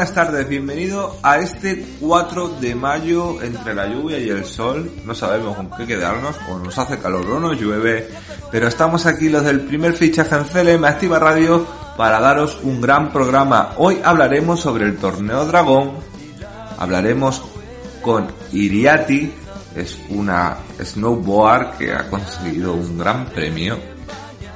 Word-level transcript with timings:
Buenas 0.00 0.14
tardes, 0.14 0.48
bienvenido 0.48 1.18
a 1.22 1.40
este 1.40 1.84
4 2.00 2.56
de 2.58 2.74
mayo 2.74 3.42
entre 3.42 3.74
la 3.74 3.86
lluvia 3.86 4.18
y 4.18 4.30
el 4.30 4.46
sol. 4.46 4.90
No 5.04 5.14
sabemos 5.14 5.54
con 5.56 5.70
qué 5.72 5.86
quedarnos, 5.86 6.36
o 6.48 6.58
nos 6.58 6.78
hace 6.78 6.98
calor 6.98 7.26
o 7.26 7.38
nos 7.38 7.60
llueve, 7.60 8.08
pero 8.50 8.66
estamos 8.66 9.04
aquí 9.04 9.28
los 9.28 9.44
del 9.44 9.60
primer 9.60 9.92
fichaje 9.92 10.36
en 10.36 10.44
CLM 10.44 10.84
Activa 10.86 11.18
Radio 11.18 11.66
para 11.98 12.18
daros 12.18 12.60
un 12.62 12.80
gran 12.80 13.12
programa. 13.12 13.74
Hoy 13.76 14.00
hablaremos 14.02 14.60
sobre 14.60 14.86
el 14.86 14.96
torneo 14.96 15.44
Dragón, 15.44 15.92
hablaremos 16.78 17.42
con 18.00 18.26
Iriati, 18.52 19.34
es 19.76 19.98
una 20.08 20.56
snowboard 20.82 21.76
que 21.76 21.92
ha 21.92 22.08
conseguido 22.08 22.72
un 22.72 22.96
gran 22.96 23.26
premio 23.26 23.78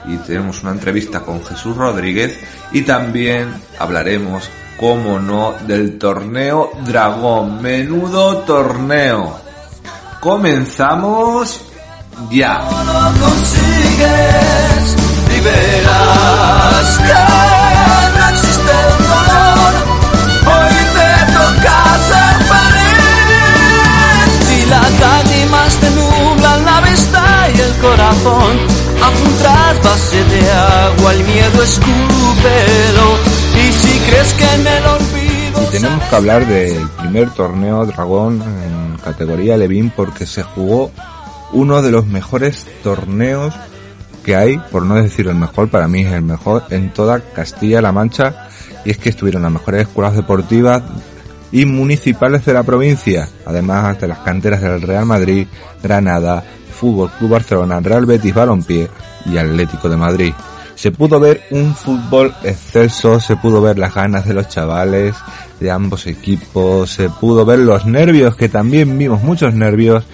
y 0.06 0.16
tenemos 0.16 0.62
una 0.62 0.72
entrevista 0.72 1.20
con 1.20 1.44
Jesús 1.44 1.76
Rodríguez 1.76 2.38
y 2.72 2.80
también 2.80 3.52
hablaremos, 3.78 4.48
como 4.78 5.18
no, 5.18 5.54
del 5.66 5.98
torneo 5.98 6.70
Dragón. 6.84 7.62
Menudo 7.62 8.38
torneo. 8.38 9.38
Comenzamos 10.20 11.60
ya. 12.30 12.58
No 12.58 13.26
consigues 13.26 14.96
y 15.36 15.40
verás 15.40 16.98
que 16.98 18.18
no 18.18 18.28
existe 18.30 18.72
el 18.72 18.98
dolor. 19.08 19.72
Hoy 20.46 20.76
te 20.96 21.10
toca 21.32 21.76
ser 22.08 22.36
feliz. 22.52 22.96
Si 24.48 24.58
las 24.66 24.92
lágrimas 25.00 25.76
te 25.76 25.90
nublan 25.90 26.64
la 26.64 26.80
vista 26.80 27.48
y 27.54 27.60
el 27.60 27.72
corazón 27.78 28.84
un 29.22 29.38
trasvase 29.38 30.24
de 30.24 30.50
agua, 30.50 31.12
el 31.12 31.24
miedo 31.24 31.62
escúpelo. 31.62 33.08
Y 33.56 33.72
si 33.72 33.93
crees 34.06 34.34
que 34.34 34.44
en 34.44 34.66
el 34.66 34.86
olvido. 34.86 35.62
Y 35.62 35.72
tenemos 35.72 36.04
que 36.04 36.16
hablar 36.16 36.46
del 36.46 36.88
primer 36.90 37.30
torneo 37.30 37.86
Dragón 37.86 38.42
en 38.42 38.96
categoría 38.98 39.56
Levin 39.56 39.90
porque 39.90 40.26
se 40.26 40.42
jugó 40.42 40.90
uno 41.52 41.82
de 41.82 41.90
los 41.90 42.06
mejores 42.06 42.66
torneos 42.82 43.54
que 44.24 44.34
hay, 44.34 44.58
por 44.70 44.82
no 44.84 44.94
decir 44.94 45.28
el 45.28 45.34
mejor, 45.34 45.68
para 45.68 45.86
mí 45.86 46.00
es 46.00 46.12
el 46.12 46.22
mejor 46.22 46.64
en 46.70 46.92
toda 46.92 47.20
Castilla-La 47.20 47.92
Mancha. 47.92 48.48
Y 48.84 48.90
es 48.90 48.98
que 48.98 49.10
estuvieron 49.10 49.42
las 49.42 49.52
mejores 49.52 49.82
escuelas 49.82 50.16
deportivas 50.16 50.82
y 51.52 51.66
municipales 51.66 52.44
de 52.44 52.52
la 52.52 52.62
provincia, 52.62 53.28
además 53.46 54.00
de 54.00 54.08
las 54.08 54.18
canteras 54.18 54.60
del 54.60 54.82
Real 54.82 55.06
Madrid, 55.06 55.46
Granada, 55.82 56.42
Fútbol 56.74 57.10
Club 57.18 57.30
Barcelona, 57.30 57.80
Real 57.80 58.06
Betis 58.06 58.34
Balompié 58.34 58.88
y 59.26 59.38
Atlético 59.38 59.88
de 59.88 59.96
Madrid. 59.96 60.34
Se 60.74 60.90
pudo 60.90 61.20
ver 61.20 61.42
un 61.50 61.74
fútbol 61.74 62.34
excelso, 62.42 63.20
se 63.20 63.36
pudo 63.36 63.60
ver 63.60 63.78
las 63.78 63.94
ganas 63.94 64.26
de 64.26 64.34
los 64.34 64.48
chavales 64.48 65.14
de 65.60 65.70
ambos 65.70 66.06
equipos, 66.06 66.90
se 66.90 67.08
pudo 67.08 67.44
ver 67.44 67.60
los 67.60 67.86
nervios, 67.86 68.36
que 68.36 68.48
también 68.48 68.98
vimos 68.98 69.22
muchos 69.22 69.54
nervios, 69.54 70.04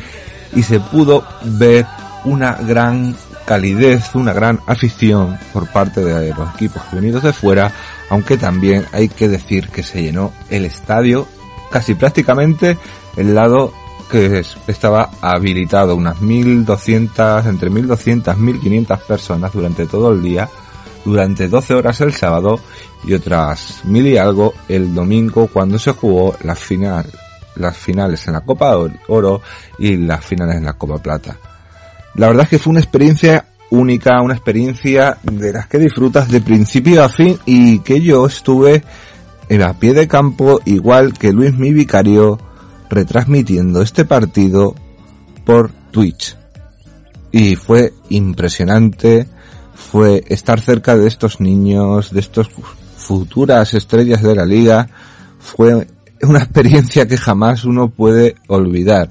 y 0.54 0.62
se 0.62 0.80
pudo 0.80 1.24
ver 1.42 1.86
una 2.24 2.54
gran 2.54 3.16
calidez, 3.46 4.14
una 4.14 4.32
gran 4.32 4.60
afición 4.66 5.38
por 5.52 5.66
parte 5.68 6.04
de 6.04 6.28
los 6.34 6.54
equipos 6.54 6.82
venidos 6.92 7.22
de 7.22 7.32
fuera, 7.32 7.72
aunque 8.10 8.36
también 8.36 8.84
hay 8.92 9.08
que 9.08 9.28
decir 9.28 9.68
que 9.70 9.82
se 9.82 10.02
llenó 10.02 10.32
el 10.50 10.64
estadio 10.64 11.26
casi 11.70 11.94
prácticamente 11.94 12.76
el 13.16 13.34
lado 13.34 13.72
que 14.10 14.44
estaba 14.66 15.10
habilitado 15.20 15.94
unas 15.94 16.20
1200, 16.20 17.46
entre 17.46 17.70
1200 17.70 18.36
1500 18.36 19.00
personas 19.02 19.52
durante 19.52 19.86
todo 19.86 20.12
el 20.12 20.22
día, 20.22 20.48
durante 21.04 21.48
12 21.48 21.74
horas 21.74 22.00
el 22.00 22.12
sábado 22.12 22.60
y 23.04 23.14
otras 23.14 23.80
mil 23.84 24.06
y 24.06 24.16
algo 24.16 24.52
el 24.68 24.94
domingo 24.94 25.46
cuando 25.46 25.78
se 25.78 25.92
jugó 25.92 26.34
la 26.42 26.54
final, 26.54 27.06
las 27.56 27.76
finales 27.76 28.26
en 28.26 28.34
la 28.34 28.42
Copa 28.42 28.76
Oro 29.08 29.40
y 29.78 29.96
las 29.96 30.24
finales 30.24 30.56
en 30.56 30.64
la 30.64 30.74
Copa 30.74 30.98
Plata. 30.98 31.36
La 32.14 32.26
verdad 32.26 32.44
es 32.44 32.50
que 32.50 32.58
fue 32.58 32.72
una 32.72 32.80
experiencia 32.80 33.46
única, 33.70 34.20
una 34.20 34.34
experiencia 34.34 35.16
de 35.22 35.52
las 35.52 35.68
que 35.68 35.78
disfrutas 35.78 36.28
de 36.28 36.40
principio 36.40 37.04
a 37.04 37.08
fin 37.08 37.38
y 37.46 37.78
que 37.78 38.00
yo 38.00 38.26
estuve 38.26 38.82
en 39.48 39.62
a 39.62 39.74
pie 39.74 39.94
de 39.94 40.08
campo 40.08 40.60
igual 40.64 41.12
que 41.12 41.32
Luis 41.32 41.54
mi 41.54 41.72
vicario 41.72 42.38
retransmitiendo 42.90 43.80
este 43.80 44.04
partido 44.04 44.74
por 45.44 45.70
Twitch. 45.90 46.36
Y 47.32 47.56
fue 47.56 47.94
impresionante, 48.08 49.28
fue 49.74 50.24
estar 50.28 50.60
cerca 50.60 50.96
de 50.96 51.06
estos 51.06 51.40
niños, 51.40 52.12
de 52.12 52.20
estos 52.20 52.50
futuras 52.96 53.72
estrellas 53.74 54.22
de 54.22 54.34
la 54.34 54.44
liga, 54.44 54.88
fue 55.38 55.86
una 56.22 56.40
experiencia 56.40 57.06
que 57.06 57.16
jamás 57.16 57.64
uno 57.64 57.88
puede 57.88 58.34
olvidar. 58.48 59.10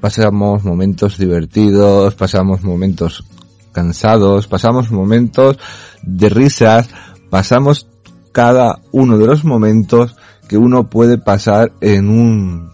Pasamos 0.00 0.64
momentos 0.64 1.18
divertidos, 1.18 2.14
pasamos 2.14 2.62
momentos 2.62 3.24
cansados, 3.72 4.46
pasamos 4.46 4.90
momentos 4.90 5.58
de 6.02 6.28
risas, 6.28 6.88
pasamos 7.30 7.86
cada 8.32 8.80
uno 8.92 9.18
de 9.18 9.26
los 9.26 9.44
momentos 9.44 10.16
que 10.48 10.58
uno 10.58 10.88
puede 10.88 11.18
pasar 11.18 11.72
en 11.80 12.08
un 12.08 12.69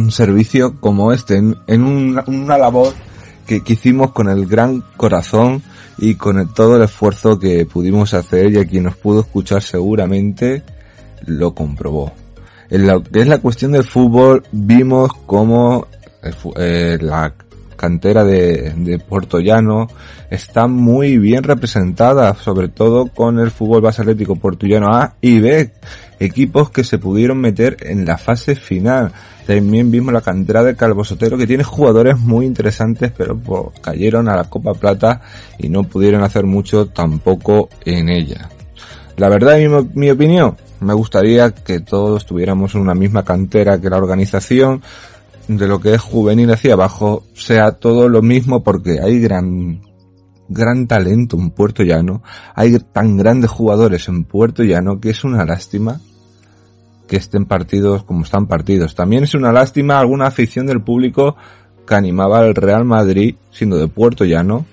un 0.00 0.10
servicio 0.10 0.80
como 0.80 1.12
este, 1.12 1.36
en, 1.36 1.82
una, 1.82 2.58
labor 2.58 2.94
que, 3.46 3.62
hicimos 3.66 4.12
con 4.12 4.28
el 4.28 4.46
gran 4.46 4.82
corazón 4.96 5.62
y 5.98 6.14
con 6.14 6.52
todo 6.54 6.76
el 6.76 6.82
esfuerzo 6.82 7.38
que 7.38 7.66
pudimos 7.66 8.14
hacer 8.14 8.52
y 8.52 8.58
a 8.58 8.64
quien 8.64 8.84
nos 8.84 8.96
pudo 8.96 9.20
escuchar 9.20 9.62
seguramente 9.62 10.62
lo 11.26 11.54
comprobó. 11.54 12.12
En 12.70 12.86
lo 12.86 13.02
que 13.02 13.20
es 13.20 13.28
la 13.28 13.38
cuestión 13.38 13.72
del 13.72 13.84
fútbol 13.84 14.44
vimos 14.52 15.10
cómo 15.26 15.86
eh, 16.56 16.98
la 17.00 17.34
cantera 17.80 18.24
de, 18.24 18.74
de, 18.76 19.02
está 20.30 20.66
muy 20.66 21.16
bien 21.16 21.42
representada, 21.42 22.34
sobre 22.34 22.68
todo 22.68 23.06
con 23.06 23.38
el 23.38 23.50
fútbol 23.50 23.80
base 23.80 24.02
atlético 24.02 24.38
A 24.84 25.14
y 25.22 25.40
B, 25.40 25.72
equipos 26.18 26.68
que 26.70 26.84
se 26.84 26.98
pudieron 26.98 27.38
meter 27.38 27.78
en 27.80 28.04
la 28.04 28.18
fase 28.18 28.54
final. 28.54 29.12
También 29.46 29.90
vimos 29.90 30.12
la 30.12 30.20
cantera 30.20 30.62
de 30.62 30.76
Calvo 30.76 31.04
Sotero 31.04 31.38
que 31.38 31.46
tiene 31.46 31.64
jugadores 31.64 32.18
muy 32.18 32.44
interesantes 32.44 33.10
pero 33.16 33.72
cayeron 33.80 34.28
a 34.28 34.36
la 34.36 34.44
Copa 34.44 34.74
Plata 34.74 35.22
y 35.58 35.70
no 35.70 35.84
pudieron 35.84 36.22
hacer 36.22 36.44
mucho 36.44 36.86
tampoco 36.86 37.70
en 37.86 38.10
ella. 38.10 38.50
La 39.16 39.30
verdad, 39.30 39.56
mi, 39.58 39.68
mi 39.94 40.10
opinión, 40.10 40.56
me 40.80 40.94
gustaría 40.94 41.50
que 41.50 41.80
todos 41.80 42.26
tuviéramos 42.26 42.74
una 42.74 42.94
misma 42.94 43.22
cantera 43.22 43.80
que 43.80 43.90
la 43.90 43.98
organización, 43.98 44.82
de 45.56 45.66
lo 45.66 45.80
que 45.80 45.94
es 45.94 46.00
juvenil 46.00 46.50
hacia 46.50 46.74
abajo 46.74 47.24
sea 47.34 47.72
todo 47.72 48.08
lo 48.08 48.22
mismo 48.22 48.62
porque 48.62 49.00
hay 49.02 49.20
gran 49.20 49.80
gran 50.48 50.86
talento 50.86 51.36
en 51.36 51.50
Puerto 51.50 51.82
Llano, 51.82 52.22
hay 52.54 52.76
tan 52.92 53.16
grandes 53.16 53.50
jugadores 53.50 54.08
en 54.08 54.24
Puerto 54.24 54.62
Llano 54.64 55.00
que 55.00 55.10
es 55.10 55.24
una 55.24 55.44
lástima 55.44 56.00
que 57.08 57.16
estén 57.16 57.44
partidos 57.44 58.04
como 58.04 58.24
están 58.24 58.46
partidos. 58.46 58.94
También 58.94 59.24
es 59.24 59.34
una 59.34 59.52
lástima 59.52 59.98
alguna 59.98 60.26
afición 60.26 60.66
del 60.66 60.82
público 60.82 61.36
que 61.86 61.94
animaba 61.94 62.40
al 62.40 62.54
Real 62.54 62.84
Madrid, 62.84 63.34
siendo 63.50 63.76
de 63.78 63.88
Puerto 63.88 64.24
Llano, 64.24 64.66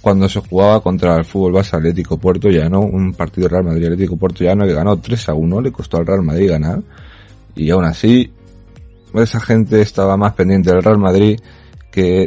cuando 0.00 0.28
se 0.28 0.40
jugaba 0.40 0.80
contra 0.80 1.16
el 1.16 1.24
Fútbol 1.24 1.52
Base 1.52 1.76
Atlético 1.76 2.18
Puerto 2.18 2.48
Llano, 2.48 2.80
un 2.80 3.14
partido 3.14 3.48
Real 3.48 3.64
Madrid 3.64 3.84
Atlético 3.84 4.16
Puerto 4.16 4.42
Llano 4.42 4.66
que 4.66 4.74
ganó 4.74 4.96
3 4.98 5.28
a 5.28 5.34
1, 5.34 5.60
le 5.60 5.70
costó 5.70 5.98
al 5.98 6.06
Real 6.06 6.22
Madrid 6.22 6.50
ganar, 6.50 6.82
y 7.54 7.70
aún 7.70 7.84
así, 7.84 8.32
esa 9.14 9.40
gente 9.40 9.80
estaba 9.80 10.16
más 10.16 10.34
pendiente 10.34 10.70
del 10.70 10.82
Real 10.82 10.98
Madrid 10.98 11.38
que 11.90 12.26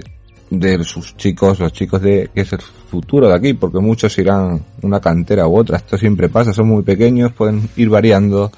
de 0.50 0.84
sus 0.84 1.18
chicos, 1.18 1.60
los 1.60 1.74
chicos 1.74 2.02
de, 2.02 2.30
que 2.34 2.42
es 2.42 2.54
el 2.54 2.62
futuro 2.62 3.28
de 3.28 3.36
aquí, 3.36 3.54
porque 3.54 3.80
muchos 3.80 4.18
irán 4.18 4.64
una 4.82 5.00
cantera 5.00 5.48
u 5.48 5.58
otra, 5.58 5.78
esto 5.78 5.98
siempre 5.98 6.30
pasa, 6.30 6.54
son 6.54 6.68
muy 6.68 6.84
pequeños, 6.84 7.34
pueden 7.34 7.68
ir 7.76 7.90
variando, 7.90 8.52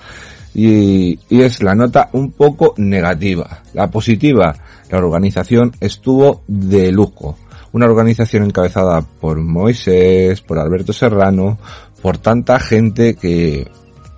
y, 0.53 1.19
es 1.29 1.61
la 1.61 1.75
nota 1.75 2.09
un 2.13 2.31
poco 2.31 2.73
negativa. 2.77 3.61
La 3.73 3.91
positiva, 3.91 4.55
la 4.89 4.97
organización 4.97 5.71
estuvo 5.79 6.41
de 6.47 6.91
lujo. 6.91 7.37
Una 7.73 7.85
organización 7.85 8.43
encabezada 8.43 9.01
por 9.01 9.39
Moisés, 9.39 10.41
por 10.41 10.57
Alberto 10.57 10.93
Serrano, 10.93 11.59
por 12.01 12.17
tanta 12.17 12.59
gente 12.59 13.15
que, 13.15 13.69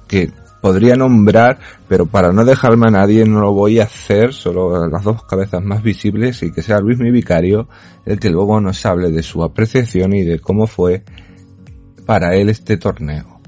que 0.08 0.32
podría 0.62 0.96
nombrar, 0.96 1.60
pero 1.88 2.06
para 2.06 2.32
no 2.32 2.46
dejarme 2.46 2.88
a 2.88 2.92
nadie 2.92 3.26
no 3.26 3.40
lo 3.40 3.54
voy 3.54 3.80
a 3.80 3.84
hacer, 3.84 4.34
solo 4.34 4.88
las 4.88 5.04
dos 5.04 5.24
cabezas 5.24 5.64
más 5.64 5.82
visibles 5.82 6.44
y 6.44 6.52
que 6.52 6.62
sea 6.62 6.80
Luis 6.80 7.00
mi 7.00 7.12
vicario 7.12 7.68
el 8.06 8.20
que 8.20 8.30
luego 8.30 8.60
nos 8.60 8.86
hable 8.86 9.12
de 9.12 9.24
su 9.24 9.44
apreciación 9.44 10.14
y 10.14 10.24
de 10.24 10.40
cómo 10.40 10.68
fue 10.68 11.04
para 12.06 12.36
él 12.36 12.50
este 12.50 12.78
torneo. 12.78 13.40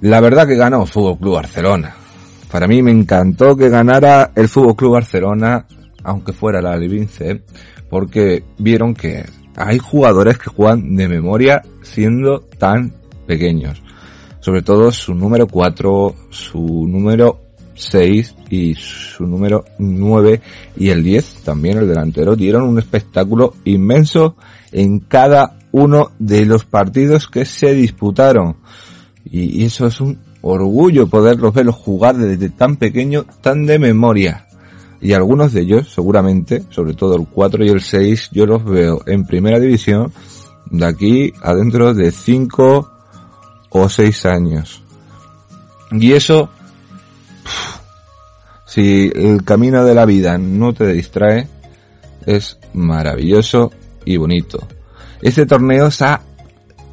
La 0.00 0.20
verdad 0.20 0.46
que 0.46 0.56
ganó 0.56 0.86
Fútbol 0.86 1.18
Club 1.18 1.34
Barcelona. 1.34 1.94
Para 2.50 2.66
mí 2.66 2.82
me 2.82 2.90
encantó 2.90 3.56
que 3.56 3.68
ganara 3.68 4.32
el 4.34 4.48
Fútbol 4.48 4.76
Club 4.76 4.92
Barcelona, 4.94 5.66
aunque 6.02 6.32
fuera 6.32 6.62
la 6.62 6.76
Livince, 6.76 7.42
porque 7.90 8.44
vieron 8.58 8.94
que 8.94 9.24
hay 9.56 9.78
jugadores 9.78 10.38
que 10.38 10.50
juegan 10.50 10.96
de 10.96 11.08
memoria 11.08 11.62
siendo 11.82 12.40
tan 12.40 12.94
pequeños. 13.26 13.82
Sobre 14.40 14.62
todo 14.62 14.90
su 14.90 15.14
número 15.14 15.46
4, 15.46 16.14
su 16.30 16.86
número 16.88 17.40
6 17.74 18.34
y 18.50 18.74
su 18.74 19.26
número 19.26 19.64
9 19.78 20.40
y 20.76 20.90
el 20.90 21.02
10, 21.02 21.42
también 21.44 21.78
el 21.78 21.88
delantero, 21.88 22.36
dieron 22.36 22.64
un 22.64 22.78
espectáculo 22.78 23.54
inmenso 23.64 24.36
en 24.72 25.00
cada 25.00 25.58
uno 25.72 26.10
de 26.18 26.46
los 26.46 26.64
partidos 26.64 27.28
que 27.28 27.44
se 27.44 27.74
disputaron. 27.74 28.56
Y 29.24 29.64
eso 29.64 29.86
es 29.86 30.00
un 30.00 30.18
orgullo 30.42 31.06
poderlos 31.06 31.54
verlos 31.54 31.76
jugar 31.76 32.16
desde 32.16 32.48
tan 32.48 32.76
pequeño, 32.76 33.24
tan 33.40 33.66
de 33.66 33.78
memoria. 33.78 34.46
Y 35.00 35.12
algunos 35.12 35.52
de 35.52 35.62
ellos, 35.62 35.92
seguramente, 35.92 36.64
sobre 36.70 36.94
todo 36.94 37.16
el 37.16 37.26
4 37.26 37.64
y 37.64 37.68
el 37.68 37.80
6, 37.80 38.30
yo 38.32 38.46
los 38.46 38.64
veo 38.64 39.02
en 39.06 39.24
primera 39.24 39.58
división 39.58 40.12
de 40.70 40.86
aquí 40.86 41.32
adentro 41.42 41.94
de 41.94 42.10
5 42.10 42.99
o 43.70 43.88
6 43.88 44.26
años. 44.26 44.82
Y 45.92 46.12
eso, 46.12 46.50
si 48.66 49.10
el 49.14 49.44
camino 49.44 49.84
de 49.84 49.94
la 49.94 50.04
vida 50.04 50.38
no 50.38 50.72
te 50.72 50.86
distrae, 50.92 51.48
es 52.26 52.58
maravilloso 52.74 53.72
y 54.04 54.16
bonito. 54.16 54.66
Este 55.22 55.46
torneo 55.46 55.90
se 55.90 56.04
ha 56.04 56.20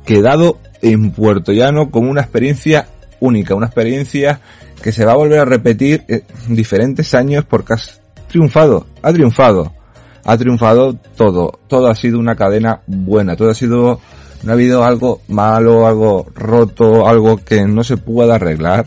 quedado 0.06 0.60
en 0.82 1.12
Puerto 1.12 1.52
Llano 1.52 1.92
como 1.92 2.10
una 2.10 2.22
experiencia 2.22 2.88
única, 3.20 3.56
una 3.56 3.68
experiencia 3.68 4.40
que 4.82 4.92
se 4.92 5.06
va 5.06 5.14
a 5.14 5.18
volver 5.18 5.40
a 5.40 5.46
repetir 5.46 6.04
en 6.08 6.56
diferentes 6.56 7.14
años 7.14 7.46
porque 7.46 7.74
has 7.74 8.02
triunfado, 8.28 8.86
ha 9.02 9.12
triunfado, 9.12 9.74
ha 10.24 10.38
triunfado 10.38 10.94
todo, 11.16 11.60
todo 11.68 11.88
ha 11.88 11.96
sido 11.96 12.20
una 12.20 12.36
cadena 12.36 12.82
buena, 12.86 13.36
todo 13.36 13.50
ha 13.50 13.56
sido, 13.56 14.00
no 14.44 14.52
ha 14.52 14.54
habido 14.54 14.84
algo 14.84 15.22
malo, 15.28 15.88
algo 15.88 16.28
roto, 16.36 17.08
algo 17.08 17.38
que 17.38 17.66
no 17.66 17.84
se 17.84 17.98
pueda 17.98 18.36
arreglar 18.36 18.86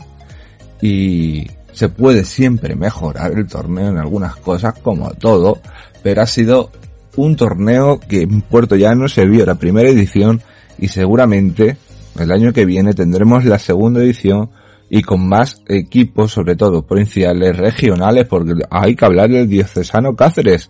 y 0.81 1.47
se 1.73 1.89
puede 1.89 2.25
siempre 2.25 2.75
mejorar 2.75 3.31
el 3.31 3.47
torneo 3.47 3.89
en 3.89 3.97
algunas 3.97 4.35
cosas 4.35 4.73
como 4.79 5.11
todo, 5.11 5.59
pero 6.03 6.21
ha 6.21 6.25
sido 6.25 6.71
un 7.15 7.35
torneo 7.35 7.99
que 7.99 8.21
en 8.21 8.41
Puerto 8.41 8.75
Llano 8.75 9.07
se 9.07 9.25
vio 9.25 9.45
la 9.45 9.55
primera 9.55 9.89
edición 9.89 10.41
y 10.77 10.87
seguramente 10.87 11.77
el 12.19 12.31
año 12.31 12.53
que 12.53 12.65
viene 12.65 12.93
tendremos 12.93 13.45
la 13.45 13.59
segunda 13.59 14.01
edición 14.01 14.49
y 14.93 15.03
con 15.03 15.25
más 15.25 15.63
equipos, 15.69 16.33
sobre 16.33 16.57
todo 16.57 16.85
provinciales, 16.85 17.55
regionales, 17.55 18.27
porque 18.27 18.55
hay 18.69 18.93
que 18.93 19.05
hablar 19.05 19.29
del 19.29 19.47
diocesano 19.47 20.17
Cáceres. 20.17 20.69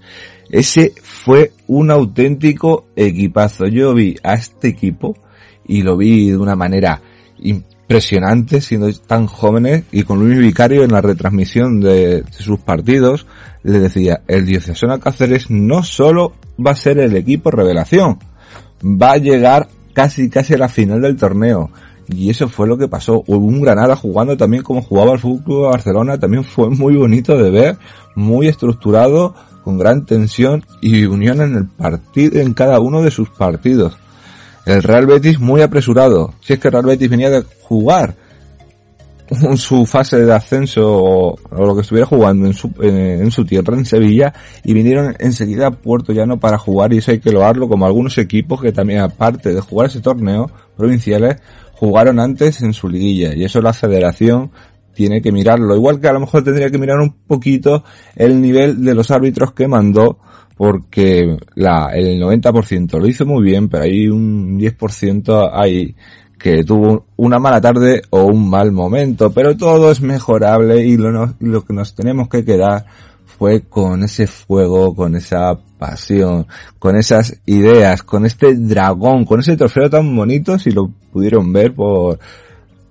Ese 0.52 0.94
fue 1.02 1.54
un 1.66 1.90
auténtico 1.90 2.86
equipazo. 2.96 3.66
Yo 3.66 3.96
vi 3.96 4.16
a 4.22 4.36
este 4.36 4.68
equipo 4.68 5.18
y 5.66 5.82
lo 5.82 5.98
vi 5.98 6.30
de 6.30 6.38
una 6.38 6.56
manera 6.56 7.02
impresionante, 7.40 8.62
siendo 8.62 8.94
tan 8.94 9.26
jóvenes, 9.26 9.86
y 9.92 10.04
con 10.04 10.20
Luis 10.20 10.38
Vicario 10.38 10.84
en 10.84 10.92
la 10.92 11.02
retransmisión 11.02 11.82
de, 11.82 12.24
sus 12.30 12.60
partidos, 12.60 13.26
le 13.64 13.80
decía, 13.80 14.22
el 14.28 14.46
diocesano 14.46 15.00
Cáceres 15.00 15.50
no 15.50 15.82
solo 15.82 16.34
va 16.64 16.72
a 16.72 16.76
ser 16.76 17.00
el 17.00 17.16
equipo 17.16 17.50
revelación, 17.50 18.20
va 18.84 19.14
a 19.14 19.18
llegar 19.18 19.68
casi 19.94 20.30
casi 20.30 20.54
a 20.54 20.60
la 20.60 20.70
final 20.70 21.02
del 21.02 21.18
torneo. 21.18 21.72
Y 22.12 22.30
eso 22.30 22.50
fue 22.50 22.68
lo 22.68 22.78
que 22.78 22.88
pasó. 22.88 23.24
Hubo 23.26 23.46
un 23.46 23.62
Granada 23.62 23.96
jugando 23.96 24.36
también 24.36 24.64
como 24.64 24.82
jugaba 24.82 25.14
el 25.14 25.20
Fútbol 25.20 25.72
Barcelona. 25.72 26.20
También 26.20 26.44
fue 26.44 26.70
muy 26.70 26.96
bonito 26.96 27.38
de 27.38 27.50
ver, 27.50 27.78
muy 28.16 28.48
estructurado, 28.48 29.34
con 29.64 29.78
gran 29.78 30.06
tensión 30.06 30.66
y 30.82 31.06
unión 31.06 31.42
en 31.42 31.56
el 31.56 31.68
partido, 31.68 32.40
en 32.40 32.54
cada 32.54 32.80
uno 32.80 33.02
de 33.02 33.12
sus 33.12 33.30
partidos. 33.30 33.98
El 34.66 34.84
Real 34.84 35.06
Betis 35.06 35.40
muy 35.40 35.62
apresurado. 35.62 36.34
Si 36.42 36.54
es 36.54 36.60
que 36.60 36.68
el 36.68 36.74
Real 36.74 36.86
Betis 36.86 37.10
venía 37.10 37.30
de 37.30 37.44
jugar 37.62 38.16
su 39.56 39.86
fase 39.86 40.18
de 40.18 40.34
ascenso 40.34 40.82
o, 40.86 41.36
lo 41.52 41.76
que 41.76 41.82
estuviera 41.82 42.06
jugando 42.06 42.48
en 42.48 42.54
su, 42.54 42.72
en, 42.82 43.32
su 43.32 43.46
tierra, 43.46 43.76
en 43.76 43.86
Sevilla, 43.86 44.34
y 44.64 44.74
vinieron 44.74 45.16
enseguida 45.20 45.68
a 45.68 45.72
Puerto 45.72 46.12
Llano 46.12 46.40
para 46.40 46.58
jugar, 46.58 46.94
y 46.94 46.98
eso 46.98 47.12
hay 47.12 47.20
que 47.20 47.32
loarlo, 47.32 47.70
como 47.70 47.86
algunos 47.86 48.18
equipos 48.18 48.62
que 48.62 48.72
también, 48.72 49.00
aparte 49.00 49.54
de 49.54 49.62
jugar 49.62 49.88
ese 49.88 50.02
torneo, 50.02 50.52
provinciales, 50.76 51.38
jugaron 51.82 52.20
antes 52.20 52.62
en 52.62 52.74
su 52.74 52.88
liguilla, 52.88 53.34
y 53.34 53.44
eso 53.44 53.60
la 53.60 53.74
federación 53.74 54.52
tiene 54.94 55.20
que 55.20 55.32
mirarlo, 55.32 55.76
igual 55.76 56.00
que 56.00 56.08
a 56.10 56.14
lo 56.14 56.20
mejor 56.20 56.44
tendría 56.44 56.70
que 56.70 56.78
mirar 56.78 57.00
un 57.00 57.12
poquito 57.26 57.84
el 58.16 58.40
nivel 58.40 58.86
de 58.86 58.94
los 58.94 59.10
árbitros 59.10 59.54
que 59.54 59.68
mandó, 59.68 60.20
porque 60.56 61.40
la, 61.56 61.90
el 61.92 62.22
90% 62.22 63.00
lo 63.00 63.08
hizo 63.08 63.26
muy 63.26 63.44
bien, 63.44 63.68
pero 63.68 63.86
hay 63.86 64.10
un 64.10 64.60
10% 64.60 65.50
ahí 65.52 65.96
que 66.38 66.64
tuvo 66.64 67.08
una 67.16 67.40
mala 67.40 67.60
tarde 67.60 68.04
o 68.12 68.26
un 68.26 68.48
mal 68.48 68.72
momento, 68.72 69.32
pero 69.32 69.58
todo 69.58 69.90
es 69.90 70.02
mejorable 70.02 70.86
y 70.86 70.98
lo, 70.98 71.34
lo 71.40 71.66
que 71.66 71.74
nos 71.74 71.96
tenemos 71.96 72.30
que 72.30 72.46
quedar 72.46 72.86
fue 73.42 73.62
con 73.62 74.04
ese 74.04 74.28
fuego, 74.28 74.94
con 74.94 75.16
esa 75.16 75.58
pasión, 75.80 76.46
con 76.78 76.96
esas 76.96 77.42
ideas, 77.48 78.04
con 78.04 78.24
este 78.24 78.54
dragón, 78.54 79.26
con 79.26 79.40
ese 79.40 79.58
trofeo 79.58 79.90
tan 79.90 80.16
bonito, 80.16 80.60
si 80.60 80.70
lo 80.70 80.92
pudieron 81.12 81.52
ver 81.52 81.74
por 81.74 82.20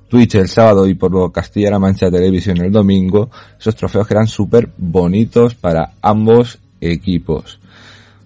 Twitch 0.09 0.35
el 0.35 0.49
sábado 0.49 0.89
y 0.89 0.95
por 0.95 1.31
Castilla-La 1.31 1.79
Mancha 1.79 2.11
Televisión 2.11 2.57
el 2.59 2.73
domingo, 2.73 3.31
esos 3.61 3.77
trofeos 3.77 4.09
que 4.09 4.15
eran 4.15 4.27
súper 4.27 4.69
bonitos 4.77 5.55
para 5.55 5.93
ambos 6.03 6.59
equipos. 6.81 7.61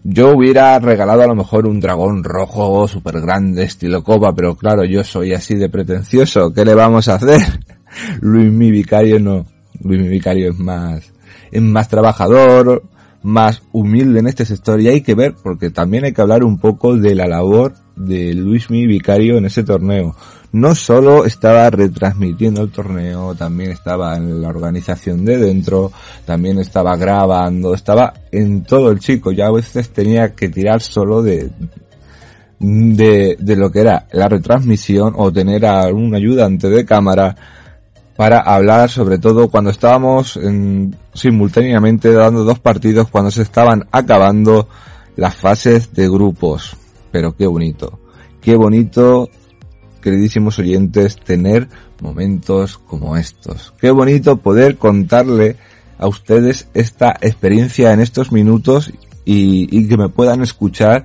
Yo 0.02 0.34
hubiera 0.34 0.78
regalado 0.78 1.20
a 1.20 1.26
lo 1.26 1.34
mejor 1.34 1.66
un 1.66 1.78
dragón 1.78 2.24
rojo 2.24 2.88
súper 2.88 3.20
grande 3.20 3.64
estilo 3.64 4.02
copa, 4.02 4.34
pero 4.34 4.54
claro, 4.54 4.86
yo 4.86 5.04
soy 5.04 5.34
así 5.34 5.56
de 5.56 5.68
pretencioso. 5.68 6.54
¿Qué 6.54 6.64
le 6.64 6.74
vamos 6.74 7.06
a 7.08 7.16
hacer? 7.16 7.42
Luis 8.22 8.50
mi 8.50 8.70
vicario 8.70 9.20
no. 9.20 9.44
Luis 9.82 10.00
mi 10.00 10.08
vicario 10.08 10.48
es 10.48 10.58
más, 10.58 11.12
más 11.60 11.88
trabajador, 11.88 12.82
más 13.24 13.62
humilde 13.72 14.20
en 14.20 14.26
este 14.26 14.44
sector 14.44 14.80
y 14.80 14.88
hay 14.88 15.00
que 15.00 15.14
ver 15.14 15.34
porque 15.42 15.70
también 15.70 16.04
hay 16.04 16.12
que 16.12 16.20
hablar 16.20 16.44
un 16.44 16.58
poco 16.58 16.94
de 16.96 17.14
la 17.14 17.26
labor 17.26 17.72
de 17.96 18.34
Luis 18.34 18.70
mi 18.70 18.86
vicario 18.86 19.38
en 19.38 19.46
ese 19.46 19.64
torneo. 19.64 20.14
No 20.52 20.74
solo 20.74 21.24
estaba 21.24 21.68
retransmitiendo 21.70 22.62
el 22.62 22.70
torneo, 22.70 23.34
también 23.34 23.70
estaba 23.70 24.16
en 24.16 24.40
la 24.40 24.48
organización 24.48 25.24
de 25.24 25.38
dentro, 25.38 25.90
también 26.24 26.58
estaba 26.58 26.96
grabando, 26.96 27.74
estaba 27.74 28.12
en 28.30 28.62
todo 28.62 28.90
el 28.90 29.00
chico, 29.00 29.32
ya 29.32 29.46
a 29.46 29.52
veces 29.52 29.90
tenía 29.90 30.34
que 30.34 30.50
tirar 30.50 30.80
solo 30.80 31.22
de, 31.22 31.50
de, 32.60 33.36
de 33.40 33.56
lo 33.56 33.72
que 33.72 33.80
era 33.80 34.06
la 34.12 34.28
retransmisión 34.28 35.14
o 35.16 35.32
tener 35.32 35.66
a 35.66 35.88
un 35.88 36.14
ayudante 36.14 36.68
de 36.68 36.84
cámara 36.84 37.34
para 38.16 38.38
hablar 38.38 38.90
sobre 38.90 39.18
todo 39.18 39.48
cuando 39.48 39.70
estábamos 39.70 40.36
en, 40.36 40.96
simultáneamente 41.14 42.12
dando 42.12 42.44
dos 42.44 42.58
partidos 42.58 43.08
cuando 43.08 43.30
se 43.30 43.42
estaban 43.42 43.86
acabando 43.90 44.68
las 45.16 45.34
fases 45.34 45.92
de 45.92 46.08
grupos. 46.08 46.76
Pero 47.10 47.36
qué 47.36 47.46
bonito. 47.46 47.98
Qué 48.40 48.56
bonito 48.56 49.28
queridísimos 50.04 50.58
oyentes, 50.58 51.16
tener 51.16 51.68
momentos 52.00 52.76
como 52.76 53.16
estos. 53.16 53.72
Qué 53.80 53.90
bonito 53.90 54.36
poder 54.36 54.76
contarle 54.76 55.56
a 55.96 56.06
ustedes 56.06 56.68
esta 56.74 57.16
experiencia 57.22 57.92
en 57.92 58.00
estos 58.00 58.30
minutos 58.30 58.92
y, 59.24 59.88
que 59.88 59.96
me 59.96 60.10
puedan 60.10 60.42
escuchar 60.42 61.04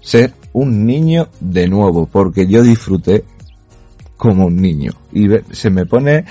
ser 0.00 0.32
un 0.52 0.86
niño 0.86 1.28
de 1.40 1.66
nuevo, 1.66 2.06
porque 2.06 2.46
yo 2.46 2.62
disfruté 2.62 3.24
como 4.16 4.46
un 4.46 4.56
niño. 4.56 4.92
Y 5.18 5.54
se 5.54 5.70
me 5.70 5.86
pone 5.86 6.24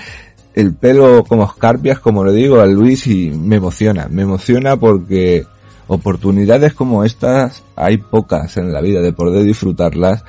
el 0.54 0.74
pelo 0.74 1.24
como 1.24 1.44
escarpias, 1.44 2.00
como 2.00 2.24
le 2.24 2.32
digo 2.32 2.60
a 2.60 2.66
Luis, 2.66 3.06
y 3.06 3.30
me 3.30 3.56
emociona. 3.56 4.08
Me 4.10 4.22
emociona 4.22 4.76
porque 4.76 5.44
oportunidades 5.88 6.74
como 6.74 7.04
estas 7.04 7.62
hay 7.74 7.98
pocas 7.98 8.56
en 8.56 8.72
la 8.72 8.80
vida 8.80 9.00
de 9.00 9.12
poder 9.12 9.44
disfrutarlas 9.44 10.22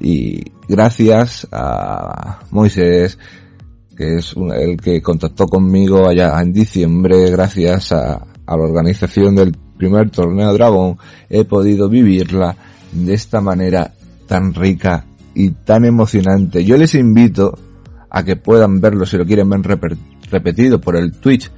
y 0.00 0.42
gracias 0.68 1.48
a 1.50 2.40
Moisés, 2.50 3.18
que 3.96 4.16
es 4.16 4.34
el 4.54 4.76
que 4.76 5.00
contactó 5.00 5.46
conmigo 5.46 6.06
allá 6.06 6.38
en 6.40 6.52
diciembre, 6.52 7.30
gracias 7.30 7.92
a, 7.92 8.26
la 8.46 8.54
organización 8.54 9.34
del 9.34 9.56
primer 9.76 10.10
torneo 10.10 10.52
Dragón, 10.52 10.98
he 11.28 11.44
podido 11.44 11.88
vivirla 11.88 12.56
de 12.92 13.14
esta 13.14 13.40
manera 13.40 13.92
tan 14.28 14.54
rica 14.54 15.04
y 15.34 15.50
tan 15.50 15.84
emocionante. 15.84 16.64
Yo 16.64 16.76
les 16.76 16.94
invito 16.94 17.58
a 18.10 18.24
que 18.24 18.36
puedan 18.36 18.80
verlo 18.80 19.06
si 19.06 19.16
lo 19.16 19.26
quieren 19.26 19.48
ver 19.50 19.78
repetido 20.30 20.80
por 20.80 20.96
el 20.96 21.12
Twitch 21.12 21.50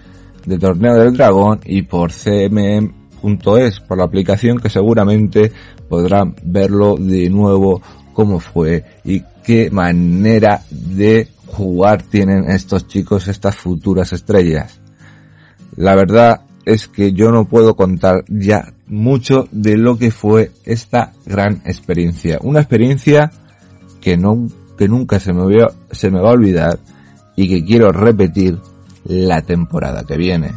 del 0.47 0.59
torneo 0.59 0.95
del 0.95 1.17
dragón 1.17 1.61
y 1.65 1.83
por 1.83 2.13
cmm.es, 2.13 3.81
por 3.81 3.99
la 3.99 4.05
aplicación 4.05 4.59
que 4.59 4.71
seguramente 4.71 5.53
podrán 5.89 6.35
verlo 6.43 6.97
de 6.97 7.29
nuevo 7.31 7.83
cómo 8.13 8.41
fue 8.41 8.85
y 9.05 9.23
qué 9.45 9.71
manera 9.71 10.63
de 10.71 11.29
jugar 11.47 12.03
tienen 12.03 12.51
estos 12.51 12.87
chicos, 12.87 13.29
estas 13.29 13.57
futuras 13.57 14.13
estrellas. 14.13 14.81
La 15.77 15.95
verdad 15.95 16.43
es 16.65 16.89
que 16.89 17.13
yo 17.13 17.31
no 17.31 17.47
puedo 17.47 17.77
contar 17.77 18.25
ya 18.29 18.73
mucho 18.87 19.49
de 19.53 19.77
lo 19.77 19.97
que 19.97 20.11
fue 20.11 20.51
esta 20.65 21.13
gran 21.25 21.63
experiencia. 21.65 22.39
Una 22.43 22.61
experiencia 22.61 23.31
que 24.01 24.17
no 24.17 24.49
que 24.79 24.89
nunca 24.89 25.21
se 25.21 25.33
me, 25.33 25.45
se 25.91 26.11
me 26.11 26.21
va 26.21 26.31
a 26.31 26.35
olvidar 26.35 26.79
y 27.37 27.49
que 27.49 27.65
quiero 27.65 27.91
repetir 27.91 28.59
la 29.05 29.43
temporada 29.43 30.05
que 30.05 30.17
viene. 30.17 30.55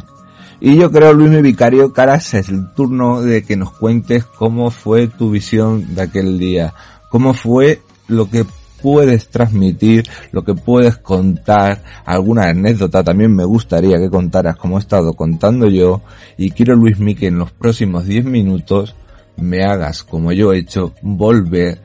Y 0.60 0.76
yo 0.76 0.92
creo, 0.92 1.12
Luis 1.12 1.30
mi 1.30 1.42
Vicario, 1.42 1.92
Caras, 1.92 2.34
es 2.34 2.48
el 2.48 2.72
turno 2.72 3.20
de 3.20 3.42
que 3.42 3.56
nos 3.56 3.72
cuentes 3.72 4.24
cómo 4.24 4.70
fue 4.70 5.08
tu 5.08 5.30
visión 5.30 5.94
de 5.94 6.02
aquel 6.02 6.38
día, 6.38 6.72
cómo 7.10 7.34
fue 7.34 7.80
lo 8.06 8.30
que 8.30 8.46
puedes 8.80 9.28
transmitir, 9.28 10.04
lo 10.32 10.44
que 10.44 10.54
puedes 10.54 10.98
contar, 10.98 11.82
alguna 12.04 12.48
anécdota 12.48 13.02
también 13.02 13.34
me 13.34 13.44
gustaría 13.44 13.98
que 13.98 14.10
contaras 14.10 14.56
como 14.56 14.76
he 14.76 14.80
estado 14.80 15.14
contando 15.14 15.68
yo 15.68 16.02
y 16.36 16.50
quiero 16.50 16.74
Luis 16.74 16.98
Mi 16.98 17.14
que 17.14 17.28
en 17.28 17.38
los 17.38 17.52
próximos 17.52 18.06
10 18.06 18.24
minutos 18.24 18.94
me 19.36 19.64
hagas 19.64 20.02
como 20.02 20.32
yo 20.32 20.52
he 20.52 20.58
hecho 20.58 20.92
volver 21.00 21.80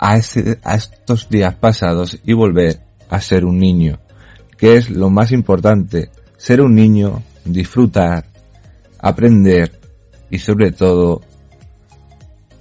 a, 0.00 0.16
estos 0.16 1.28
días 1.28 1.54
pasados 1.54 2.18
y 2.24 2.32
volver 2.32 2.80
a 3.10 3.20
ser 3.20 3.44
un 3.44 3.58
niño, 3.58 4.00
que 4.56 4.76
es 4.76 4.88
lo 4.88 5.10
más 5.10 5.30
importante, 5.30 6.10
ser 6.38 6.62
un 6.62 6.74
niño 6.74 7.22
disfrutar, 7.44 8.24
aprender 8.98 9.78
y 10.30 10.38
sobre 10.38 10.72
todo 10.72 11.20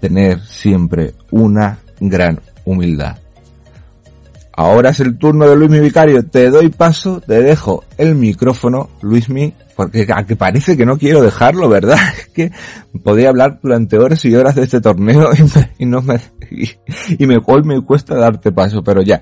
tener 0.01 0.41
siempre 0.41 1.13
una 1.31 1.79
gran 2.01 2.41
humildad. 2.65 3.17
Ahora 4.59 4.89
es 4.89 4.99
el 4.99 5.17
turno 5.17 5.47
de 5.47 5.55
Luismi 5.55 5.79
Vicario. 5.79 6.27
Te 6.27 6.49
doy 6.49 6.67
paso, 6.67 7.21
te 7.25 7.41
dejo 7.41 7.85
el 7.97 8.13
micrófono, 8.15 8.89
Luismi, 9.01 9.53
porque 9.73 10.05
a 10.13 10.25
que 10.25 10.35
parece 10.35 10.75
que 10.75 10.85
no 10.85 10.97
quiero 10.97 11.21
dejarlo, 11.21 11.69
¿verdad? 11.69 11.95
Es 12.17 12.27
que 12.27 12.51
podría 13.01 13.29
hablar 13.29 13.61
durante 13.63 13.97
horas 13.97 14.25
y 14.25 14.35
horas 14.35 14.55
de 14.55 14.63
este 14.63 14.81
torneo 14.81 15.29
y, 15.79 15.85
no 15.85 16.01
me, 16.01 16.19
y, 16.51 17.25
me, 17.25 17.37
hoy 17.47 17.63
me 17.63 17.81
cuesta 17.85 18.15
darte 18.15 18.51
paso, 18.51 18.83
pero 18.83 19.01
ya, 19.01 19.21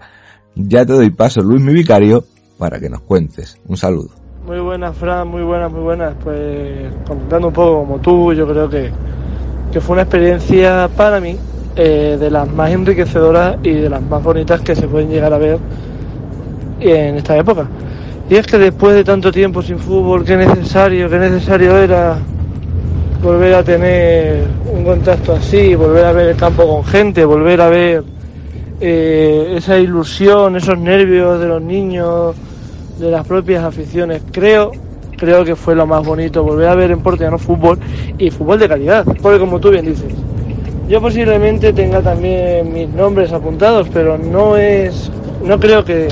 ya 0.55 0.83
te 0.83 0.93
doy 0.93 1.11
paso, 1.11 1.41
Luismi 1.41 1.71
Vicario, 1.71 2.23
para 2.57 2.79
que 2.79 2.89
nos 2.89 3.01
cuentes. 3.01 3.61
Un 3.67 3.77
saludo. 3.77 4.09
Muy 4.43 4.59
buenas, 4.59 4.97
Fran, 4.97 5.27
muy 5.27 5.43
buenas, 5.43 5.71
muy 5.71 5.81
buenas. 5.81 6.15
Pues 6.23 6.91
contando 7.07 7.49
un 7.49 7.53
poco 7.53 7.81
como 7.81 7.99
tú, 7.99 8.33
yo 8.33 8.47
creo 8.47 8.67
que, 8.67 8.89
que 9.71 9.81
fue 9.81 9.93
una 9.93 10.01
experiencia 10.01 10.89
para 10.97 11.19
mí 11.19 11.37
eh, 11.77 12.17
de 12.19 12.31
las 12.31 12.51
más 12.51 12.71
enriquecedoras 12.71 13.57
y 13.61 13.71
de 13.73 13.89
las 13.89 14.01
más 14.01 14.23
bonitas 14.23 14.61
que 14.61 14.75
se 14.75 14.87
pueden 14.87 15.09
llegar 15.09 15.31
a 15.31 15.37
ver 15.37 15.59
en 16.79 17.15
esta 17.15 17.37
época. 17.37 17.67
Y 18.29 18.35
es 18.35 18.45
que 18.47 18.57
después 18.57 18.95
de 18.95 19.03
tanto 19.03 19.31
tiempo 19.31 19.61
sin 19.61 19.77
fútbol, 19.77 20.25
qué 20.25 20.35
necesario, 20.35 21.09
qué 21.09 21.17
necesario 21.17 21.77
era 21.77 22.17
volver 23.21 23.53
a 23.53 23.63
tener 23.63 24.43
un 24.73 24.83
contacto 24.83 25.33
así, 25.33 25.75
volver 25.75 26.05
a 26.05 26.11
ver 26.11 26.29
el 26.29 26.35
campo 26.35 26.67
con 26.67 26.83
gente, 26.83 27.23
volver 27.25 27.61
a 27.61 27.69
ver 27.69 28.03
eh, 28.81 29.53
esa 29.57 29.77
ilusión, 29.77 30.55
esos 30.55 30.77
nervios 30.77 31.39
de 31.39 31.47
los 31.47 31.61
niños, 31.61 32.35
de 32.99 33.11
las 33.11 33.25
propias 33.25 33.63
aficiones. 33.63 34.23
Creo, 34.31 34.71
creo 35.15 35.45
que 35.45 35.55
fue 35.55 35.75
lo 35.75 35.85
más 35.87 36.05
bonito, 36.05 36.43
volver 36.43 36.69
a 36.69 36.75
ver 36.75 36.91
en 36.91 37.01
Portugal 37.01 37.39
fútbol 37.39 37.79
y 38.17 38.29
fútbol 38.29 38.59
de 38.59 38.67
calidad, 38.67 39.05
porque 39.21 39.39
como 39.39 39.59
tú 39.59 39.69
bien 39.71 39.85
dices, 39.85 40.13
yo 40.87 41.01
posiblemente 41.01 41.73
tenga 41.73 42.01
también 42.01 42.71
mis 42.71 42.89
nombres 42.89 43.31
apuntados, 43.33 43.87
pero 43.93 44.17
no 44.17 44.57
es, 44.57 45.11
no 45.43 45.59
creo 45.59 45.83
que, 45.83 46.07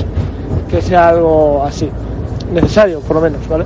que 0.70 0.82
sea 0.82 1.08
algo 1.08 1.62
así, 1.64 1.88
necesario 2.52 3.00
por 3.00 3.16
lo 3.16 3.22
menos, 3.22 3.46
¿vale? 3.48 3.64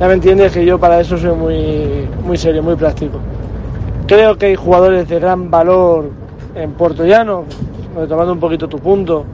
Ya 0.00 0.08
me 0.08 0.14
entiendes 0.14 0.52
que 0.52 0.64
yo 0.64 0.78
para 0.78 1.00
eso 1.00 1.16
soy 1.16 1.34
muy, 1.34 2.08
muy 2.24 2.36
serio, 2.36 2.62
muy 2.62 2.76
práctico. 2.76 3.18
Creo 4.06 4.36
que 4.36 4.46
hay 4.46 4.54
jugadores 4.54 5.08
de 5.08 5.18
gran 5.18 5.50
valor 5.50 6.10
en 6.54 6.72
Puerto 6.72 7.04
Llano, 7.04 7.44
tomando 8.08 8.32
un 8.32 8.40
poquito 8.40 8.68
tu 8.68 8.78
punto, 8.78 9.24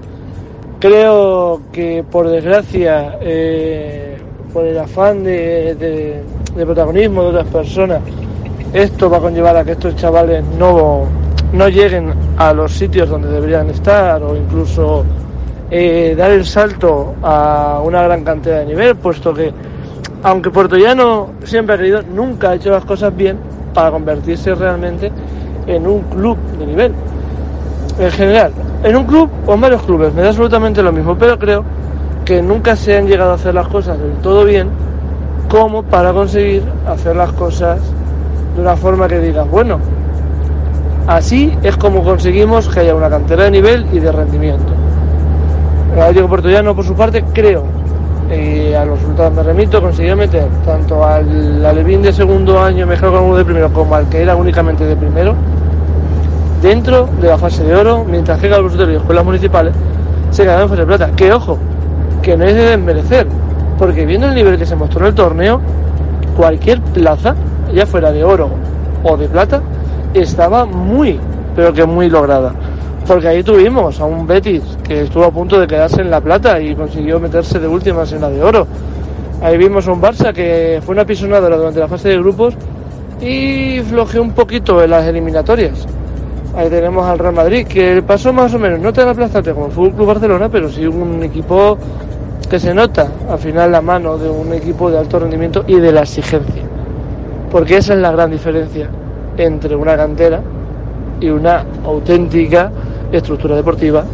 Creo 0.83 1.61
que 1.71 2.03
por 2.03 2.29
desgracia, 2.29 3.17
eh, 3.21 4.17
por 4.53 4.65
el 4.65 4.77
afán 4.77 5.23
de, 5.23 6.25
protagonismo 6.57 7.23
de 7.23 7.29
otras 7.29 7.47
personas, 7.47 8.01
esto 8.73 9.11
va 9.11 9.19
a 9.19 9.21
conllevar 9.21 9.57
a 9.57 9.65
que 9.65 9.73
estos 9.73 9.97
chavales 9.97 10.45
no, 10.59 11.03
no 11.53 11.69
lleguen 11.69 12.13
a 12.39 12.53
los 12.53 12.73
sitios 12.73 13.09
donde 13.09 13.29
deberían 13.29 13.69
estar 13.71 14.23
o 14.23 14.37
incluso 14.37 15.05
eh, 15.71 16.15
dar 16.17 16.31
el 16.31 16.45
salto 16.47 17.15
a 17.23 17.81
una 17.85 18.03
gran 18.03 18.25
cantidad 18.25 18.61
de 18.61 18.67
nivel, 18.67 18.97
puesto 18.97 19.35
que 19.35 19.53
aunque 20.23 20.51
Puerto 20.51 20.77
Llano 20.77 21.31
siempre 21.45 21.75
ha 21.75 21.79
querido, 21.79 22.03
nunca 22.03 22.51
ha 22.51 22.55
hecho 22.55 22.71
las 22.71 22.85
cosas 22.85 23.15
bien 23.15 23.39
para 23.75 23.91
convertirse 23.91 24.55
realmente 24.55 25.11
en 25.67 25.87
un 25.87 26.01
club 26.03 26.39
de 26.59 26.67
nivel. 26.67 26.93
En 27.99 28.11
general, 28.11 28.53
en 28.85 28.97
un 28.97 29.05
club 29.05 29.29
o 29.47 29.55
en 29.55 29.61
varios 29.61 29.83
clubes, 29.83 30.15
me 30.15 30.23
da 30.23 30.29
absolutamente 30.29 30.83
lo 30.83 30.93
mismo, 30.93 31.17
pero 31.19 31.39
creo 31.39 31.65
que 32.25 32.41
nunca 32.41 32.77
se 32.77 32.97
han 32.97 33.07
llegado 33.07 33.33
a 33.33 33.35
hacer 33.35 33.55
las 33.55 33.67
cosas 33.69 33.99
del 33.99 34.13
todo 34.23 34.45
bien 34.45 34.69
como 35.49 35.83
para 35.83 36.13
conseguir 36.13 36.63
hacer 36.87 37.17
las 37.17 37.33
cosas 37.33 37.81
de 38.55 38.61
una 38.61 38.77
forma 38.77 39.09
que 39.09 39.19
digas, 39.19 39.49
bueno, 39.49 39.79
así 41.07 41.57
es 41.63 41.77
como 41.77 42.03
conseguimos 42.03 42.69
que 42.69 42.81
haya 42.81 42.95
una 42.95 43.09
cantera 43.09 43.45
de 43.45 43.51
nivel 43.51 43.87
y 43.93 43.99
de 43.99 44.13
rendimiento. 44.13 44.73
El 45.95 46.01
Atlético 46.01 46.29
Portugués, 46.29 46.63
por 46.63 46.85
su 46.85 46.95
parte, 46.95 47.25
creo, 47.33 47.65
y 48.31 48.73
a 48.73 48.85
los 48.85 48.99
resultados 48.99 49.35
me 49.35 49.43
remito, 49.43 49.81
consiguió 49.81 50.17
meter 50.17 50.47
tanto 50.65 51.05
al 51.05 51.65
Alevín 51.65 52.03
de 52.03 52.13
segundo 52.13 52.63
año 52.63 52.87
mejor 52.87 53.13
con 53.13 53.25
uno 53.25 53.37
de 53.37 53.45
primero 53.45 53.73
como 53.73 53.95
al 53.95 54.09
que 54.09 54.23
era 54.23 54.35
únicamente 54.37 54.85
de 54.85 54.97
primero 54.97 55.35
dentro 56.63 57.09
de 57.21 57.29
la 57.29 57.37
fase 57.37 57.65
de 57.65 57.75
oro, 57.75 58.05
mientras 58.09 58.39
que 58.39 58.49
los 58.49 58.75
y 58.75 58.95
escuelas 58.95 59.25
municipales 59.25 59.75
se 60.31 60.45
en 60.45 60.69
fase 60.69 60.83
de 60.83 60.87
plata. 60.87 61.11
Que 61.15 61.33
ojo, 61.33 61.59
que 62.23 62.37
no 62.37 62.45
es 62.45 62.55
de 62.55 62.65
desmerecer, 62.77 63.27
porque 63.79 64.07
viendo 64.07 64.29
el 64.29 64.35
nivel 64.35 64.57
que 64.57 64.65
se 64.65 64.77
mostró 64.77 65.01
en 65.01 65.07
el 65.09 65.15
torneo, 65.15 65.61
cualquier 66.37 66.81
plaza, 66.81 67.35
ya 67.73 67.87
fuera 67.87 68.13
de 68.13 68.25
oro 68.25 68.51
o 69.03 69.17
de 69.17 69.29
plata, 69.29 69.63
estaba 70.15 70.65
muy, 70.65 71.19
pero 71.55 71.73
que 71.73 71.85
muy 71.85 72.09
lograda. 72.09 72.53
Porque 73.07 73.29
ahí 73.29 73.43
tuvimos 73.43 74.01
a 74.01 74.05
un 74.05 74.27
Betis 74.27 74.63
que 74.83 75.03
estuvo 75.03 75.25
a 75.25 75.31
punto 75.31 75.59
de 75.59 75.67
quedarse 75.67 76.03
en 76.03 76.11
la 76.11 76.21
plata 76.21 76.61
y 76.61 76.75
consiguió 76.75 77.19
meterse 77.19 77.59
de 77.59 77.67
últimas 77.67 78.13
en 78.13 78.21
la 78.21 78.31
de 78.31 78.43
oro. 78.43 78.67
Ahí 79.43 79.59
vimos 79.59 79.89
a 79.89 79.93
un 79.93 80.01
Barça 80.01 80.33
que 80.33 80.81
fue 80.85 80.95
una 80.95 81.05
pisonadora 81.05 81.57
durante 81.57 81.81
la 81.81 81.89
fase 81.89 82.11
de 82.11 82.19
grupos 82.19 82.55
y 83.21 83.81
flojeó 83.81 84.23
un 84.23 84.33
poquito 84.33 84.83
en 84.83 84.91
las 84.91 85.05
eliminatorias. 85.07 85.87
Ahí 86.55 86.69
tenemos 86.69 87.07
al 87.07 87.19
Real 87.19 87.35
Madrid, 87.35 87.67
que 87.67 88.03
pasó 88.03 88.33
más 88.33 88.53
o 88.55 88.59
menos, 88.59 88.79
no 88.79 88.93
tan 88.93 89.09
aplastante 89.09 89.53
como 89.53 89.67
el 89.67 89.73
Fútbol 89.73 89.95
Club 89.95 90.07
Barcelona, 90.07 90.49
pero 90.49 90.69
sí 90.69 90.87
un 90.87 91.23
equipo 91.23 91.79
que 92.49 92.61
se 92.61 92.75
nota 92.75 93.09
al 93.31 93.39
final 93.39 93.73
la 93.73 93.81
mano 93.81 94.19
de 94.19 94.29
un 94.29 94.53
equipo 94.53 94.91
de 94.91 94.99
alto 94.99 95.19
rendimiento 95.19 95.65
y 95.67 95.77
de 95.77 95.91
la 95.91 96.03
exigencia. 96.03 96.63
Porque 97.53 97.77
esa 97.77 97.95
es 97.95 98.01
la 98.01 98.11
gran 98.11 98.31
diferencia 98.31 98.89
entre 99.37 99.77
una 99.77 99.97
cantera 99.97 100.41
y 101.21 101.29
una 101.29 101.65
auténtica 101.85 102.73
estructura 103.13 103.55
deportiva 103.55 104.05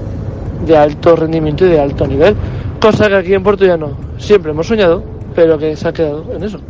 de 0.66 0.76
alto 0.76 1.16
rendimiento 1.16 1.64
y 1.64 1.70
de 1.70 1.80
alto 1.80 2.06
nivel. 2.06 2.36
Cosa 2.80 3.08
que 3.08 3.14
aquí 3.14 3.32
en 3.34 3.42
Puerto 3.42 3.64
Llano 3.64 3.92
siempre 4.18 4.50
hemos 4.50 4.66
soñado, 4.66 5.02
pero 5.34 5.56
que 5.56 5.76
se 5.76 5.88
ha 5.88 5.92
quedado 5.92 6.24
en 6.34 6.42
eso, 6.42 6.60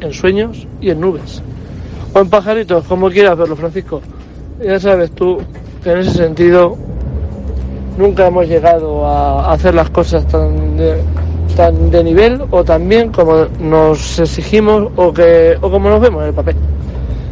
en 0.00 0.12
sueños 0.12 0.68
y 0.80 0.90
en 0.90 1.00
nubes. 1.00 1.42
O 2.14 2.20
en 2.20 2.28
pajaritos, 2.28 2.84
como 2.84 3.10
quieras 3.10 3.36
verlo, 3.36 3.56
Francisco 3.56 4.00
ya 4.64 4.80
sabes 4.80 5.12
tú 5.12 5.38
que 5.82 5.92
en 5.92 5.98
ese 5.98 6.10
sentido 6.10 6.76
nunca 7.96 8.26
hemos 8.26 8.48
llegado 8.48 9.06
a 9.06 9.52
hacer 9.52 9.74
las 9.74 9.90
cosas 9.90 10.26
tan 10.26 10.76
de, 10.76 11.00
tan 11.56 11.90
de 11.90 12.04
nivel 12.04 12.42
o 12.50 12.64
tan 12.64 12.88
bien 12.88 13.10
como 13.10 13.46
nos 13.60 14.18
exigimos 14.18 14.90
o 14.96 15.12
que 15.12 15.56
o 15.60 15.70
como 15.70 15.88
nos 15.90 16.00
vemos 16.00 16.22
en 16.22 16.28
el 16.28 16.34
papel. 16.34 16.56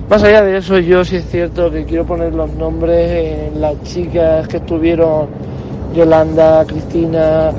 Más 0.08 0.22
allá 0.22 0.42
de 0.42 0.58
eso, 0.58 0.78
yo 0.78 1.04
sí 1.04 1.16
es 1.16 1.26
cierto 1.28 1.70
que 1.70 1.84
quiero 1.84 2.04
poner 2.04 2.32
los 2.32 2.52
nombres 2.54 3.50
en 3.52 3.60
las 3.60 3.82
chicas 3.82 4.46
que 4.46 4.58
estuvieron, 4.58 5.26
Yolanda, 5.94 6.64
Cristina, 6.64 7.50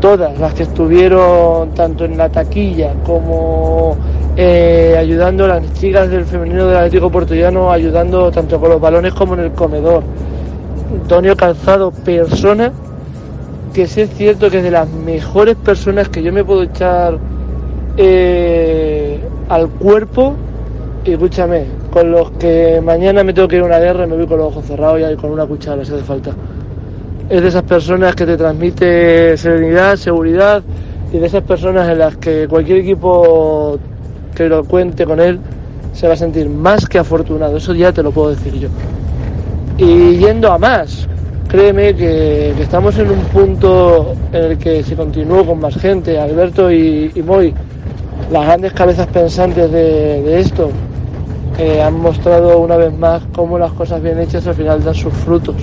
todas 0.00 0.38
las 0.38 0.52
que 0.52 0.64
estuvieron 0.64 1.70
tanto 1.70 2.04
en 2.04 2.18
la 2.18 2.28
taquilla 2.28 2.92
como 3.06 3.96
eh, 4.36 4.96
ayudando 4.98 5.46
a 5.46 5.48
las 5.48 5.72
chicas 5.74 6.10
del 6.10 6.24
femenino 6.26 6.66
del 6.66 6.76
Atlético 6.76 7.10
Portugués, 7.10 7.46
ayudando 7.46 8.30
tanto 8.30 8.60
con 8.60 8.68
los 8.68 8.80
balones 8.80 9.14
como 9.14 9.34
en 9.34 9.40
el 9.40 9.52
comedor. 9.52 10.02
Antonio 10.92 11.34
Calzado, 11.34 11.90
persona 11.90 12.70
que 13.72 13.86
sí 13.86 14.02
es 14.02 14.10
cierto 14.10 14.50
que 14.50 14.58
es 14.58 14.62
de 14.62 14.70
las 14.70 14.88
mejores 14.88 15.56
personas 15.56 16.08
que 16.08 16.22
yo 16.22 16.32
me 16.32 16.44
puedo 16.44 16.62
echar 16.62 17.18
eh, 17.96 19.18
al 19.48 19.68
cuerpo. 19.68 20.34
Y 21.04 21.12
escúchame, 21.12 21.64
con 21.90 22.12
los 22.12 22.30
que 22.32 22.80
mañana 22.80 23.24
me 23.24 23.32
tengo 23.32 23.48
que 23.48 23.56
ir 23.56 23.62
a 23.62 23.66
una 23.66 23.78
guerra, 23.78 24.06
me 24.06 24.16
voy 24.16 24.26
con 24.26 24.38
los 24.38 24.48
ojos 24.48 24.66
cerrados 24.66 25.00
y 25.00 25.16
con 25.16 25.30
una 25.30 25.46
cuchara 25.46 25.84
si 25.84 25.92
hace 25.92 26.04
falta. 26.04 26.32
Es 27.28 27.42
de 27.42 27.48
esas 27.48 27.62
personas 27.62 28.14
que 28.14 28.26
te 28.26 28.36
transmite 28.36 29.36
serenidad, 29.36 29.96
seguridad 29.96 30.62
y 31.12 31.18
de 31.18 31.26
esas 31.26 31.42
personas 31.42 31.88
en 31.88 31.98
las 31.98 32.16
que 32.16 32.46
cualquier 32.48 32.78
equipo 32.78 33.78
que 34.34 34.48
lo 34.48 34.64
cuente 34.64 35.04
con 35.04 35.20
él 35.20 35.40
se 35.92 36.06
va 36.06 36.14
a 36.14 36.16
sentir 36.16 36.48
más 36.48 36.86
que 36.86 36.98
afortunado, 36.98 37.56
eso 37.56 37.74
ya 37.74 37.92
te 37.92 38.02
lo 38.02 38.12
puedo 38.12 38.30
decir 38.30 38.54
yo. 38.54 38.68
Y 39.76 40.16
yendo 40.16 40.50
a 40.52 40.58
más, 40.58 41.06
créeme 41.52 41.94
que, 41.94 42.54
estamos 42.62 42.96
en 42.98 43.10
un 43.10 43.20
punto 43.24 44.14
en 44.32 44.42
el 44.42 44.58
que 44.58 44.82
si 44.82 44.94
continúo 44.94 45.44
con 45.44 45.60
más 45.60 45.76
gente, 45.76 46.18
Alberto 46.18 46.72
y, 46.72 47.12
y 47.14 47.22
Moy, 47.22 47.52
las 48.30 48.46
grandes 48.46 48.72
cabezas 48.72 49.06
pensantes 49.08 49.70
de, 49.70 50.40
esto, 50.40 50.70
eh, 51.58 51.82
han 51.82 52.00
mostrado 52.00 52.58
una 52.58 52.78
vez 52.78 52.96
más 52.96 53.22
cómo 53.34 53.58
las 53.58 53.70
cosas 53.72 54.02
bien 54.02 54.18
hechas 54.18 54.46
al 54.46 54.54
final 54.54 54.82
dan 54.82 54.94
sus 54.94 55.12
frutos. 55.12 55.56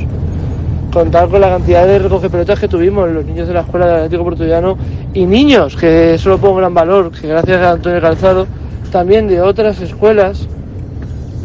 Contar 0.93 1.27
con 1.27 1.41
la 1.41 1.49
cantidad 1.49 1.87
de 1.87 1.97
recoge 1.97 2.29
pelotas 2.29 2.59
que 2.59 2.67
tuvimos 2.67 3.09
los 3.09 3.25
niños 3.25 3.47
de 3.47 3.55
la 3.55 3.61
escuela 3.61 3.87
del 3.87 3.95
Atlético 3.95 4.25
Portuguano 4.25 4.77
y 5.15 5.25
niños, 5.25 5.75
que 5.75 6.13
eso 6.13 6.29
lo 6.29 6.37
pongo 6.37 6.57
gran 6.57 6.73
valor, 6.75 7.09
que 7.11 7.27
gracias 7.27 7.63
a 7.63 7.71
Antonio 7.71 7.99
Calzado, 7.99 8.45
también 8.91 9.27
de 9.27 9.41
otras 9.41 9.81
escuelas 9.81 10.47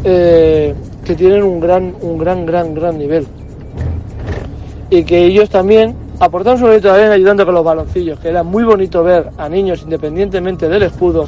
eh, 0.03 0.75
que 1.03 1.15
tienen 1.15 1.41
un 1.41 1.59
gran, 1.59 1.95
un 2.01 2.19
gran, 2.19 2.45
gran, 2.45 2.75
gran 2.75 2.99
nivel. 2.99 3.25
Y 4.89 5.03
que 5.03 5.25
ellos 5.25 5.49
también 5.49 5.95
aportaron 6.19 6.59
su 6.59 6.67
de 6.67 6.89
arena 6.89 7.13
ayudando 7.13 7.45
con 7.45 7.55
los 7.55 7.63
baloncillos, 7.63 8.19
que 8.19 8.29
era 8.29 8.43
muy 8.43 8.63
bonito 8.63 9.03
ver 9.03 9.29
a 9.37 9.49
niños 9.49 9.81
independientemente 9.83 10.69
del 10.69 10.83
escudo 10.83 11.25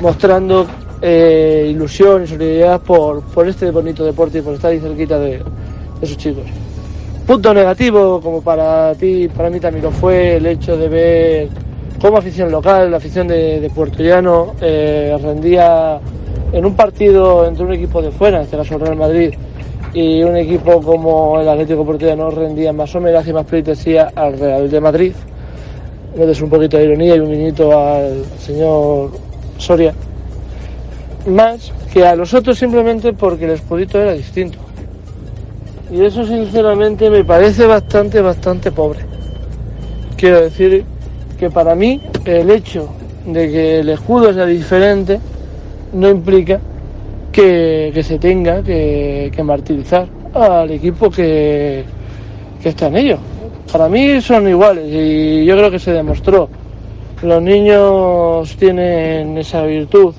mostrando 0.00 0.66
eh, 1.00 1.68
ilusión 1.70 2.24
y 2.24 2.26
solidaridad 2.26 2.80
por, 2.80 3.22
por 3.22 3.48
este 3.48 3.70
bonito 3.70 4.04
deporte 4.04 4.38
y 4.38 4.42
por 4.42 4.54
estar 4.54 4.70
ahí 4.70 4.78
cerquita 4.78 5.18
de, 5.18 5.42
de 6.00 6.06
sus 6.06 6.16
chicos. 6.16 6.44
Punto 7.26 7.52
negativo, 7.52 8.20
como 8.20 8.40
para 8.40 8.94
ti, 8.94 9.28
para 9.28 9.50
mí 9.50 9.58
también 9.58 9.84
lo 9.84 9.90
fue, 9.90 10.36
el 10.36 10.46
hecho 10.46 10.76
de 10.76 10.88
ver 10.88 11.48
cómo 12.00 12.18
afición 12.18 12.52
local, 12.52 12.90
la 12.90 12.98
afición 12.98 13.26
de, 13.26 13.60
de 13.60 13.70
Puerto 13.70 14.02
Llano, 14.02 14.54
eh, 14.60 15.16
rendía 15.20 15.98
en 16.52 16.64
un 16.64 16.76
partido 16.76 17.46
entre 17.46 17.64
un 17.64 17.72
equipo 17.72 18.00
de 18.00 18.12
fuera, 18.12 18.38
en 18.38 18.44
este 18.44 18.56
caso 18.56 18.78
Real 18.78 18.96
Madrid, 18.96 19.34
y 19.94 20.22
un 20.22 20.36
equipo 20.36 20.80
como 20.82 21.40
el 21.40 21.48
Atlético 21.48 21.84
Portuguano 21.84 22.30
rendía 22.30 22.72
más 22.72 22.94
homenaje 22.94 23.30
y 23.30 23.32
más 23.32 23.46
pleitesía 23.46 24.12
al 24.14 24.38
Real 24.38 24.70
de 24.70 24.80
Madrid. 24.80 25.12
Metes 26.16 26.40
un 26.40 26.50
poquito 26.50 26.76
de 26.76 26.84
ironía 26.84 27.16
y 27.16 27.20
un 27.20 27.30
minuto 27.30 27.78
al 27.78 28.24
señor 28.38 29.12
Soria. 29.58 29.94
Más 31.26 31.72
que 31.92 32.06
a 32.06 32.14
los 32.14 32.32
otros 32.34 32.58
simplemente 32.58 33.12
porque 33.12 33.44
el 33.44 33.52
escudito 33.52 34.00
era 34.00 34.12
distinto. 34.12 34.58
Y 35.90 36.04
eso 36.04 36.24
sinceramente 36.26 37.10
me 37.10 37.24
parece 37.24 37.66
bastante, 37.66 38.20
bastante 38.20 38.72
pobre. 38.72 39.00
Quiero 40.16 40.42
decir 40.42 40.84
que 41.38 41.50
para 41.50 41.74
mí 41.74 42.00
el 42.24 42.50
hecho 42.50 42.88
de 43.26 43.50
que 43.50 43.80
el 43.80 43.88
escudo 43.90 44.32
sea 44.32 44.46
diferente 44.46 45.20
no 45.92 46.08
implica 46.08 46.60
que, 47.36 48.02
se 48.02 48.18
tenga 48.18 48.62
que, 48.62 49.42
martirizar 49.44 50.08
al 50.32 50.70
equipo 50.70 51.10
que, 51.10 51.84
está 52.64 52.86
en 52.88 52.96
ello. 52.96 53.18
Para 53.70 53.88
mí 53.88 54.20
son 54.20 54.48
iguales 54.48 54.86
y 54.90 55.44
yo 55.44 55.56
creo 55.56 55.70
que 55.70 55.78
se 55.78 55.92
demostró. 55.92 56.48
Los 57.22 57.42
niños 57.42 58.56
tienen 58.56 59.36
esa 59.38 59.62
virtud 59.64 60.14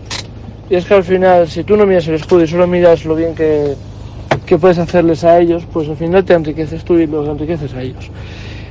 y 0.70 0.76
es 0.76 0.86
que 0.86 0.94
al 0.94 1.04
final 1.04 1.48
si 1.48 1.64
tú 1.64 1.76
no 1.76 1.86
miras 1.86 2.08
el 2.08 2.16
escudo 2.16 2.44
y 2.44 2.48
solo 2.48 2.68
miras 2.68 3.04
lo 3.04 3.16
bien 3.16 3.36
que, 3.36 3.74
que 4.46 4.58
puedes 4.58 4.78
hacerles 4.78 5.24
a 5.24 5.40
ellos, 5.40 5.64
pues 5.74 5.90
al 5.90 5.98
final 5.98 6.24
te 6.24 6.34
enriqueces 6.34 6.84
tú 6.84 6.98
y 6.98 7.08
los 7.08 7.28
enriqueces 7.28 7.74
a 7.74 7.82
ellos. 7.82 8.10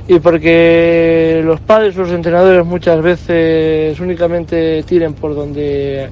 Y 0.07 0.19
porque 0.19 1.41
los 1.43 1.59
padres 1.59 1.95
los 1.97 2.11
entrenadores 2.11 2.65
muchas 2.65 3.01
veces 3.01 3.99
únicamente 3.99 4.83
tiren 4.83 5.13
por 5.13 5.35
donde 5.35 6.09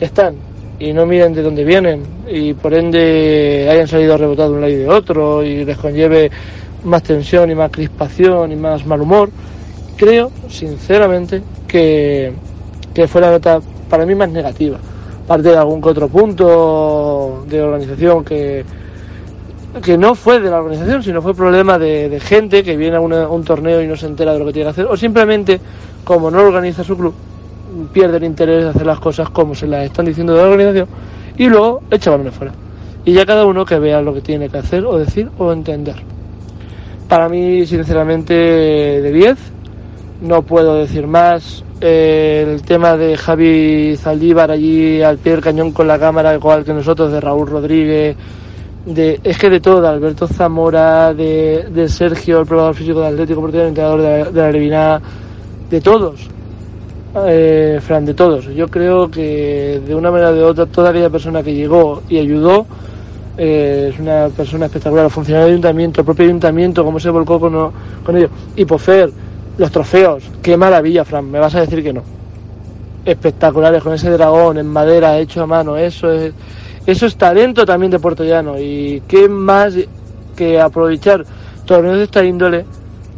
están 0.00 0.34
y 0.78 0.92
no 0.92 1.06
miren 1.06 1.32
de 1.32 1.42
dónde 1.42 1.64
vienen 1.64 2.02
y 2.30 2.52
por 2.54 2.74
ende 2.74 3.68
hayan 3.70 3.88
salido 3.88 4.16
rebotados 4.16 4.52
de 4.52 4.56
un 4.56 4.60
lado 4.60 4.72
y 4.72 4.76
de 4.76 4.88
otro 4.88 5.42
y 5.42 5.64
les 5.64 5.78
conlleve 5.78 6.30
más 6.84 7.02
tensión 7.02 7.50
y 7.50 7.54
más 7.54 7.70
crispación 7.70 8.52
y 8.52 8.56
más 8.56 8.86
mal 8.86 9.00
humor, 9.00 9.30
creo 9.96 10.30
sinceramente 10.48 11.42
que, 11.66 12.32
que 12.94 13.08
fue 13.08 13.20
la 13.20 13.30
nota 13.30 13.60
para 13.88 14.04
mí 14.06 14.14
más 14.14 14.28
negativa. 14.28 14.78
Parte 15.26 15.48
de 15.48 15.56
algún 15.56 15.80
que 15.82 15.88
otro 15.88 16.08
punto 16.08 17.44
de 17.48 17.60
organización 17.60 18.24
que, 18.24 18.64
que 19.82 19.98
no 19.98 20.14
fue 20.14 20.38
de 20.40 20.50
la 20.50 20.58
organización, 20.60 21.02
sino 21.02 21.20
fue 21.20 21.34
problema 21.34 21.78
de, 21.78 22.20
gente 22.20 22.62
que 22.62 22.76
viene 22.76 22.96
a 22.96 23.00
una- 23.00 23.28
un 23.28 23.42
torneo 23.42 23.82
y 23.82 23.88
no 23.88 23.96
se 23.96 24.06
entera 24.06 24.32
de 24.32 24.38
lo 24.38 24.46
que 24.46 24.52
tiene 24.52 24.66
que 24.66 24.70
hacer, 24.70 24.86
o 24.86 24.96
simplemente, 24.96 25.60
como 26.04 26.30
no 26.30 26.40
organiza 26.42 26.84
su 26.84 26.96
club, 26.96 27.12
pierde 27.92 28.18
el 28.18 28.24
interés 28.24 28.64
de 28.64 28.70
hacer 28.70 28.86
las 28.86 29.00
cosas 29.00 29.30
como 29.30 29.54
se 29.54 29.66
las 29.66 29.84
están 29.84 30.06
diciendo 30.06 30.34
de 30.34 30.42
la 30.42 30.48
organización 30.48 30.88
y 31.36 31.48
luego 31.48 31.82
echa 31.90 32.10
balones 32.10 32.34
fuera. 32.34 32.52
Y 33.04 33.12
ya 33.12 33.24
cada 33.24 33.46
uno 33.46 33.64
que 33.64 33.78
vea 33.78 34.00
lo 34.02 34.12
que 34.12 34.20
tiene 34.20 34.48
que 34.48 34.58
hacer 34.58 34.84
o 34.84 34.98
decir 34.98 35.30
o 35.38 35.52
entender. 35.52 35.96
Para 37.08 37.28
mí, 37.28 37.64
sinceramente, 37.66 38.34
de 38.34 39.12
10, 39.12 39.36
no 40.22 40.42
puedo 40.42 40.74
decir 40.74 41.06
más. 41.06 41.62
El 41.80 42.62
tema 42.62 42.96
de 42.96 43.16
Javi 43.16 43.96
Zaldívar 43.96 44.50
allí 44.50 45.02
al 45.02 45.18
pie 45.18 45.32
del 45.32 45.42
cañón 45.42 45.72
con 45.72 45.86
la 45.86 45.98
cámara, 45.98 46.34
igual 46.34 46.64
que 46.64 46.72
nosotros, 46.72 47.12
de 47.12 47.20
Raúl 47.20 47.46
Rodríguez, 47.48 48.16
de, 48.86 49.20
es 49.22 49.38
que 49.38 49.50
de 49.50 49.60
todo, 49.60 49.86
Alberto 49.86 50.26
Zamora, 50.26 51.12
de, 51.12 51.68
de 51.70 51.88
Sergio, 51.88 52.40
el 52.40 52.46
probador 52.46 52.74
físico 52.74 53.00
de 53.00 53.08
Atlético 53.08 53.42
Portugués, 53.42 53.64
el 53.64 53.68
entrenador 53.68 54.00
de 54.00 54.08
la, 54.08 54.30
de 54.30 54.40
la 54.40 54.50
Leviná, 54.50 55.00
de 55.68 55.80
todos, 55.80 56.28
eh, 57.26 57.80
Fran, 57.82 58.04
de 58.04 58.14
todos. 58.14 58.46
Yo 58.46 58.68
creo 58.68 59.10
que 59.10 59.80
de 59.86 59.94
una 59.94 60.10
manera 60.10 60.30
o 60.30 60.34
de 60.34 60.42
otra, 60.42 60.66
toda 60.66 60.90
aquella 60.90 61.10
persona 61.10 61.42
que 61.42 61.54
llegó 61.54 62.02
y 62.08 62.18
ayudó 62.18 62.66
eh, 63.38 63.90
es 63.92 63.98
una 64.00 64.28
persona 64.28 64.66
espectacular. 64.66 65.04
Los 65.04 65.12
funcionarios 65.12 65.46
del 65.46 65.54
ayuntamiento, 65.54 66.00
el 66.00 66.04
propio 66.04 66.26
ayuntamiento, 66.26 66.84
cómo 66.84 67.00
se 67.00 67.10
volcó 67.10 67.40
con, 67.40 67.72
con 68.04 68.16
ellos. 68.16 68.30
Y 68.56 68.64
Pofer, 68.64 69.10
los 69.58 69.70
trofeos, 69.70 70.24
qué 70.42 70.56
maravilla, 70.56 71.04
Fran, 71.04 71.30
me 71.30 71.38
vas 71.38 71.54
a 71.54 71.60
decir 71.60 71.82
que 71.82 71.92
no. 71.92 72.02
Espectaculares, 73.04 73.82
con 73.82 73.94
ese 73.94 74.10
dragón 74.10 74.58
en 74.58 74.66
madera 74.66 75.18
hecho 75.18 75.42
a 75.42 75.46
mano, 75.46 75.76
eso 75.76 76.10
es, 76.10 76.32
eso 76.86 77.06
es 77.06 77.16
talento 77.16 77.64
también 77.64 77.90
de 77.90 77.98
Puerto 77.98 78.24
Llano. 78.24 78.58
Y 78.58 79.02
qué 79.06 79.28
más 79.28 79.74
que 80.36 80.60
aprovechar 80.60 81.24
torneos 81.64 81.98
de 81.98 82.04
esta 82.04 82.24
índole 82.24 82.64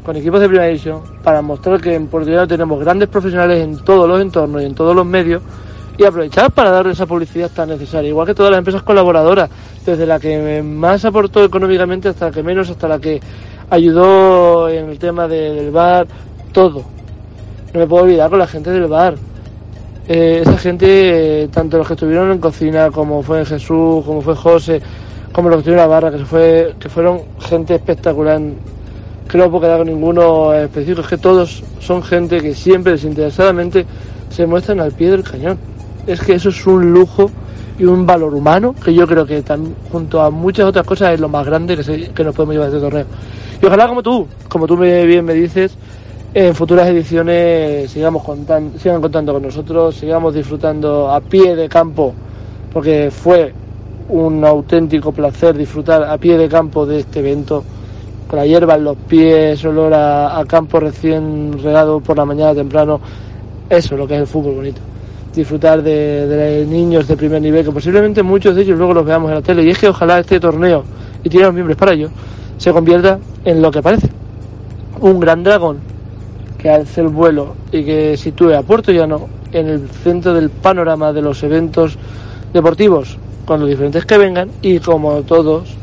con 0.08 0.16
equipos 0.16 0.40
de 0.40 0.46
primera 0.48 0.68
división 0.68 1.02
para 1.22 1.42
mostrar 1.42 1.82
que 1.82 1.94
en 1.94 2.08
Llano 2.10 2.48
tenemos 2.48 2.80
grandes 2.80 3.10
profesionales 3.10 3.62
en 3.62 3.76
todos 3.84 4.08
los 4.08 4.18
entornos 4.22 4.62
y 4.62 4.64
en 4.64 4.74
todos 4.74 4.96
los 4.96 5.04
medios 5.04 5.42
y 5.98 6.04
aprovechar 6.04 6.50
para 6.50 6.70
darle 6.70 6.92
esa 6.92 7.04
publicidad 7.04 7.50
tan 7.54 7.68
necesaria, 7.68 8.08
igual 8.08 8.26
que 8.26 8.32
todas 8.34 8.50
las 8.50 8.56
empresas 8.56 8.82
colaboradoras, 8.82 9.50
desde 9.84 10.06
la 10.06 10.18
que 10.18 10.62
más 10.62 11.04
aportó 11.04 11.44
económicamente 11.44 12.08
hasta 12.08 12.24
la 12.24 12.30
que 12.32 12.42
menos, 12.42 12.70
hasta 12.70 12.88
la 12.88 12.98
que 12.98 13.20
ayudó 13.68 14.70
en 14.70 14.88
el 14.88 14.98
tema 14.98 15.28
de- 15.28 15.52
del 15.52 15.70
bar, 15.72 16.06
todo. 16.52 16.84
No 17.74 17.80
me 17.80 17.86
puedo 17.86 18.04
olvidar 18.04 18.30
con 18.30 18.38
la 18.38 18.46
gente 18.46 18.70
del 18.70 18.86
bar. 18.86 19.14
Eh, 20.08 20.38
esa 20.40 20.56
gente, 20.56 21.50
tanto 21.52 21.76
los 21.76 21.86
que 21.86 21.92
estuvieron 21.92 22.32
en 22.32 22.38
cocina, 22.38 22.90
como 22.90 23.22
fue 23.22 23.44
Jesús, 23.44 24.02
como 24.06 24.22
fue 24.22 24.34
José, 24.34 24.80
como 25.34 25.50
los 25.50 25.56
que 25.56 25.60
estuvieron 25.68 25.84
en 25.84 25.90
la 25.90 25.94
barra, 26.00 26.10
que, 26.16 26.24
fue, 26.24 26.74
que 26.80 26.88
fueron 26.88 27.20
gente 27.40 27.74
espectacular. 27.74 28.40
Que 29.28 29.36
no 29.36 29.50
puedo 29.50 29.62
quedar 29.62 29.78
con 29.78 29.88
ninguno 29.88 30.54
específico, 30.54 31.02
es 31.02 31.06
que 31.06 31.18
todos 31.18 31.62
son 31.80 32.02
gente 32.02 32.40
que 32.40 32.54
siempre 32.54 32.92
desinteresadamente 32.92 33.84
se 34.30 34.46
muestran 34.46 34.80
al 34.80 34.92
pie 34.92 35.10
del 35.10 35.22
cañón. 35.22 35.58
Es 36.06 36.20
que 36.20 36.34
eso 36.34 36.48
es 36.48 36.66
un 36.66 36.92
lujo 36.92 37.30
y 37.78 37.84
un 37.84 38.06
valor 38.06 38.34
humano 38.34 38.74
que 38.82 38.92
yo 38.92 39.06
creo 39.06 39.26
que 39.26 39.42
junto 39.92 40.22
a 40.22 40.30
muchas 40.30 40.66
otras 40.66 40.86
cosas 40.86 41.12
es 41.14 41.20
lo 41.20 41.28
más 41.28 41.46
grande 41.46 41.76
que, 41.76 42.24
nos 42.24 42.34
podemos 42.34 42.54
llevar 42.54 42.70
de 42.70 42.76
este 42.78 42.88
torneo. 42.88 43.06
Y 43.62 43.66
ojalá 43.66 43.86
como 43.86 44.02
tú, 44.02 44.26
como 44.48 44.66
tú 44.66 44.76
bien 44.76 45.24
me 45.24 45.34
dices, 45.34 45.76
en 46.34 46.54
futuras 46.54 46.88
ediciones 46.88 47.90
sigamos 47.90 48.22
contan- 48.22 48.78
sigan 48.78 49.00
contando 49.00 49.32
con 49.34 49.42
nosotros, 49.42 49.94
sigamos 49.94 50.34
disfrutando 50.34 51.10
a 51.10 51.20
pie 51.20 51.54
de 51.54 51.68
campo, 51.68 52.14
porque 52.72 53.10
fue 53.10 53.52
un 54.08 54.44
auténtico 54.44 55.12
placer 55.12 55.56
disfrutar 55.56 56.04
a 56.04 56.16
pie 56.16 56.38
de 56.38 56.48
campo 56.48 56.86
de 56.86 57.00
este 57.00 57.20
evento, 57.20 57.64
con 58.28 58.38
la 58.38 58.46
hierba 58.46 58.74
en 58.74 58.84
los 58.84 58.96
pies, 58.96 59.64
olor 59.64 59.94
a, 59.94 60.44
campo 60.46 60.78
recién 60.78 61.58
regado 61.62 61.98
por 62.00 62.16
la 62.16 62.26
mañana 62.26 62.54
temprano, 62.54 63.00
eso 63.70 63.94
es 63.94 63.98
lo 63.98 64.06
que 64.06 64.14
es 64.14 64.20
el 64.20 64.26
fútbol 64.26 64.56
bonito. 64.56 64.80
Disfrutar 65.34 65.82
de, 65.82 66.26
de 66.26 66.66
niños 66.66 67.08
de 67.08 67.16
primer 67.16 67.40
nivel, 67.40 67.64
que 67.64 67.72
posiblemente 67.72 68.22
muchos 68.22 68.54
de 68.54 68.62
ellos 68.62 68.76
luego 68.76 68.92
los 68.92 69.06
veamos 69.06 69.30
en 69.30 69.36
la 69.36 69.42
tele. 69.42 69.64
Y 69.64 69.70
es 69.70 69.78
que 69.78 69.88
ojalá 69.88 70.18
este 70.18 70.38
torneo, 70.38 70.84
y 71.24 71.28
tiene 71.28 71.46
los 71.46 71.54
miembros 71.54 71.76
para 71.78 71.94
ello, 71.94 72.10
se 72.58 72.72
convierta 72.72 73.18
en 73.44 73.62
lo 73.62 73.70
que 73.70 73.80
parece. 73.80 74.08
Un 75.00 75.20
gran 75.20 75.42
dragón 75.42 75.78
que 76.58 76.68
alce 76.68 77.00
el 77.00 77.08
vuelo 77.08 77.54
y 77.72 77.84
que 77.84 78.16
sitúe 78.16 78.52
a 78.52 78.62
Puerto 78.62 78.92
Llano 78.92 79.28
en 79.52 79.68
el 79.68 79.88
centro 79.88 80.34
del 80.34 80.50
panorama 80.50 81.12
de 81.12 81.22
los 81.22 81.42
eventos 81.42 81.96
deportivos, 82.52 83.16
con 83.46 83.60
los 83.60 83.68
diferentes 83.68 84.04
que 84.04 84.18
vengan 84.18 84.50
y 84.60 84.80
como 84.80 85.22
todos 85.22 85.74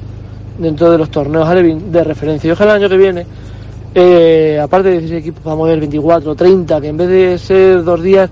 dentro 0.57 0.91
de 0.91 0.97
los 0.97 1.09
torneos 1.09 1.47
de 1.49 2.03
referencia. 2.03 2.47
Y 2.47 2.51
ojalá 2.51 2.75
el 2.75 2.83
año 2.83 2.89
que 2.89 2.97
viene, 2.97 3.25
eh, 3.93 4.59
aparte 4.61 4.89
de 4.89 4.99
16 4.99 5.21
equipos, 5.21 5.43
vamos 5.43 5.65
a 5.65 5.69
ver 5.69 5.79
24, 5.79 6.35
30, 6.35 6.81
que 6.81 6.87
en 6.87 6.97
vez 6.97 7.09
de 7.09 7.37
ser 7.37 7.83
dos 7.83 8.01
días 8.01 8.29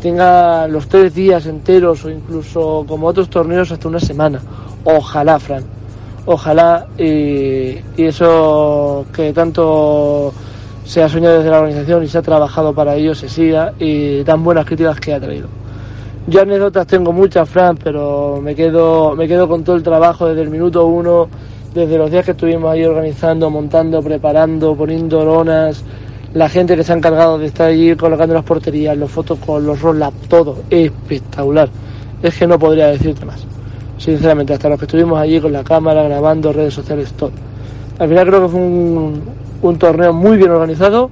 tenga 0.00 0.66
los 0.66 0.88
tres 0.88 1.14
días 1.14 1.46
enteros 1.46 2.04
o 2.04 2.10
incluso 2.10 2.84
como 2.88 3.06
otros 3.06 3.28
torneos 3.28 3.70
hasta 3.70 3.88
una 3.88 4.00
semana. 4.00 4.40
Ojalá, 4.84 5.38
Fran. 5.38 5.64
Ojalá 6.24 6.86
y, 6.98 7.02
y 7.96 8.04
eso 8.04 9.06
que 9.12 9.32
tanto 9.32 10.32
se 10.84 11.02
ha 11.02 11.08
soñado 11.08 11.38
desde 11.38 11.50
la 11.50 11.60
organización 11.60 12.02
y 12.02 12.08
se 12.08 12.18
ha 12.18 12.22
trabajado 12.22 12.74
para 12.74 12.94
ello 12.96 13.14
se 13.14 13.28
siga 13.28 13.72
y 13.78 14.22
tan 14.24 14.42
buenas 14.42 14.66
críticas 14.66 14.98
que 14.98 15.14
ha 15.14 15.20
traído. 15.20 15.48
Yo 16.26 16.42
anécdotas 16.42 16.86
tengo 16.86 17.12
muchas, 17.12 17.48
Fran, 17.48 17.76
pero 17.76 18.40
me 18.40 18.54
quedo, 18.54 19.16
me 19.16 19.26
quedo 19.26 19.48
con 19.48 19.64
todo 19.64 19.74
el 19.74 19.82
trabajo 19.82 20.28
desde 20.28 20.42
el 20.42 20.50
minuto 20.50 20.86
uno, 20.86 21.28
desde 21.74 21.98
los 21.98 22.10
días 22.10 22.24
que 22.24 22.32
estuvimos 22.32 22.70
ahí 22.70 22.84
organizando, 22.84 23.50
montando, 23.50 24.02
preparando, 24.02 24.74
poniendo 24.74 25.24
lonas, 25.24 25.82
la 26.34 26.48
gente 26.48 26.76
que 26.76 26.84
se 26.84 26.92
ha 26.92 26.96
encargado 26.96 27.38
de 27.38 27.46
estar 27.46 27.68
allí 27.68 27.94
colocando 27.96 28.34
las 28.34 28.44
porterías, 28.44 28.96
los 28.96 29.10
fotos 29.10 29.38
con 29.38 29.66
los 29.66 29.80
roll 29.80 30.02
todo 30.28 30.58
espectacular. 30.70 31.68
Es 32.22 32.36
que 32.36 32.46
no 32.46 32.58
podría 32.58 32.88
decirte 32.88 33.24
más. 33.24 33.44
Sinceramente, 33.98 34.54
hasta 34.54 34.68
los 34.68 34.78
que 34.78 34.86
estuvimos 34.86 35.18
allí 35.18 35.40
con 35.40 35.52
la 35.52 35.62
cámara, 35.62 36.02
grabando, 36.02 36.52
redes 36.52 36.74
sociales, 36.74 37.12
todo. 37.12 37.32
Al 37.98 38.08
final 38.08 38.26
creo 38.26 38.42
que 38.42 38.48
fue 38.48 38.60
un, 38.60 39.22
un 39.62 39.78
torneo 39.78 40.12
muy 40.12 40.36
bien 40.36 40.50
organizado, 40.50 41.10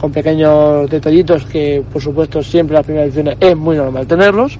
con 0.00 0.12
pequeños 0.12 0.88
detallitos 0.90 1.44
que, 1.46 1.82
por 1.92 2.02
supuesto, 2.02 2.42
siempre 2.42 2.74
las 2.74 2.84
primeras 2.84 3.08
ediciones 3.08 3.36
es 3.40 3.56
muy 3.56 3.76
normal 3.76 4.06
tenerlos, 4.06 4.58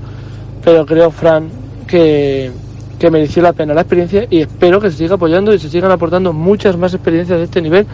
pero 0.65 0.87
creo, 0.87 1.11
Fran, 1.11 1.49
que, 1.87 2.51
que 2.99 3.11
mereció 3.11 3.43
la 3.43 3.53
pena 3.53 3.75
la 3.75 3.83
experiencia 3.83 4.27
y 4.31 4.41
espero 4.41 4.81
que 4.81 4.91
se 4.91 4.97
siga 4.97 5.17
apoyando 5.17 5.53
y 5.53 5.59
se 5.59 5.69
sigan 5.69 5.91
aportando 5.91 6.33
muchas 6.33 6.77
más 6.77 6.95
experiencias 6.95 7.39
de 7.39 7.45
este 7.45 7.61
nivel, 7.61 7.87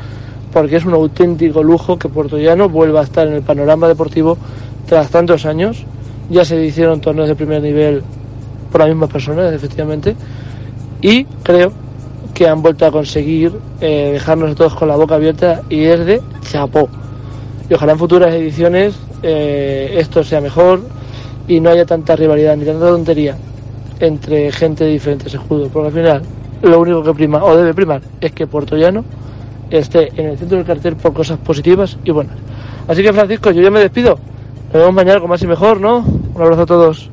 porque 0.53 0.77
es 0.77 0.85
un 0.85 0.95
auténtico 0.95 1.63
lujo 1.63 1.99
que 1.99 2.09
Puerto 2.09 2.39
Llano 2.39 2.69
vuelva 2.69 3.01
a 3.01 3.05
estar 3.05 3.27
en 3.27 3.35
el 3.35 3.43
panorama 3.43 3.89
deportivo 3.89 4.39
tras 4.87 5.11
tantos 5.11 5.45
años. 5.47 5.85
Ya 6.31 6.45
se 6.45 6.63
hicieron 6.65 7.01
torneos 7.01 7.29
de 7.29 7.35
primer 7.35 7.63
nivel 7.63 8.03
por 8.71 8.81
las 8.81 8.89
mismas 8.89 9.11
personas, 9.11 9.53
efectivamente, 9.53 10.15
y 11.01 11.25
creo 11.43 11.73
que 12.33 12.49
han 12.49 12.63
vuelto 12.63 12.87
a 12.87 12.91
conseguir 12.91 13.53
eh, 13.81 14.11
dejarnos 14.13 14.55
todos 14.55 14.75
con 14.75 14.89
la 14.89 14.97
boca 14.97 15.17
abierta 15.17 15.63
y 15.69 15.85
es 15.85 16.07
de 16.07 16.23
chapó. 16.51 16.89
Y 17.69 17.75
ojalá 17.75 17.93
en 17.93 17.99
futuras 17.99 18.35
ediciones 18.35 18.95
eh, 19.23 19.95
esto 19.99 20.25
sea 20.25 20.41
mejor 20.41 20.81
y 21.49 21.61
no 21.61 21.71
haya 21.71 21.85
tanta 21.85 22.17
rivalidad 22.17 22.57
ni 22.57 22.65
tanta 22.65 22.87
tontería 22.87 23.37
entre 24.03 24.51
gente 24.53 24.85
de 24.85 24.91
diferentes 24.91 25.33
escudos, 25.33 25.71
porque 25.73 25.89
al 25.89 25.95
final 25.95 26.23
lo 26.63 26.81
único 26.81 27.03
que 27.03 27.15
prima 27.15 27.43
o 27.45 27.57
debe 27.57 27.73
primar 27.73 28.03
es 28.21 28.33
que 28.33 28.47
Puerto 28.47 28.77
Llano 28.77 29.05
esté 29.71 30.09
en 30.21 30.31
el 30.31 30.39
centro 30.39 30.59
del 30.59 30.67
cartel 30.67 30.97
por 30.97 31.13
cosas 31.13 31.39
positivas 31.39 31.97
y 32.05 32.11
buenas. 32.11 32.37
Así 32.89 33.03
que 33.03 33.13
Francisco, 33.13 33.51
yo 33.53 33.63
ya 33.63 33.71
me 33.71 33.81
despido. 33.81 34.19
Nos 34.67 34.83
vemos 34.83 34.95
mañana 34.95 35.21
con 35.21 35.31
más 35.31 35.43
y 35.43 35.47
mejor, 35.47 35.81
¿no? 35.81 35.99
Un 35.99 36.43
abrazo 36.43 36.63
a 36.63 36.67
todos. 36.67 37.11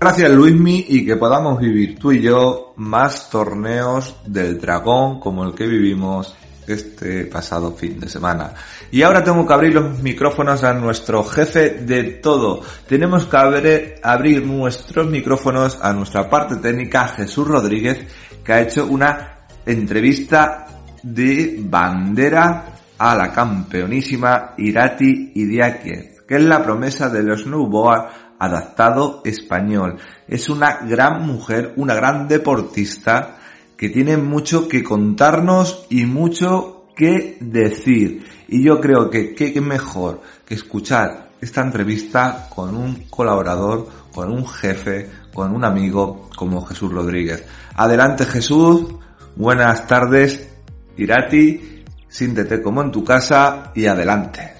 Gracias 0.00 0.30
Luismi 0.30 0.84
y 0.88 1.04
que 1.04 1.16
podamos 1.16 1.58
vivir 1.58 1.98
tú 1.98 2.12
y 2.12 2.22
yo 2.22 2.72
más 2.76 3.30
torneos 3.30 4.14
del 4.24 4.60
dragón 4.60 5.18
como 5.18 5.44
el 5.44 5.54
que 5.54 5.66
vivimos 5.66 6.36
este 6.74 7.24
pasado 7.26 7.74
fin 7.74 7.98
de 8.00 8.08
semana. 8.08 8.52
Y 8.90 9.02
ahora 9.02 9.22
tengo 9.24 9.46
que 9.46 9.52
abrir 9.52 9.74
los 9.74 9.98
micrófonos 10.00 10.64
a 10.64 10.74
nuestro 10.74 11.24
jefe 11.24 11.70
de 11.70 12.04
todo. 12.04 12.62
Tenemos 12.86 13.26
que 13.26 13.36
abrir, 14.02 14.46
nuestros 14.46 15.06
micrófonos 15.08 15.78
a 15.80 15.92
nuestra 15.92 16.28
parte 16.28 16.56
técnica 16.56 17.08
Jesús 17.08 17.46
Rodríguez 17.46 17.98
que 18.44 18.52
ha 18.52 18.60
hecho 18.60 18.86
una 18.86 19.46
entrevista 19.66 20.66
de 21.02 21.56
bandera 21.60 22.64
a 22.98 23.14
la 23.14 23.32
campeonísima 23.32 24.54
Irati 24.58 25.32
Idiáquez, 25.34 26.22
que 26.26 26.36
es 26.36 26.42
la 26.42 26.62
promesa 26.62 27.08
del 27.08 27.36
snowboard 27.36 28.08
adaptado 28.38 29.22
español. 29.24 29.98
Es 30.26 30.48
una 30.48 30.78
gran 30.82 31.26
mujer, 31.26 31.74
una 31.76 31.94
gran 31.94 32.28
deportista 32.28 33.37
que 33.78 33.88
tiene 33.88 34.16
mucho 34.16 34.68
que 34.68 34.82
contarnos 34.82 35.86
y 35.88 36.04
mucho 36.04 36.88
que 36.96 37.38
decir. 37.40 38.26
Y 38.48 38.64
yo 38.64 38.80
creo 38.80 39.08
que 39.08 39.34
qué 39.34 39.58
mejor 39.60 40.20
que 40.44 40.54
escuchar 40.54 41.30
esta 41.40 41.62
entrevista 41.62 42.48
con 42.54 42.76
un 42.76 43.04
colaborador, 43.08 43.88
con 44.12 44.32
un 44.32 44.46
jefe, 44.46 45.08
con 45.32 45.54
un 45.54 45.64
amigo 45.64 46.28
como 46.36 46.64
Jesús 46.66 46.92
Rodríguez. 46.92 47.44
Adelante 47.76 48.24
Jesús, 48.24 48.96
buenas 49.36 49.86
tardes, 49.86 50.48
Irati, 50.96 51.84
siéntete 52.08 52.60
como 52.60 52.82
en 52.82 52.90
tu 52.90 53.04
casa 53.04 53.70
y 53.76 53.86
adelante. 53.86 54.57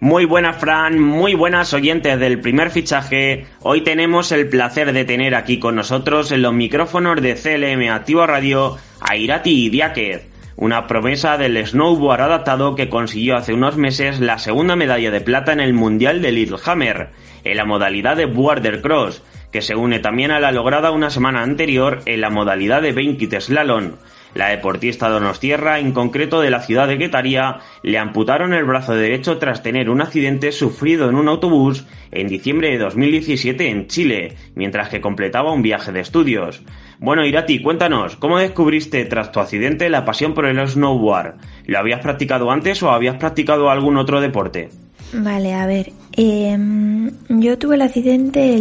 Muy 0.00 0.26
buenas, 0.26 0.58
Fran, 0.58 1.00
muy 1.00 1.34
buenas 1.34 1.74
oyentes 1.74 2.20
del 2.20 2.40
primer 2.40 2.70
fichaje. 2.70 3.46
Hoy 3.62 3.80
tenemos 3.80 4.30
el 4.30 4.48
placer 4.48 4.92
de 4.92 5.04
tener 5.04 5.34
aquí 5.34 5.58
con 5.58 5.74
nosotros 5.74 6.30
en 6.30 6.42
los 6.42 6.54
micrófonos 6.54 7.20
de 7.20 7.34
CLM 7.34 7.90
Activo 7.90 8.24
Radio 8.24 8.76
a 9.00 9.16
Irati 9.16 9.68
Diáquez, 9.70 10.28
una 10.54 10.86
promesa 10.86 11.36
del 11.36 11.66
snowboard 11.66 12.20
adaptado 12.20 12.76
que 12.76 12.88
consiguió 12.88 13.36
hace 13.36 13.52
unos 13.52 13.76
meses 13.76 14.20
la 14.20 14.38
segunda 14.38 14.76
medalla 14.76 15.10
de 15.10 15.20
plata 15.20 15.52
en 15.52 15.58
el 15.58 15.74
Mundial 15.74 16.22
de 16.22 16.30
Littlehammer, 16.30 17.08
en 17.42 17.56
la 17.56 17.64
modalidad 17.64 18.16
de 18.16 18.26
Border 18.26 18.80
Cross, 18.80 19.24
que 19.50 19.62
se 19.62 19.74
une 19.74 19.98
también 19.98 20.30
a 20.30 20.38
la 20.38 20.52
lograda 20.52 20.92
una 20.92 21.10
semana 21.10 21.42
anterior 21.42 22.02
en 22.06 22.20
la 22.20 22.30
modalidad 22.30 22.82
de 22.82 22.92
20 22.92 23.40
Slalom. 23.40 23.94
La 24.34 24.48
deportista 24.48 25.08
donostierra, 25.08 25.78
en 25.78 25.92
concreto 25.92 26.40
de 26.40 26.50
la 26.50 26.60
ciudad 26.60 26.86
de 26.86 26.96
Guetaria, 26.96 27.60
le 27.82 27.98
amputaron 27.98 28.52
el 28.52 28.64
brazo 28.64 28.94
derecho 28.94 29.38
tras 29.38 29.62
tener 29.62 29.90
un 29.90 30.00
accidente 30.00 30.52
sufrido 30.52 31.08
en 31.08 31.16
un 31.16 31.28
autobús 31.28 31.86
en 32.10 32.28
diciembre 32.28 32.70
de 32.70 32.78
2017 32.78 33.68
en 33.68 33.86
Chile, 33.86 34.36
mientras 34.54 34.88
que 34.88 35.00
completaba 35.00 35.52
un 35.52 35.62
viaje 35.62 35.92
de 35.92 36.00
estudios. 36.00 36.62
Bueno, 36.98 37.24
Irati, 37.24 37.62
cuéntanos, 37.62 38.16
¿cómo 38.16 38.38
descubriste 38.38 39.04
tras 39.04 39.32
tu 39.32 39.40
accidente 39.40 39.88
la 39.88 40.04
pasión 40.04 40.34
por 40.34 40.46
el 40.46 40.66
snowboard? 40.66 41.36
¿Lo 41.66 41.78
habías 41.78 42.00
practicado 42.00 42.50
antes 42.50 42.82
o 42.82 42.90
habías 42.90 43.16
practicado 43.16 43.70
algún 43.70 43.96
otro 43.96 44.20
deporte? 44.20 44.68
Vale, 45.12 45.54
a 45.54 45.66
ver. 45.66 45.92
Em, 46.12 47.10
yo 47.28 47.56
tuve 47.56 47.76
el 47.76 47.82
accidente 47.82 48.52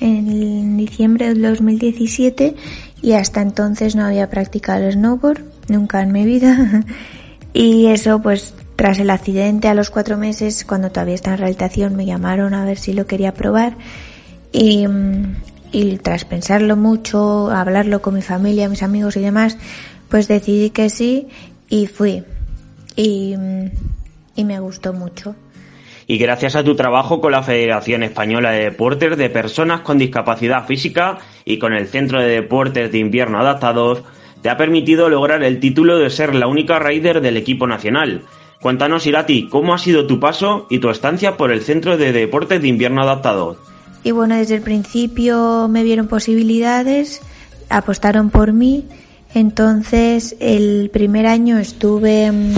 en 0.00 0.76
diciembre 0.76 1.28
del 1.28 1.42
2017 1.42 2.54
y 3.02 3.12
hasta 3.14 3.42
entonces 3.42 3.96
no 3.96 4.04
había 4.04 4.30
practicado 4.30 4.90
snowboard, 4.90 5.42
nunca 5.68 6.00
en 6.02 6.12
mi 6.12 6.24
vida. 6.24 6.84
y 7.52 7.88
eso, 7.88 8.22
pues 8.22 8.54
tras 8.76 8.98
el 9.00 9.10
accidente, 9.10 9.68
a 9.68 9.74
los 9.74 9.90
cuatro 9.90 10.16
meses, 10.16 10.64
cuando 10.64 10.90
todavía 10.90 11.16
estaba 11.16 11.34
en 11.34 11.40
rehabilitación, 11.40 11.96
me 11.96 12.06
llamaron 12.06 12.54
a 12.54 12.64
ver 12.64 12.78
si 12.78 12.92
lo 12.92 13.06
quería 13.06 13.34
probar. 13.34 13.76
Y, 14.52 14.86
y 15.72 15.96
tras 15.98 16.24
pensarlo 16.24 16.76
mucho, 16.76 17.50
hablarlo 17.50 18.00
con 18.00 18.14
mi 18.14 18.22
familia, 18.22 18.68
mis 18.68 18.82
amigos 18.82 19.16
y 19.16 19.20
demás, 19.20 19.58
pues 20.08 20.28
decidí 20.28 20.70
que 20.70 20.88
sí 20.88 21.28
y 21.68 21.86
fui. 21.86 22.24
Y, 22.94 23.34
y 24.36 24.44
me 24.44 24.60
gustó 24.60 24.92
mucho 24.92 25.34
y 26.06 26.18
gracias 26.18 26.56
a 26.56 26.64
tu 26.64 26.74
trabajo 26.74 27.20
con 27.20 27.32
la 27.32 27.42
Federación 27.42 28.02
Española 28.02 28.50
de 28.50 28.64
Deportes 28.64 29.16
de 29.16 29.30
Personas 29.30 29.80
con 29.80 29.98
Discapacidad 29.98 30.66
Física 30.66 31.18
y 31.44 31.58
con 31.58 31.72
el 31.72 31.86
Centro 31.86 32.20
de 32.20 32.28
Deportes 32.28 32.90
de 32.90 32.98
Invierno 32.98 33.38
Adaptados, 33.40 34.02
te 34.42 34.50
ha 34.50 34.56
permitido 34.56 35.08
lograr 35.08 35.42
el 35.42 35.60
título 35.60 35.98
de 35.98 36.10
ser 36.10 36.34
la 36.34 36.48
única 36.48 36.78
rider 36.78 37.20
del 37.20 37.36
equipo 37.36 37.66
nacional. 37.66 38.22
Cuéntanos, 38.60 39.06
Irati, 39.06 39.48
cómo 39.48 39.74
ha 39.74 39.78
sido 39.78 40.06
tu 40.06 40.20
paso 40.20 40.66
y 40.70 40.78
tu 40.78 40.90
estancia 40.90 41.36
por 41.36 41.52
el 41.52 41.62
Centro 41.62 41.96
de 41.96 42.12
Deportes 42.12 42.60
de 42.62 42.68
Invierno 42.68 43.02
Adaptados. 43.02 43.56
Y 44.04 44.10
bueno, 44.10 44.36
desde 44.36 44.56
el 44.56 44.62
principio 44.62 45.68
me 45.68 45.84
vieron 45.84 46.08
posibilidades, 46.08 47.20
apostaron 47.68 48.30
por 48.30 48.52
mí. 48.52 48.84
Entonces, 49.34 50.36
el 50.40 50.90
primer 50.92 51.26
año 51.26 51.58
estuve. 51.58 52.30
Mm, 52.30 52.54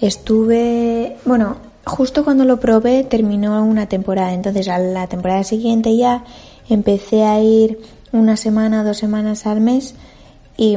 estuve. 0.00 1.16
Bueno, 1.24 1.56
justo 1.84 2.24
cuando 2.24 2.44
lo 2.44 2.60
probé 2.60 3.04
terminó 3.04 3.64
una 3.64 3.86
temporada, 3.86 4.32
entonces 4.32 4.68
a 4.68 4.78
la 4.78 5.06
temporada 5.06 5.44
siguiente 5.44 5.96
ya 5.96 6.24
empecé 6.68 7.24
a 7.24 7.40
ir 7.40 7.78
una 8.12 8.36
semana, 8.36 8.84
dos 8.84 8.98
semanas 8.98 9.46
al 9.46 9.60
mes 9.60 9.94
y, 10.56 10.76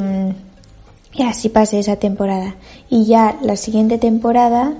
y 1.14 1.24
así 1.24 1.50
pasé 1.50 1.80
esa 1.80 1.98
temporada. 1.98 2.56
Y 2.90 3.06
ya 3.06 3.38
la 3.42 3.56
siguiente 3.56 3.98
temporada, 3.98 4.74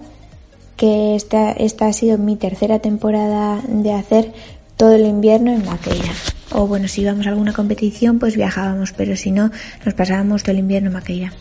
que 0.78 1.16
esta, 1.16 1.52
esta 1.52 1.88
ha 1.88 1.94
sido 1.94 2.18
mi 2.18 2.36
tercera 2.36 2.80
temporada 2.80 3.62
de 3.68 3.94
hacer 3.94 4.34
todo 4.78 4.94
el 4.94 5.06
invierno 5.06 5.52
en 5.52 5.66
Maqueira. 5.66 6.12
O 6.52 6.68
bueno, 6.68 6.88
si 6.88 7.02
íbamos 7.02 7.26
a 7.28 7.30
alguna 7.30 7.54
competición, 7.54 8.20
pues 8.20 8.36
viajábamos, 8.36 8.94
pero 8.94 9.16
si 9.16 9.32
no, 9.32 9.52
nos 9.86 9.94
pasábamos 9.94 10.44
todo 10.44 10.52
el 10.52 10.60
invierno 10.60 10.88
en 10.88 10.94
Maqueira. 10.94 11.34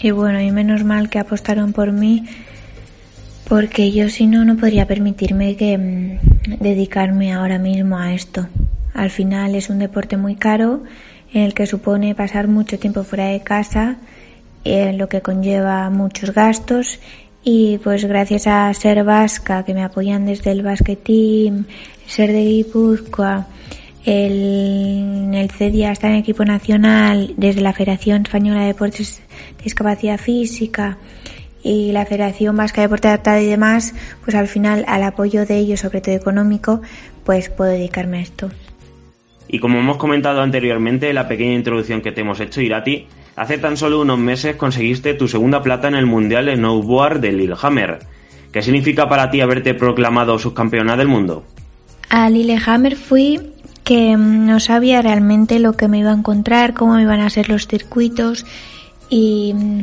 Y 0.00 0.10
bueno, 0.10 0.40
y 0.40 0.50
menos 0.50 0.84
mal 0.84 1.08
que 1.08 1.18
apostaron 1.18 1.72
por 1.72 1.92
mí 1.92 2.26
porque 3.48 3.92
yo 3.92 4.08
si 4.08 4.26
no 4.26 4.44
no 4.44 4.56
podría 4.56 4.86
permitirme 4.86 5.56
que 5.56 5.76
mm, 5.78 6.58
dedicarme 6.60 7.32
ahora 7.32 7.58
mismo 7.58 7.98
a 7.98 8.12
esto. 8.14 8.46
Al 8.94 9.10
final 9.10 9.54
es 9.54 9.70
un 9.70 9.78
deporte 9.78 10.16
muy 10.16 10.36
caro 10.36 10.82
en 11.32 11.42
el 11.42 11.54
que 11.54 11.66
supone 11.66 12.14
pasar 12.14 12.48
mucho 12.48 12.78
tiempo 12.78 13.02
fuera 13.02 13.26
de 13.26 13.40
casa, 13.40 13.96
en 14.62 14.98
lo 14.98 15.08
que 15.08 15.20
conlleva 15.20 15.90
muchos 15.90 16.32
gastos 16.32 17.00
y 17.42 17.78
pues 17.78 18.04
gracias 18.06 18.46
a 18.46 18.72
Ser 18.72 19.04
Vasca 19.04 19.64
que 19.64 19.74
me 19.74 19.82
apoyan 19.82 20.24
desde 20.24 20.52
el 20.52 20.62
Basket 20.62 20.96
Team, 20.96 21.66
Ser 22.06 22.32
de 22.32 22.44
Guipúzcoa, 22.44 23.46
el, 24.04 25.24
en 25.28 25.34
el 25.34 25.50
CEDIA 25.50 25.92
está 25.92 26.08
en 26.08 26.16
equipo 26.16 26.44
nacional 26.44 27.34
desde 27.36 27.60
la 27.60 27.72
Federación 27.72 28.22
Española 28.22 28.60
de 28.60 28.68
Deportes 28.68 29.22
de 29.58 29.64
Discapacidad 29.64 30.18
Física 30.18 30.98
y 31.64 31.90
la 31.92 32.06
Federación 32.06 32.56
Vasca 32.56 32.82
de 32.82 32.86
Deporte 32.86 33.08
Adaptado 33.08 33.40
y 33.40 33.46
demás, 33.46 33.94
pues 34.22 34.36
al 34.36 34.46
final 34.46 34.84
al 34.86 35.02
apoyo 35.02 35.46
de 35.46 35.56
ellos, 35.56 35.80
sobre 35.80 36.02
todo 36.02 36.14
económico, 36.14 36.82
pues 37.24 37.48
puedo 37.48 37.72
dedicarme 37.72 38.18
a 38.18 38.20
esto. 38.20 38.50
Y 39.48 39.58
como 39.58 39.78
hemos 39.78 39.96
comentado 39.96 40.42
anteriormente 40.42 41.08
en 41.08 41.14
la 41.14 41.26
pequeña 41.26 41.54
introducción 41.54 42.02
que 42.02 42.12
te 42.12 42.20
hemos 42.20 42.38
hecho, 42.40 42.60
Irati, 42.60 43.06
hace 43.34 43.58
tan 43.58 43.76
solo 43.76 44.00
unos 44.00 44.18
meses 44.18 44.56
conseguiste 44.56 45.14
tu 45.14 45.26
segunda 45.26 45.62
plata 45.62 45.88
en 45.88 45.94
el 45.94 46.06
Mundial 46.06 46.46
de 46.46 46.56
Snowboard 46.56 47.20
de 47.20 47.32
Lillehammer. 47.32 48.00
¿Qué 48.52 48.62
significa 48.62 49.08
para 49.08 49.30
ti 49.30 49.40
haberte 49.40 49.74
proclamado 49.74 50.38
subcampeona 50.38 50.96
del 50.96 51.08
mundo? 51.08 51.44
A 52.10 52.28
Lillehammer 52.28 52.94
fui 52.94 53.40
que 53.84 54.16
mm, 54.16 54.46
no 54.46 54.60
sabía 54.60 55.02
realmente 55.02 55.58
lo 55.58 55.72
que 55.72 55.88
me 55.88 55.98
iba 55.98 56.10
a 56.10 56.14
encontrar, 56.14 56.74
cómo 56.74 56.98
iban 57.00 57.20
a 57.20 57.30
ser 57.30 57.48
los 57.48 57.66
circuitos 57.66 58.44
y 59.08 59.52
mm, 59.54 59.80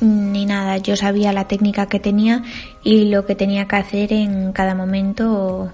ni 0.00 0.46
nada. 0.46 0.78
Yo 0.78 0.96
sabía 0.96 1.32
la 1.32 1.48
técnica 1.48 1.86
que 1.86 2.00
tenía 2.00 2.42
y 2.82 3.10
lo 3.10 3.26
que 3.26 3.34
tenía 3.34 3.66
que 3.66 3.76
hacer 3.76 4.12
en 4.12 4.52
cada 4.52 4.74
momento. 4.74 5.72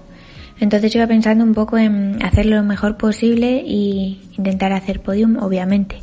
Entonces 0.59 0.95
iba 0.95 1.07
pensando 1.07 1.43
un 1.43 1.53
poco 1.53 1.77
en 1.77 2.23
hacerlo 2.23 2.55
lo 2.55 2.63
mejor 2.63 2.97
posible 2.97 3.63
y 3.65 4.21
intentar 4.37 4.73
hacer 4.73 5.01
podium, 5.01 5.37
obviamente. 5.41 5.97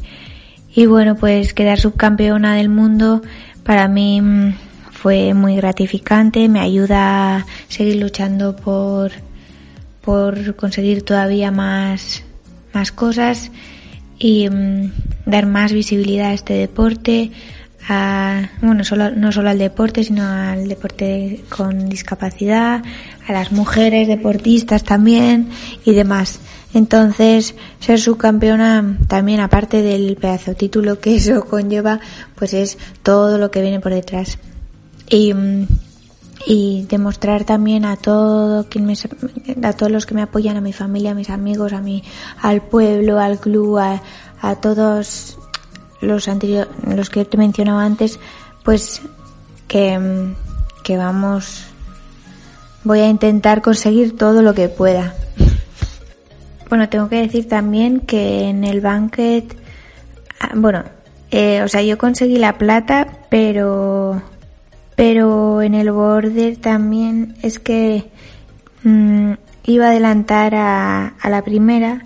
Y 0.74 0.86
bueno, 0.86 1.16
pues 1.16 1.54
quedar 1.54 1.78
subcampeona 1.78 2.56
del 2.56 2.68
mundo 2.68 3.22
para 3.64 3.88
mí 3.88 4.20
mm, 4.20 4.54
fue 4.90 5.34
muy 5.34 5.56
gratificante, 5.56 6.48
me 6.48 6.60
ayuda 6.60 7.36
a 7.36 7.46
seguir 7.68 7.96
luchando 7.96 8.56
por, 8.56 9.12
por 10.00 10.56
conseguir 10.56 11.02
todavía 11.02 11.50
más, 11.50 12.22
más 12.72 12.92
cosas 12.92 13.50
y 14.18 14.48
mm, 14.48 14.92
dar 15.26 15.46
más 15.46 15.72
visibilidad 15.72 16.30
a 16.30 16.34
este 16.34 16.54
deporte, 16.54 17.30
a, 17.88 18.50
bueno, 18.62 18.84
solo, 18.84 19.10
no 19.10 19.32
solo 19.32 19.50
al 19.50 19.58
deporte, 19.58 20.04
sino 20.04 20.24
al 20.24 20.68
deporte 20.68 21.44
con 21.48 21.88
discapacidad, 21.88 22.82
a 23.26 23.32
las 23.32 23.52
mujeres 23.52 24.08
deportistas 24.08 24.84
también 24.84 25.50
y 25.84 25.92
demás. 25.92 26.40
Entonces, 26.72 27.54
ser 27.78 28.00
subcampeona 28.00 28.98
también, 29.06 29.40
aparte 29.40 29.82
del 29.82 30.16
pedazo 30.16 30.54
título 30.54 30.98
que 30.98 31.16
eso 31.16 31.44
conlleva, 31.44 32.00
pues 32.34 32.52
es 32.54 32.78
todo 33.02 33.38
lo 33.38 33.50
que 33.50 33.60
viene 33.60 33.80
por 33.80 33.92
detrás. 33.92 34.38
Y, 35.08 35.32
y 36.46 36.86
demostrar 36.88 37.44
también 37.44 37.84
a 37.84 37.96
todo 37.96 38.68
quien 38.68 38.86
me, 38.86 38.94
a 39.62 39.72
todos 39.74 39.92
los 39.92 40.06
que 40.06 40.14
me 40.14 40.22
apoyan, 40.22 40.56
a 40.56 40.60
mi 40.60 40.72
familia, 40.72 41.12
a 41.12 41.14
mis 41.14 41.30
amigos, 41.30 41.72
a 41.72 41.80
mi, 41.80 42.02
al 42.40 42.62
pueblo, 42.62 43.20
al 43.20 43.38
club, 43.38 43.78
a, 43.78 44.02
a 44.40 44.56
todos 44.56 45.38
los 46.04 46.28
anteriores, 46.28 46.68
los 46.86 47.10
que 47.10 47.24
te 47.24 47.36
mencionaba 47.36 47.84
antes, 47.84 48.18
pues 48.62 49.02
que, 49.68 49.98
que 50.82 50.96
vamos, 50.96 51.66
voy 52.84 53.00
a 53.00 53.08
intentar 53.08 53.62
conseguir 53.62 54.16
todo 54.16 54.42
lo 54.42 54.54
que 54.54 54.68
pueda. 54.68 55.14
Bueno, 56.66 56.88
tengo 56.88 57.08
que 57.08 57.20
decir 57.20 57.46
también 57.46 58.00
que 58.00 58.48
en 58.48 58.64
el 58.64 58.80
banquet, 58.80 59.54
ah, 60.40 60.52
bueno, 60.56 60.82
eh, 61.30 61.62
o 61.62 61.68
sea, 61.68 61.82
yo 61.82 61.98
conseguí 61.98 62.36
la 62.36 62.58
plata, 62.58 63.06
pero, 63.28 64.20
pero 64.96 65.62
en 65.62 65.74
el 65.74 65.92
border 65.92 66.56
también 66.56 67.36
es 67.42 67.60
que 67.60 68.10
mm, 68.82 69.32
iba 69.66 69.86
a 69.86 69.90
adelantar 69.90 70.54
a, 70.54 71.08
a 71.20 71.30
la 71.30 71.42
primera 71.42 72.02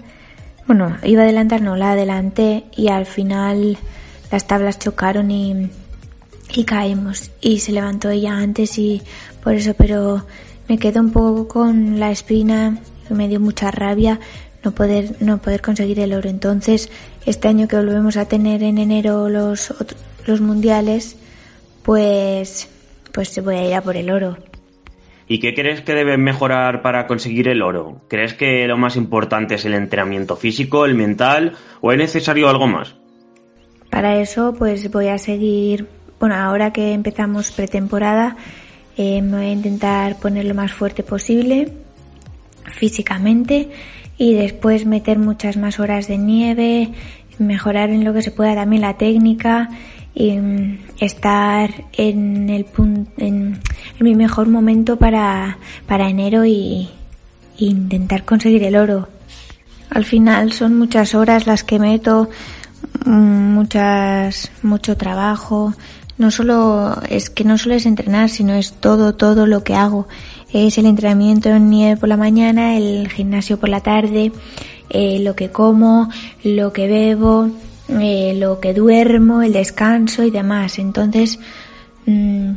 bueno, 0.68 0.96
iba 1.02 1.22
a 1.22 1.24
adelantar, 1.24 1.60
no, 1.60 1.74
la 1.74 1.92
adelanté 1.92 2.66
y 2.76 2.88
al 2.88 3.06
final 3.06 3.76
las 4.30 4.46
tablas 4.46 4.78
chocaron 4.78 5.32
y, 5.32 5.70
y 6.54 6.64
caímos. 6.64 7.32
Y 7.40 7.58
se 7.58 7.72
levantó 7.72 8.10
ella 8.10 8.36
antes 8.36 8.78
y 8.78 9.02
por 9.42 9.54
eso, 9.54 9.74
pero 9.74 10.24
me 10.68 10.78
quedé 10.78 11.00
un 11.00 11.10
poco 11.10 11.48
con 11.48 11.98
la 11.98 12.12
espina, 12.12 12.78
me 13.10 13.26
dio 13.26 13.40
mucha 13.40 13.72
rabia 13.72 14.20
no 14.62 14.72
poder, 14.72 15.16
no 15.20 15.38
poder 15.38 15.62
conseguir 15.62 16.00
el 16.00 16.12
oro. 16.12 16.28
Entonces, 16.28 16.90
este 17.26 17.48
año 17.48 17.68
que 17.68 17.76
volvemos 17.76 18.16
a 18.16 18.26
tener 18.26 18.62
en 18.62 18.78
enero 18.78 19.28
los, 19.28 19.72
los 20.26 20.40
mundiales, 20.40 21.16
pues, 21.82 22.68
pues 23.12 23.42
voy 23.42 23.56
a 23.56 23.68
ir 23.68 23.74
a 23.74 23.82
por 23.82 23.96
el 23.96 24.10
oro. 24.10 24.36
¿Y 25.28 25.40
qué 25.40 25.54
crees 25.54 25.82
que 25.82 25.94
debes 25.94 26.18
mejorar 26.18 26.80
para 26.80 27.06
conseguir 27.06 27.48
el 27.48 27.60
oro? 27.60 28.00
¿Crees 28.08 28.32
que 28.32 28.66
lo 28.66 28.78
más 28.78 28.96
importante 28.96 29.56
es 29.56 29.64
el 29.66 29.74
entrenamiento 29.74 30.36
físico, 30.36 30.86
el 30.86 30.94
mental 30.94 31.52
o 31.82 31.92
es 31.92 31.98
necesario 31.98 32.48
algo 32.48 32.66
más? 32.66 32.96
Para 33.90 34.20
eso 34.20 34.54
pues 34.58 34.90
voy 34.90 35.08
a 35.08 35.18
seguir, 35.18 35.86
bueno, 36.18 36.34
ahora 36.34 36.72
que 36.72 36.92
empezamos 36.92 37.50
pretemporada, 37.52 38.36
eh, 38.96 39.20
me 39.20 39.36
voy 39.36 39.46
a 39.46 39.52
intentar 39.52 40.16
poner 40.16 40.46
lo 40.46 40.54
más 40.54 40.72
fuerte 40.72 41.02
posible 41.02 41.72
físicamente 42.64 43.68
y 44.16 44.34
después 44.34 44.86
meter 44.86 45.18
muchas 45.18 45.58
más 45.58 45.78
horas 45.78 46.08
de 46.08 46.16
nieve, 46.16 46.90
mejorar 47.38 47.90
en 47.90 48.04
lo 48.04 48.14
que 48.14 48.22
se 48.22 48.30
pueda 48.30 48.54
también 48.54 48.82
la 48.82 48.96
técnica 48.96 49.68
mm, 50.18 50.78
estar 50.98 51.70
en 51.92 52.50
el 52.50 52.66
en, 53.18 53.60
mi 54.00 54.14
mejor 54.14 54.48
momento 54.48 54.96
para, 54.96 55.58
para 55.86 56.08
enero 56.08 56.44
y, 56.44 56.88
intentar 57.58 58.24
conseguir 58.24 58.62
el 58.64 58.76
oro. 58.76 59.08
Al 59.90 60.04
final 60.04 60.52
son 60.52 60.78
muchas 60.78 61.14
horas 61.14 61.46
las 61.46 61.64
que 61.64 61.78
meto, 61.78 62.30
mm, 63.04 63.10
muchas, 63.10 64.50
mucho 64.62 64.96
trabajo. 64.96 65.74
No 66.18 66.30
solo, 66.30 67.00
es 67.08 67.30
que 67.30 67.44
no 67.44 67.58
solo 67.58 67.74
es 67.74 67.86
entrenar, 67.86 68.28
sino 68.28 68.54
es 68.54 68.72
todo, 68.72 69.14
todo 69.14 69.46
lo 69.46 69.64
que 69.64 69.74
hago. 69.74 70.08
Es 70.52 70.78
el 70.78 70.86
entrenamiento 70.86 71.48
en 71.50 71.70
nieve 71.70 71.96
por 71.96 72.08
la 72.08 72.16
mañana, 72.16 72.76
el 72.76 73.08
gimnasio 73.08 73.58
por 73.58 73.68
la 73.68 73.80
tarde, 73.80 74.32
eh, 74.90 75.18
lo 75.20 75.34
que 75.36 75.50
como, 75.50 76.10
lo 76.42 76.72
que 76.72 76.88
bebo, 76.88 77.50
eh, 77.88 78.34
lo 78.36 78.60
que 78.60 78.74
duermo, 78.74 79.42
el 79.42 79.52
descanso 79.52 80.24
y 80.24 80.30
demás. 80.30 80.78
Entonces, 80.78 81.38
mm, 82.06 82.52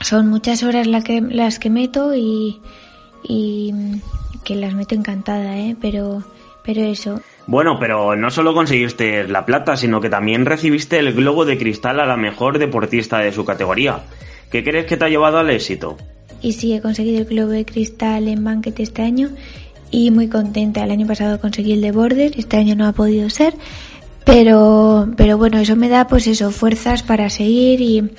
son 0.00 0.28
muchas 0.28 0.62
horas 0.62 0.86
las 0.86 1.04
que, 1.04 1.20
las 1.20 1.58
que 1.58 1.70
meto 1.70 2.14
y, 2.14 2.60
y 3.22 3.72
que 4.44 4.54
las 4.54 4.74
meto 4.74 4.94
encantada, 4.94 5.58
¿eh? 5.58 5.76
Pero, 5.80 6.22
pero 6.64 6.82
eso. 6.82 7.20
Bueno, 7.46 7.78
pero 7.80 8.14
no 8.14 8.30
solo 8.30 8.52
conseguiste 8.52 9.26
la 9.26 9.46
plata, 9.46 9.76
sino 9.76 10.00
que 10.00 10.10
también 10.10 10.44
recibiste 10.44 10.98
el 10.98 11.14
globo 11.14 11.44
de 11.44 11.56
cristal 11.56 11.98
a 12.00 12.06
la 12.06 12.16
mejor 12.16 12.58
deportista 12.58 13.18
de 13.20 13.32
su 13.32 13.44
categoría. 13.44 14.00
¿Qué 14.50 14.62
crees 14.62 14.86
que 14.86 14.96
te 14.96 15.04
ha 15.04 15.08
llevado 15.08 15.38
al 15.38 15.50
éxito? 15.50 15.96
Y 16.40 16.52
sí, 16.52 16.74
he 16.74 16.80
conseguido 16.80 17.20
el 17.20 17.24
globo 17.24 17.50
de 17.50 17.64
cristal 17.64 18.28
en 18.28 18.44
Banquet 18.44 18.78
este 18.80 19.02
año 19.02 19.30
y 19.90 20.10
muy 20.10 20.28
contenta. 20.28 20.84
El 20.84 20.90
año 20.90 21.06
pasado 21.06 21.40
conseguí 21.40 21.72
el 21.72 21.80
de 21.80 21.92
Border, 21.92 22.32
este 22.36 22.56
año 22.56 22.74
no 22.76 22.86
ha 22.86 22.92
podido 22.92 23.28
ser, 23.30 23.54
pero, 24.28 25.08
pero 25.16 25.38
bueno, 25.38 25.58
eso 25.58 25.74
me 25.74 25.88
da 25.88 26.06
pues 26.06 26.26
eso, 26.26 26.50
fuerzas 26.50 27.02
para 27.02 27.30
seguir 27.30 27.80
y, 27.80 28.10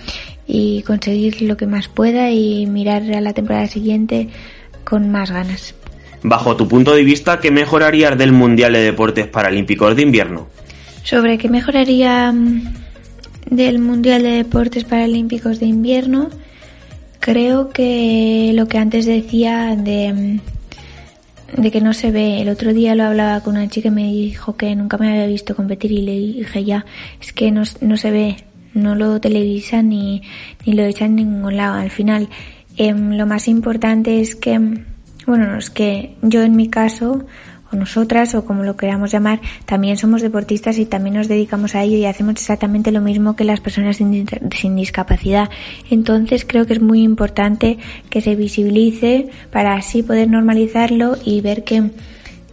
y 0.48 0.82
conseguir 0.82 1.44
lo 1.44 1.56
que 1.56 1.68
más 1.68 1.88
pueda 1.88 2.32
y 2.32 2.66
mirar 2.66 3.04
a 3.14 3.22
la 3.22 3.34
temporada 3.34 3.68
siguiente 3.68 4.30
con 4.84 5.12
más 5.12 5.30
ganas. 5.30 5.76
Bajo 6.24 6.56
tu 6.56 6.68
punto 6.68 6.96
de 6.96 7.04
vista, 7.04 7.40
¿qué 7.40 7.52
mejorarías 7.52 8.18
del 8.18 8.32
Mundial 8.32 8.74
de 8.74 8.80
Deportes 8.80 9.28
Paralímpicos 9.28 9.96
de 9.96 10.02
Invierno? 10.02 10.48
Sobre 11.04 11.38
qué 11.38 11.48
mejoraría 11.48 12.32
mm, 12.32 12.64
del 13.52 13.78
Mundial 13.78 14.24
de 14.24 14.30
Deportes 14.32 14.86
Paralímpicos 14.86 15.60
de 15.60 15.68
Invierno, 15.68 16.30
creo 17.20 17.70
que 17.70 18.52
lo 18.56 18.68
que 18.68 18.80
antes 18.80 19.06
decía 19.06 19.76
de 19.78 20.12
mm, 20.12 20.59
de 21.56 21.72
que 21.72 21.82
no 21.82 21.94
se 21.94 22.12
ve. 22.12 22.42
El 22.42 22.50
otro 22.50 22.74
día 22.74 22.96
lo 22.96 23.04
hablaba 23.04 23.42
con 23.42 23.56
una 23.56 23.68
chica 23.68 23.90
y 23.90 23.92
me 23.92 24.12
dijo 24.12 24.56
que 24.56 24.76
nunca 24.76 24.98
me 24.98 25.10
había 25.10 25.28
visto 25.28 25.56
competir 25.56 25.92
y 25.92 26.02
le 26.02 26.14
dije 26.14 26.64
ya, 26.64 26.86
es 27.22 27.34
que 27.34 27.52
no, 27.52 27.64
no 27.82 27.98
se 27.98 28.12
ve, 28.12 28.38
no 28.74 28.96
lo 28.96 29.20
televisan 29.20 29.90
ni, 29.90 30.22
ni 30.66 30.74
lo 30.74 30.84
echan 30.84 31.10
en 31.20 31.32
ningún 31.32 31.58
lado. 31.58 31.76
Al 31.76 31.92
final, 31.92 32.30
em, 32.78 33.14
lo 33.14 33.26
más 33.26 33.48
importante 33.48 34.22
es 34.22 34.36
que, 34.36 34.60
bueno, 35.26 35.58
es 35.58 35.70
que 35.70 36.16
yo 36.22 36.42
en 36.44 36.56
mi 36.56 36.70
caso, 36.70 37.26
o 37.72 37.76
nosotras 37.76 38.36
o 38.36 38.46
como 38.46 38.64
lo 38.64 38.76
queramos 38.76 39.12
llamar, 39.12 39.42
también 39.66 39.98
somos 39.98 40.22
deportistas 40.22 40.78
y 40.78 40.86
también 40.86 41.16
nos 41.16 41.28
dedicamos 41.28 41.76
a 41.76 41.84
ello 41.84 41.98
y 41.98 42.06
hacemos 42.06 42.34
exactamente 42.34 42.92
lo 42.92 43.02
mismo 43.02 43.36
que 43.36 43.44
las 43.44 43.60
personas 43.60 43.98
sin, 43.98 44.76
discapacidad. 44.76 45.50
Entonces 45.90 46.46
creo 46.46 46.66
que 46.66 46.74
es 46.74 46.82
muy 46.82 47.04
importante 47.04 47.78
que 48.10 48.22
se 48.22 48.36
visibilice 48.36 49.30
para 49.52 49.74
así 49.74 50.04
poder 50.04 50.30
normalizarlo 50.30 51.18
y 51.24 51.42
ver 51.42 51.64
que 51.64 51.92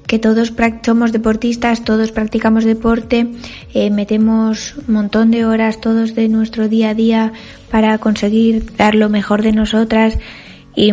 que 0.06 0.20
todos 0.20 0.52
somos 0.84 1.10
deportistas, 1.10 1.84
todos 1.84 2.12
practicamos 2.12 2.64
deporte, 2.64 3.26
eh, 3.74 3.90
metemos 3.90 4.76
un 4.86 4.94
montón 4.94 5.32
de 5.32 5.44
horas 5.44 5.80
todos 5.80 6.14
de 6.14 6.28
nuestro 6.28 6.68
día 6.68 6.90
a 6.90 6.94
día 6.94 7.32
para 7.72 7.98
conseguir 7.98 8.76
dar 8.76 8.94
lo 8.94 9.08
mejor 9.08 9.42
de 9.42 9.50
nosotras 9.52 10.16
y, 10.76 10.92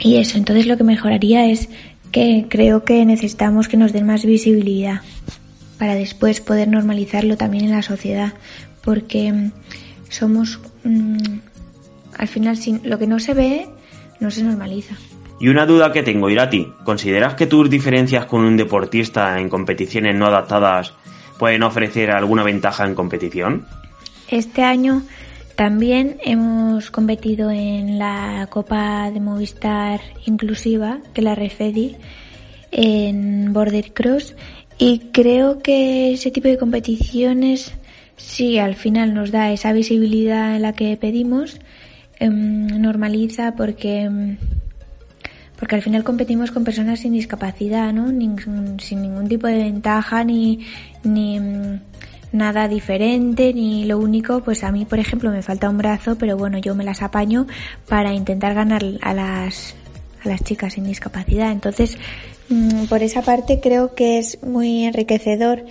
y 0.00 0.16
eso. 0.16 0.38
Entonces 0.38 0.66
lo 0.66 0.76
que 0.76 0.84
mejoraría 0.84 1.50
es 1.50 1.68
que 2.10 2.46
creo 2.48 2.84
que 2.84 3.04
necesitamos 3.04 3.68
que 3.68 3.76
nos 3.76 3.92
den 3.92 4.06
más 4.06 4.24
visibilidad 4.24 5.02
para 5.78 5.94
después 5.94 6.40
poder 6.40 6.68
normalizarlo 6.68 7.36
también 7.36 7.64
en 7.64 7.70
la 7.70 7.82
sociedad, 7.82 8.34
porque 8.82 9.32
mm, 9.32 9.52
somos, 10.08 10.60
mm, 10.84 11.38
al 12.16 12.28
final, 12.28 12.56
sin, 12.56 12.80
lo 12.84 12.98
que 12.98 13.06
no 13.06 13.18
se 13.20 13.34
ve, 13.34 13.66
no 14.20 14.30
se 14.30 14.42
normaliza. 14.42 14.96
Y 15.40 15.48
una 15.48 15.66
duda 15.66 15.92
que 15.92 16.02
tengo, 16.02 16.28
Irati, 16.28 16.66
¿consideras 16.84 17.34
que 17.34 17.46
tus 17.46 17.70
diferencias 17.70 18.26
con 18.26 18.42
un 18.42 18.56
deportista 18.56 19.38
en 19.38 19.48
competiciones 19.48 20.16
no 20.16 20.26
adaptadas 20.26 20.94
pueden 21.38 21.62
ofrecer 21.62 22.10
alguna 22.10 22.42
ventaja 22.42 22.84
en 22.84 22.96
competición? 22.96 23.64
Este 24.28 24.64
año 24.64 25.02
también 25.58 26.18
hemos 26.24 26.92
competido 26.92 27.50
en 27.50 27.98
la 27.98 28.46
Copa 28.48 29.10
de 29.10 29.18
Movistar 29.18 30.00
Inclusiva, 30.24 31.00
que 31.12 31.20
la 31.20 31.34
Refedi, 31.34 31.96
en 32.70 33.52
Border 33.52 33.92
Cross, 33.92 34.36
y 34.78 35.10
creo 35.10 35.58
que 35.58 36.12
ese 36.12 36.30
tipo 36.30 36.46
de 36.46 36.58
competiciones 36.58 37.72
sí 38.16 38.56
al 38.58 38.76
final 38.76 39.14
nos 39.14 39.32
da 39.32 39.50
esa 39.50 39.72
visibilidad 39.72 40.54
en 40.54 40.62
la 40.62 40.74
que 40.74 40.96
pedimos, 40.96 41.58
em, 42.20 42.68
normaliza 42.80 43.56
porque 43.56 44.02
em, 44.02 44.36
porque 45.58 45.74
al 45.74 45.82
final 45.82 46.04
competimos 46.04 46.52
con 46.52 46.62
personas 46.62 47.00
sin 47.00 47.14
discapacidad, 47.14 47.92
¿no? 47.92 48.10
sin 48.78 49.02
ningún 49.02 49.26
tipo 49.26 49.48
de 49.48 49.56
ventaja 49.56 50.22
ni, 50.22 50.60
ni 51.02 51.40
mm, 51.40 51.80
nada 52.32 52.68
diferente, 52.68 53.52
ni 53.54 53.84
lo 53.84 53.98
único, 53.98 54.40
pues 54.40 54.64
a 54.64 54.72
mí, 54.72 54.84
por 54.84 54.98
ejemplo, 54.98 55.30
me 55.30 55.42
falta 55.42 55.68
un 55.68 55.78
brazo, 55.78 56.16
pero 56.16 56.36
bueno, 56.36 56.58
yo 56.58 56.74
me 56.74 56.84
las 56.84 57.02
apaño 57.02 57.46
para 57.88 58.12
intentar 58.12 58.54
ganar 58.54 58.84
a 59.02 59.14
las, 59.14 59.74
a 60.24 60.28
las 60.28 60.42
chicas 60.42 60.74
sin 60.74 60.84
discapacidad. 60.84 61.50
Entonces, 61.52 61.98
mm, 62.48 62.84
por 62.84 63.02
esa 63.02 63.22
parte 63.22 63.60
creo 63.60 63.94
que 63.94 64.18
es 64.18 64.42
muy 64.42 64.84
enriquecedor 64.84 65.64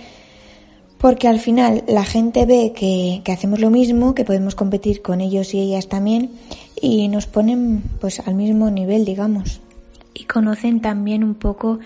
porque 0.98 1.28
al 1.28 1.38
final 1.38 1.84
la 1.86 2.04
gente 2.04 2.44
ve 2.44 2.72
que, 2.74 3.22
que, 3.24 3.30
hacemos 3.30 3.60
lo 3.60 3.70
mismo, 3.70 4.14
que 4.14 4.24
podemos 4.24 4.56
competir 4.56 5.00
con 5.00 5.20
ellos 5.20 5.54
y 5.54 5.60
ellas 5.60 5.88
también 5.88 6.32
y 6.80 7.06
nos 7.06 7.26
ponen 7.26 7.82
pues 8.00 8.18
al 8.20 8.34
mismo 8.34 8.68
nivel, 8.70 9.04
digamos 9.04 9.60
y 10.18 10.24
conocen 10.24 10.80
también 10.80 11.22
un 11.22 11.34
poco 11.34 11.78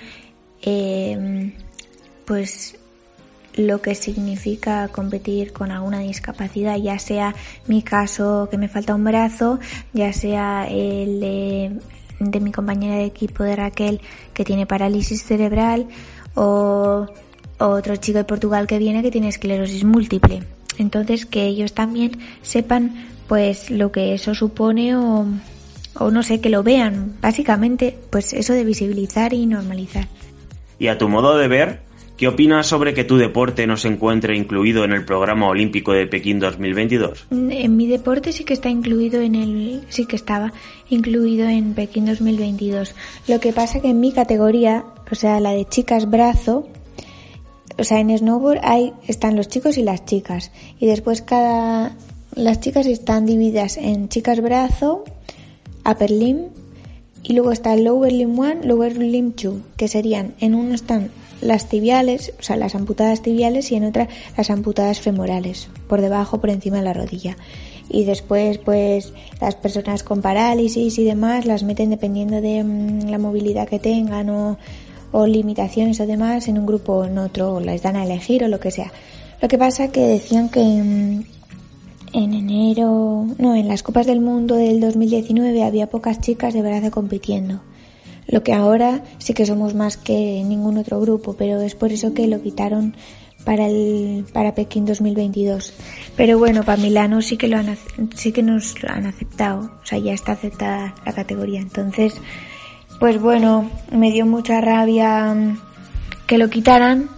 eh, 0.63 1.53
pues 2.25 2.77
lo 3.55 3.83
que 3.83 3.95
significa 3.95 4.89
competir 4.89 5.53
con 5.53 5.71
alguna 5.71 6.01
discapacidad, 6.01 6.77
ya 6.77 6.99
sea 6.99 7.35
mi 7.67 7.83
caso 7.83 8.49
que 8.51 8.59
me 8.59 8.69
falta 8.69 8.95
un 8.95 9.05
brazo, 9.05 9.59
ya 9.93 10.13
sea 10.13 10.67
el 10.69 11.21
de, 11.21 12.41
mi 12.41 12.53
compañera 12.53 12.97
de 12.97 13.05
equipo 13.05 13.43
de 13.45 13.57
Raquel 13.57 14.01
que 14.33 14.45
tiene 14.45 14.67
parálisis 14.67 15.25
cerebral 15.25 15.87
o 16.35 17.07
otro 17.59 17.97
chico 17.97 18.19
de 18.19 18.25
Portugal 18.25 18.67
que 18.67 18.79
viene 18.79 19.03
que 19.03 19.11
tiene 19.11 19.29
esclerosis 19.29 19.85
múltiple. 19.85 20.43
Entonces 20.79 21.27
que 21.27 21.45
ellos 21.47 21.75
también 21.75 22.19
sepan 22.43 23.07
pues 23.29 23.71
lo 23.71 23.93
que 23.93 24.15
eso 24.15 24.35
supone 24.35 24.97
o 24.97 25.27
o 25.95 26.11
no 26.11 26.23
sé, 26.23 26.41
que 26.41 26.49
lo 26.49 26.63
vean. 26.63 27.17
Básicamente, 27.21 27.97
pues 28.11 28.33
eso 28.33 28.53
de 28.53 28.65
visibilizar 28.65 29.33
y 29.33 29.47
normalizar. 29.47 30.09
Y 30.79 30.89
a 30.89 30.99
tu 30.99 31.09
modo 31.09 31.37
de 31.37 31.49
ver, 31.49 31.82
¿qué 32.17 32.29
opinas 32.29 32.67
sobre 32.67 32.95
que 32.95 33.05
tu 33.05 33.17
deporte 33.17 33.67
no 33.67 33.77
se 33.77 33.89
encuentre 33.89 34.37
incluido 34.37 34.85
en 34.85 34.93
el 34.93 35.05
programa 35.05 35.49
olímpico 35.49 35.93
de 35.93 36.07
Pekín 36.07 36.39
2022? 36.39 37.27
En 37.31 37.77
mi 37.77 37.87
deporte 37.87 38.33
sí 38.33 38.45
que 38.45 38.55
está 38.55 38.69
incluido 38.69 39.21
en 39.21 39.35
el, 39.35 39.83
sí 39.89 40.07
que 40.07 40.17
estaba 40.17 40.53
incluido 40.91 41.49
en 41.49 41.75
Pekín 41.75 42.07
2022. 42.07 42.95
Lo 43.29 43.41
que 43.41 43.53
pasa 43.53 43.81
que 43.81 43.91
en 43.91 44.01
mi 44.01 44.13
categoría, 44.13 44.85
o 45.11 45.15
sea, 45.15 45.41
la 45.41 45.51
de 45.51 45.65
chicas 45.67 46.11
brazo, 46.11 46.69
o 47.79 47.85
sea, 47.85 48.01
en 48.01 48.17
snowboard 48.17 48.61
hay, 48.63 48.93
están 49.07 49.37
los 49.37 49.49
chicos 49.49 49.79
y 49.79 49.83
las 49.83 50.05
chicas. 50.05 50.53
Y 50.79 50.87
después 50.87 51.23
cada, 51.23 51.97
las 52.35 52.61
chicas 52.61 52.87
están 52.87 53.27
divididas 53.27 53.77
en 53.77 54.09
chicas 54.09 54.41
brazo, 54.41 55.05
upper 55.85 56.11
limb 56.11 56.49
y 57.23 57.35
luego 57.35 57.53
está 57.53 57.77
lower 57.77 58.13
limb 58.13 58.39
1, 58.39 58.61
lower 58.65 58.97
limb 58.97 59.35
2, 59.35 59.55
que 59.77 59.89
serían, 59.89 60.35
en 60.41 60.55
uno 60.55 60.75
están 60.75 61.11
las 61.43 61.69
tibiales, 61.69 62.33
o 62.39 62.43
sea, 62.43 62.57
las 62.57 62.75
amputadas 62.75 63.23
tibiales 63.23 63.71
y 63.73 63.77
en 63.77 63.85
otra 63.85 64.09
las 64.37 64.51
amputadas 64.51 65.01
femorales, 65.01 65.69
por 65.89 66.01
debajo, 66.01 66.41
por 66.41 66.51
encima 66.51 66.79
de 66.79 66.85
la 66.85 66.93
rodilla. 66.93 67.37
Y 67.89 68.05
después, 68.05 68.59
pues, 68.59 69.13
las 69.41 69.55
personas 69.57 70.03
con 70.03 70.23
parálisis 70.23 70.99
y 70.99 71.05
demás 71.05 71.45
las 71.45 71.63
meten 71.63 71.91
dependiendo 71.91 72.41
de 72.41 72.65
mm, 72.65 73.11
la 73.11 73.19
movilidad 73.19 73.69
que 73.69 73.79
tengan 73.79 74.31
o, 74.31 74.57
o 75.11 75.27
limitaciones 75.27 76.01
o 76.01 76.07
demás 76.07 76.49
en 76.49 76.59
un 76.59 76.67
grupo 76.67 76.95
o 76.95 77.05
en 77.05 77.19
otro, 77.19 77.55
o 77.55 77.61
dan 77.61 77.97
a 77.97 78.05
elegir 78.05 78.45
o 78.45 78.49
lo 78.49 78.61
que 78.61 78.71
sea. 78.71 78.93
Lo 79.41 79.49
que 79.49 79.59
pasa 79.59 79.91
que 79.91 80.01
decían 80.01 80.49
que, 80.49 80.61
mm, 80.61 81.25
en 82.15 82.35
enero, 82.35 83.27
no, 83.39 83.57
en 83.57 83.69
las 83.69 83.83
Copas 83.83 84.07
del 84.07 84.21
Mundo 84.21 84.55
del 84.55 84.81
2019 84.81 85.65
había 85.65 85.89
pocas 85.89 86.21
chicas 86.21 86.55
de 86.55 86.63
verdad 86.63 86.91
compitiendo. 86.91 87.61
Lo 88.27 88.43
que 88.43 88.53
ahora 88.53 89.03
sí 89.19 89.35
que 89.35 89.47
somos 89.47 89.75
más 89.75 89.97
que 89.97 90.43
ningún 90.45 90.79
otro 90.79 91.01
grupo, 91.01 91.35
pero 91.35 91.61
es 91.61 91.75
por 91.75 91.93
eso 91.93 92.15
que 92.15 92.27
lo 92.27 92.43
quitaron 92.43 92.95
para 93.45 93.67
el 93.67 94.25
para 94.33 94.55
Pekín 94.55 94.85
2022. 94.87 95.75
Pero 96.17 96.39
bueno, 96.39 96.63
para 96.63 96.81
Milano 96.81 97.23
sí 97.23 97.37
que 97.37 97.49
lo 97.49 97.59
han 97.59 97.77
sí 98.15 98.33
que 98.33 98.43
nos 98.43 98.83
lo 98.83 98.91
han 98.91 99.07
aceptado, 99.07 99.71
o 99.83 99.87
sea, 99.87 99.99
ya 99.99 100.13
está 100.13 100.33
aceptada 100.33 100.95
la 101.05 101.13
categoría. 101.13 101.61
Entonces, 101.61 102.15
pues 102.99 103.21
bueno, 103.21 103.71
me 103.91 104.13
dio 104.13 104.27
mucha 104.27 104.61
rabia 104.61 105.35
que 106.27 106.39
lo 106.39 106.49
quitaran, 106.49 107.09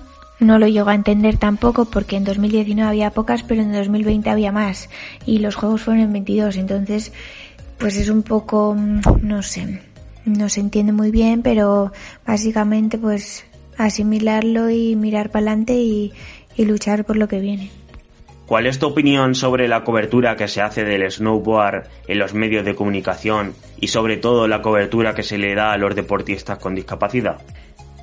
no 0.40 0.59
lo 0.59 0.67
llego 0.67 0.90
a 0.90 0.95
entender 0.95 1.37
tampoco 1.37 1.85
porque 1.85 2.17
en 2.17 2.25
2019 2.25 2.88
había 2.88 3.11
pocas, 3.11 3.43
pero 3.43 3.62
en 3.62 3.73
2020 3.73 4.31
había 4.31 4.53
más 4.53 4.88
y 5.27 5.38
los 5.38 5.55
juegos 5.55 5.83
fueron 5.83 6.03
en 6.03 6.12
22, 6.12 6.57
entonces 6.57 7.12
pues 7.79 7.97
es 7.97 8.09
un 8.09 8.23
poco, 8.23 8.75
mm, 8.75 9.01
no 9.23 9.43
sé, 9.43 9.81
no 10.24 10.48
se 10.48 10.60
entiende 10.60 10.92
muy 10.92 11.10
bien, 11.10 11.42
pero 11.42 11.92
básicamente 12.26 12.98
pues 12.98 13.44
asimilarlo 13.76 14.70
y 14.70 14.96
mirar 14.96 15.30
para 15.30 15.46
adelante 15.46 15.74
y, 15.74 16.12
y 16.56 16.64
luchar 16.64 17.04
por 17.04 17.16
lo 17.16 17.28
que 17.28 17.40
viene. 17.40 17.70
¿Cuál 18.46 18.66
es 18.66 18.78
tu 18.78 18.87
opinión 18.87 19.34
sobre 19.34 19.68
la 19.68 19.84
cobertura 19.84 20.37
que 20.37 20.48
se 20.48 20.60
hace 20.60 20.84
del 20.84 21.10
snowboard 21.10 21.84
en 22.06 22.18
los 22.18 22.34
medios 22.34 22.64
de 22.64 22.74
comunicación 22.74 23.54
y 23.80 23.88
sobre 23.88 24.18
todo 24.18 24.46
la 24.46 24.60
cobertura 24.60 25.14
que 25.14 25.22
se 25.22 25.38
le 25.38 25.54
da 25.54 25.72
a 25.72 25.78
los 25.78 25.94
deportistas 25.94 26.58
con 26.58 26.74
discapacidad? 26.74 27.38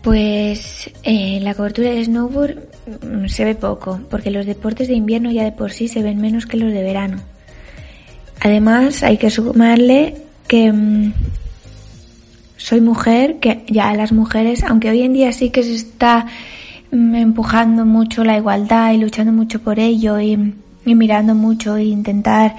Pues 0.02 0.90
eh, 1.04 1.40
la 1.42 1.54
cobertura 1.54 1.92
de 1.92 2.04
snowboard 2.04 2.58
mm, 3.04 3.28
se 3.28 3.46
ve 3.46 3.54
poco, 3.54 4.00
porque 4.10 4.32
los 4.32 4.48
deportes 4.48 4.88
de 4.88 4.96
invierno 4.96 5.32
ya 5.32 5.44
de 5.44 5.52
por 5.52 5.72
sí 5.72 5.88
se 5.88 6.02
ven 6.02 6.20
menos 6.20 6.48
que 6.48 6.58
los 6.58 6.74
de 6.74 6.82
verano. 6.82 7.22
Además, 8.40 9.04
hay 9.04 9.18
que 9.18 9.30
sumarle 9.30 10.16
que 10.48 10.72
mm, 10.72 11.14
soy 12.62 12.80
mujer, 12.80 13.40
que 13.40 13.64
ya 13.68 13.94
las 13.96 14.12
mujeres, 14.12 14.64
aunque 14.64 14.90
hoy 14.90 15.02
en 15.02 15.14
día 15.14 15.32
sí 15.32 15.50
que 15.50 15.64
se 15.64 15.74
está 15.74 16.28
mm, 16.92 17.16
empujando 17.16 17.86
mucho 17.86 18.24
la 18.24 18.38
igualdad 18.38 18.94
y 18.94 18.98
luchando 18.98 19.32
mucho 19.32 19.60
por 19.60 19.80
ello 19.80 20.20
y, 20.20 20.54
mirando 20.86 21.36
mucho 21.36 21.76
e 21.76 21.86
intentar 21.86 22.56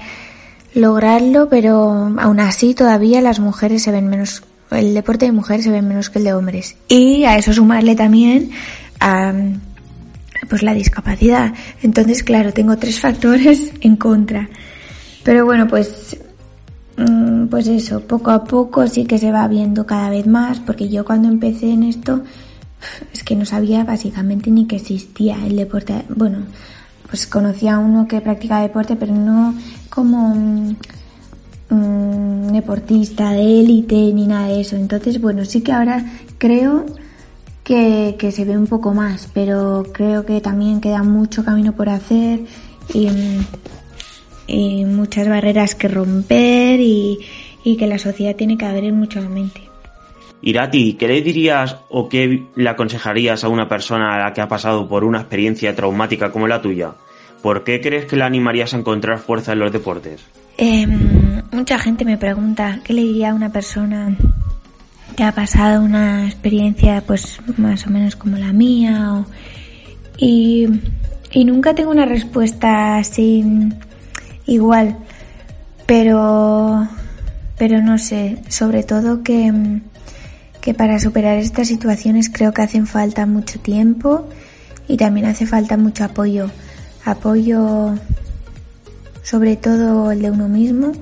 lograrlo, 0.73 1.49
pero 1.49 2.11
aún 2.17 2.39
así 2.39 2.73
todavía 2.73 3.21
las 3.21 3.39
mujeres 3.39 3.83
se 3.83 3.91
ven 3.91 4.07
menos 4.07 4.43
el 4.71 4.93
deporte 4.93 5.25
de 5.25 5.31
mujeres 5.31 5.65
se 5.65 5.71
ve 5.71 5.81
menos 5.81 6.09
que 6.09 6.19
el 6.19 6.25
de 6.25 6.33
hombres. 6.33 6.75
Y 6.87 7.25
a 7.25 7.37
eso 7.37 7.53
sumarle 7.53 7.95
también 7.95 8.49
a 8.99 9.33
pues 10.49 10.63
la 10.63 10.73
discapacidad. 10.73 11.53
Entonces, 11.83 12.23
claro, 12.23 12.53
tengo 12.53 12.77
tres 12.77 12.99
factores 12.99 13.71
en 13.81 13.97
contra. 13.97 14.49
Pero 15.23 15.45
bueno, 15.45 15.67
pues 15.67 16.17
pues 17.49 17.67
eso, 17.67 18.01
poco 18.01 18.31
a 18.31 18.43
poco 18.43 18.87
sí 18.87 19.05
que 19.05 19.17
se 19.17 19.31
va 19.31 19.47
viendo 19.47 19.85
cada 19.85 20.09
vez 20.09 20.27
más, 20.27 20.59
porque 20.59 20.89
yo 20.89 21.05
cuando 21.05 21.27
empecé 21.27 21.71
en 21.71 21.83
esto 21.83 22.21
es 23.11 23.23
que 23.23 23.35
no 23.35 23.45
sabía 23.45 23.83
básicamente 23.83 24.51
ni 24.51 24.65
que 24.65 24.75
existía 24.75 25.37
el 25.45 25.55
deporte. 25.55 26.03
Bueno, 26.09 26.39
pues 27.07 27.27
conocía 27.27 27.75
a 27.75 27.79
uno 27.79 28.07
que 28.07 28.21
practicaba 28.21 28.61
deporte, 28.61 28.95
pero 28.95 29.13
no 29.13 29.55
como 29.89 30.35
mm, 30.35 30.75
un 31.69 32.49
deportista 32.51 33.31
de 33.31 33.61
élite 33.61 33.95
ni 34.13 34.27
nada 34.27 34.47
de 34.47 34.61
eso. 34.61 34.75
Entonces, 34.75 35.21
bueno, 35.21 35.45
sí 35.45 35.61
que 35.61 35.71
ahora 35.71 36.05
creo 36.37 36.85
que, 37.63 38.31
se 38.31 38.45
ve 38.45 38.57
un 38.57 38.67
poco 38.67 38.93
más, 38.93 39.29
pero 39.33 39.85
creo 39.93 40.25
que 40.25 40.41
también 40.41 40.81
queda 40.81 41.03
mucho 41.03 41.45
camino 41.45 41.73
por 41.73 41.89
hacer 41.89 42.41
y, 42.93 43.07
muchas 44.85 45.27
barreras 45.27 45.75
que 45.75 45.87
romper 45.87 46.79
y, 46.79 47.19
y 47.63 47.77
que 47.77 47.87
la 47.87 47.97
sociedad 47.97 48.35
tiene 48.35 48.57
que 48.57 48.65
abrir 48.65 48.93
mucho 48.93 49.21
la 49.21 49.29
mente. 49.29 49.61
Irati, 50.41 50.93
¿qué 50.93 51.07
le 51.07 51.21
dirías 51.21 51.77
o 51.89 52.09
qué 52.09 52.43
le 52.55 52.69
aconsejarías 52.69 53.43
a 53.45 53.47
una 53.47 53.69
persona 53.69 54.15
a 54.15 54.25
la 54.25 54.33
que 54.33 54.41
ha 54.41 54.47
pasado 54.49 54.89
por 54.89 55.05
una 55.05 55.19
experiencia 55.19 55.73
traumática 55.73 56.31
como 56.31 56.47
la 56.47 56.61
tuya? 56.61 56.95
¿Por 57.41 57.63
qué 57.63 57.79
crees 57.79 58.05
que 58.05 58.17
la 58.17 58.25
animarías 58.25 58.73
a 58.73 58.77
encontrar 58.77 59.19
fuerza 59.19 59.53
en 59.53 59.59
los 59.59 59.71
deportes? 59.71 60.21
Em, 60.57 61.41
mucha 61.51 61.79
gente 61.79 62.03
me 62.03 62.17
pregunta 62.17 62.79
qué 62.83 62.93
le 62.93 63.03
diría 63.03 63.31
a 63.31 63.33
una 63.33 63.51
persona 63.51 64.15
que 65.15 65.23
ha 65.23 65.31
pasado 65.31 65.81
una 65.81 66.25
experiencia 66.25 67.03
pues 67.05 67.39
más 67.57 67.87
o 67.87 67.89
menos 67.89 68.15
como 68.15 68.37
la 68.37 68.51
mía 68.51 69.13
o, 69.13 69.25
y, 70.17 70.67
y 71.31 71.45
nunca 71.45 71.73
tengo 71.73 71.91
una 71.91 72.05
respuesta 72.05 72.97
así 72.97 73.43
igual. 74.45 74.97
Pero 75.85 76.87
pero 77.57 77.81
no 77.81 77.97
sé 77.97 78.41
sobre 78.49 78.83
todo 78.83 79.23
que 79.23 79.81
que 80.61 80.73
para 80.73 80.99
superar 80.99 81.37
estas 81.37 81.67
situaciones 81.67 82.29
creo 82.29 82.53
que 82.53 82.61
hacen 82.61 82.87
falta 82.87 83.25
mucho 83.25 83.59
tiempo 83.59 84.29
y 84.87 84.97
también 84.97 85.25
hace 85.27 85.45
falta 85.45 85.77
mucho 85.77 86.05
apoyo. 86.05 86.49
Apoyo 87.05 87.95
sobre 89.23 89.55
todo 89.57 90.11
el 90.11 90.21
de 90.21 90.31
uno 90.31 90.47
mismo 90.47 90.93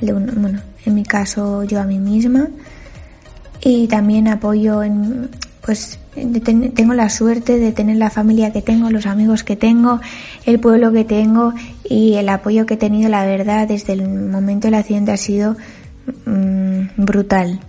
el 0.00 0.06
de 0.06 0.12
uno, 0.14 0.32
bueno 0.36 0.60
en 0.88 0.94
mi 0.94 1.04
caso 1.04 1.64
yo 1.64 1.80
a 1.80 1.84
mí 1.84 1.98
misma. 1.98 2.48
Y 3.60 3.88
también 3.88 4.28
apoyo 4.28 4.82
en 4.82 5.30
pues 5.60 5.98
tengo 6.74 6.94
la 6.94 7.08
suerte 7.08 7.58
de 7.58 7.72
tener 7.72 7.96
la 7.96 8.10
familia 8.10 8.52
que 8.52 8.62
tengo, 8.62 8.90
los 8.90 9.06
amigos 9.06 9.44
que 9.44 9.56
tengo, 9.56 10.00
el 10.44 10.58
pueblo 10.60 10.92
que 10.92 11.04
tengo 11.04 11.54
y 11.88 12.14
el 12.14 12.28
apoyo 12.28 12.66
que 12.66 12.74
he 12.74 12.76
tenido, 12.76 13.08
la 13.08 13.24
verdad, 13.24 13.68
desde 13.68 13.92
el 13.94 14.08
momento 14.08 14.66
del 14.66 14.74
accidente 14.74 15.12
ha 15.12 15.16
sido 15.16 15.56
mmm, 16.26 16.82
brutal. 16.96 17.60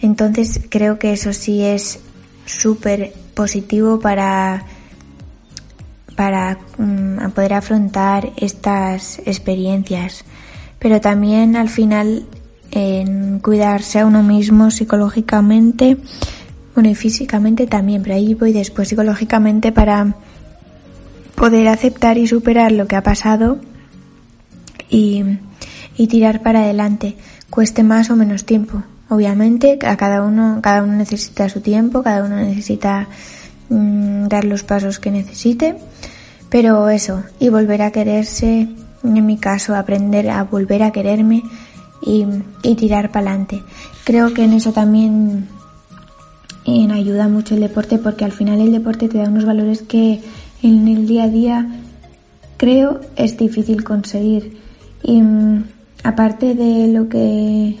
Entonces 0.00 0.60
creo 0.68 0.98
que 0.98 1.12
eso 1.12 1.32
sí 1.32 1.62
es 1.62 2.00
súper 2.44 3.12
positivo 3.34 4.00
para 4.00 4.64
para 6.16 6.58
um, 6.78 7.30
poder 7.30 7.54
afrontar 7.54 8.32
estas 8.36 9.20
experiencias. 9.24 10.24
Pero 10.78 11.00
también 11.00 11.56
al 11.56 11.68
final 11.68 12.26
en 12.70 13.38
cuidarse 13.38 14.00
a 14.00 14.06
uno 14.06 14.22
mismo 14.22 14.70
psicológicamente, 14.70 15.98
bueno, 16.74 16.88
y 16.88 16.94
físicamente 16.94 17.66
también, 17.66 18.02
pero 18.02 18.14
ahí 18.14 18.34
voy 18.34 18.52
después 18.52 18.88
psicológicamente 18.88 19.72
para 19.72 20.14
poder 21.34 21.68
aceptar 21.68 22.18
y 22.18 22.26
superar 22.26 22.72
lo 22.72 22.86
que 22.86 22.96
ha 22.96 23.02
pasado 23.02 23.58
y, 24.88 25.22
y 25.96 26.06
tirar 26.06 26.42
para 26.42 26.60
adelante, 26.60 27.16
cueste 27.50 27.82
más 27.82 28.10
o 28.10 28.16
menos 28.16 28.44
tiempo. 28.44 28.82
Obviamente, 29.08 29.78
a 29.84 29.96
cada 29.96 30.22
uno, 30.22 30.60
cada 30.62 30.82
uno 30.82 30.94
necesita 30.94 31.48
su 31.48 31.60
tiempo, 31.60 32.02
cada 32.02 32.24
uno 32.24 32.36
necesita 32.36 33.08
mmm, 33.68 34.28
dar 34.28 34.44
los 34.44 34.62
pasos 34.62 34.98
que 34.98 35.10
necesite, 35.10 35.76
pero 36.48 36.88
eso, 36.88 37.22
y 37.38 37.50
volver 37.50 37.82
a 37.82 37.90
quererse, 37.90 38.68
en 39.04 39.26
mi 39.26 39.36
caso, 39.36 39.74
aprender 39.74 40.30
a 40.30 40.44
volver 40.44 40.82
a 40.82 40.92
quererme 40.92 41.42
y, 42.00 42.26
y 42.62 42.74
tirar 42.76 43.10
para 43.10 43.30
adelante. 43.30 43.62
Creo 44.04 44.32
que 44.32 44.44
en 44.44 44.54
eso 44.54 44.72
también 44.72 45.48
en 46.64 46.90
ayuda 46.92 47.28
mucho 47.28 47.54
el 47.54 47.60
deporte 47.60 47.98
porque 47.98 48.24
al 48.24 48.32
final 48.32 48.60
el 48.60 48.72
deporte 48.72 49.08
te 49.08 49.18
da 49.18 49.28
unos 49.28 49.44
valores 49.44 49.82
que 49.82 50.20
en 50.62 50.88
el 50.88 51.06
día 51.06 51.24
a 51.24 51.28
día 51.28 51.66
creo 52.56 53.00
es 53.16 53.36
difícil 53.36 53.84
conseguir. 53.84 54.58
Y 55.02 55.20
mm, 55.20 55.64
aparte 56.04 56.54
de 56.54 56.88
lo 56.88 57.08
que 57.08 57.76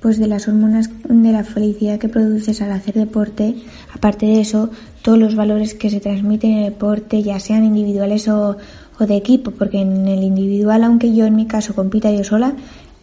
pues 0.00 0.18
de 0.18 0.28
las 0.28 0.46
hormonas 0.46 0.90
de 1.08 1.32
la 1.32 1.42
felicidad 1.42 1.98
que 1.98 2.08
produces 2.08 2.60
al 2.62 2.70
hacer 2.70 2.94
deporte, 2.94 3.56
aparte 3.92 4.26
de 4.26 4.40
eso, 4.40 4.70
todos 5.02 5.18
los 5.18 5.34
valores 5.34 5.74
que 5.74 5.90
se 5.90 6.00
transmiten 6.00 6.52
en 6.52 6.58
el 6.58 6.64
deporte, 6.72 7.22
ya 7.22 7.40
sean 7.40 7.64
individuales 7.64 8.28
o, 8.28 8.56
o 9.00 9.06
de 9.06 9.16
equipo, 9.16 9.50
porque 9.50 9.80
en 9.80 10.06
el 10.06 10.22
individual, 10.22 10.84
aunque 10.84 11.14
yo 11.14 11.24
en 11.26 11.34
mi 11.34 11.46
caso 11.46 11.74
compita 11.74 12.12
yo 12.12 12.22
sola, 12.22 12.54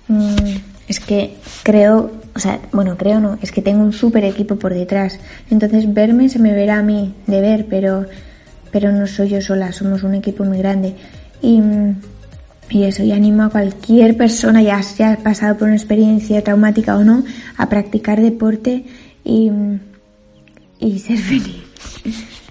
mmm, 0.08 0.73
es 0.88 1.00
que 1.00 1.36
creo, 1.64 2.12
o 2.36 2.40
sea, 2.40 2.60
bueno, 2.72 2.98
creo 2.98 3.20
no, 3.20 3.38
es 3.42 3.52
que 3.52 3.62
tengo 3.62 3.84
un 3.84 3.94
súper 3.94 4.26
equipo 4.26 4.58
por 4.58 4.74
detrás. 4.74 5.20
Entonces 5.50 5.92
verme 5.94 6.30
se 6.30 6.40
me 6.40 6.54
verá 6.54 6.80
a 6.80 6.84
mí 6.84 7.14
de 7.28 7.42
ver, 7.42 7.68
pero, 7.70 8.06
pero 8.72 8.92
no 8.92 9.08
soy 9.08 9.30
yo 9.30 9.42
sola, 9.42 9.72
somos 9.72 10.04
un 10.04 10.16
equipo 10.16 10.44
muy 10.44 10.58
grande. 10.58 10.96
Y, 11.42 11.62
y 12.70 12.84
eso, 12.84 13.04
y 13.04 13.12
animo 13.12 13.44
a 13.44 13.50
cualquier 13.50 14.18
persona, 14.18 14.62
ya 14.62 14.82
sea 14.84 15.18
pasado 15.18 15.58
por 15.58 15.68
una 15.68 15.78
experiencia 15.78 16.44
traumática 16.44 16.98
o 16.98 17.04
no, 17.04 17.24
a 17.58 17.70
practicar 17.70 18.22
deporte 18.22 18.86
y, 19.24 19.52
y 20.80 21.00
ser 21.00 21.18
feliz. 21.18 21.64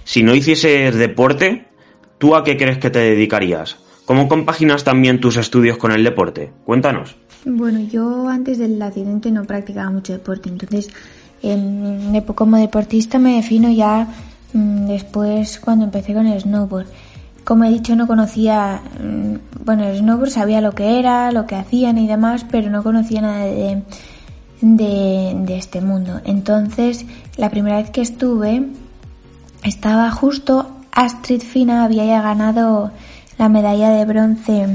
Si 0.03 0.23
no 0.23 0.35
hicieses 0.35 0.95
deporte, 0.95 1.65
¿tú 2.17 2.35
a 2.35 2.43
qué 2.43 2.57
crees 2.57 2.77
que 2.77 2.89
te 2.89 2.99
dedicarías? 2.99 3.77
¿Cómo 4.05 4.27
compaginas 4.27 4.83
también 4.83 5.21
tus 5.21 5.37
estudios 5.37 5.77
con 5.77 5.91
el 5.91 6.03
deporte? 6.03 6.51
Cuéntanos. 6.65 7.15
Bueno, 7.45 7.79
yo 7.79 8.29
antes 8.29 8.57
del 8.57 8.81
accidente 8.81 9.29
no 9.29 9.43
practicaba 9.43 9.91
mucho 9.91 10.13
deporte, 10.13 10.47
entonces 10.47 10.89
eh, 11.41 12.23
como 12.35 12.55
deportista 12.57 13.19
me 13.19 13.35
defino 13.35 13.69
ya 13.69 14.07
mmm, 14.53 14.87
después 14.87 15.59
cuando 15.59 15.83
empecé 15.85 16.13
con 16.13 16.25
el 16.25 16.39
snowboard. 16.39 16.87
Como 17.43 17.65
he 17.65 17.69
dicho, 17.69 17.97
no 17.97 18.07
conocía, 18.07 18.81
mmm, 18.97 19.35
bueno, 19.65 19.83
el 19.83 19.97
snowboard 19.97 20.29
sabía 20.29 20.61
lo 20.61 20.71
que 20.71 20.99
era, 20.99 21.33
lo 21.33 21.45
que 21.45 21.55
hacían 21.55 21.97
y 21.97 22.07
demás, 22.07 22.45
pero 22.49 22.69
no 22.69 22.81
conocía 22.81 23.21
nada 23.21 23.43
de, 23.43 23.83
de, 24.61 25.35
de 25.45 25.57
este 25.57 25.81
mundo. 25.81 26.21
Entonces, 26.23 27.05
la 27.35 27.49
primera 27.49 27.75
vez 27.75 27.89
que 27.89 28.01
estuve, 28.01 28.69
estaba 29.63 30.09
justo 30.11 30.69
Astrid 30.93 31.41
Fina 31.41 31.83
había 31.83 32.05
ya 32.05 32.21
ganado 32.21 32.91
la 33.37 33.49
medalla 33.49 33.89
de 33.89 34.05
bronce 34.05 34.67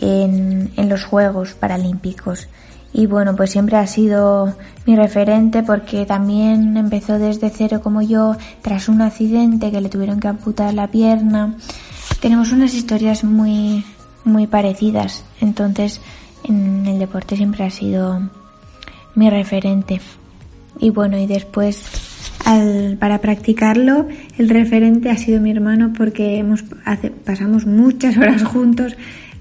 en, 0.00 0.70
en, 0.76 0.88
los 0.88 1.04
Juegos 1.04 1.54
Paralímpicos. 1.54 2.48
Y 2.92 3.06
bueno, 3.06 3.36
pues 3.36 3.50
siempre 3.50 3.76
ha 3.76 3.86
sido 3.86 4.54
mi 4.86 4.96
referente 4.96 5.62
porque 5.62 6.06
también 6.06 6.76
empezó 6.76 7.18
desde 7.18 7.50
cero 7.50 7.80
como 7.82 8.02
yo, 8.02 8.36
tras 8.62 8.88
un 8.88 9.02
accidente 9.02 9.70
que 9.70 9.80
le 9.80 9.88
tuvieron 9.88 10.20
que 10.20 10.28
amputar 10.28 10.72
la 10.72 10.88
pierna. 10.88 11.54
Tenemos 12.20 12.52
unas 12.52 12.74
historias 12.74 13.24
muy, 13.24 13.84
muy 14.24 14.46
parecidas. 14.46 15.24
Entonces, 15.40 16.00
en 16.44 16.86
el 16.86 16.98
deporte 16.98 17.36
siempre 17.36 17.64
ha 17.64 17.70
sido 17.70 18.20
mi 19.14 19.28
referente. 19.30 20.00
Y 20.78 20.90
bueno, 20.90 21.18
y 21.18 21.26
después 21.26 21.84
al, 22.44 22.96
para 22.98 23.20
practicarlo, 23.20 24.06
el 24.38 24.48
referente 24.48 25.10
ha 25.10 25.16
sido 25.16 25.40
mi 25.40 25.50
hermano 25.50 25.92
porque 25.96 26.38
hemos, 26.38 26.64
hace, 26.84 27.10
pasamos 27.10 27.66
muchas 27.66 28.16
horas 28.16 28.44
juntos 28.44 28.96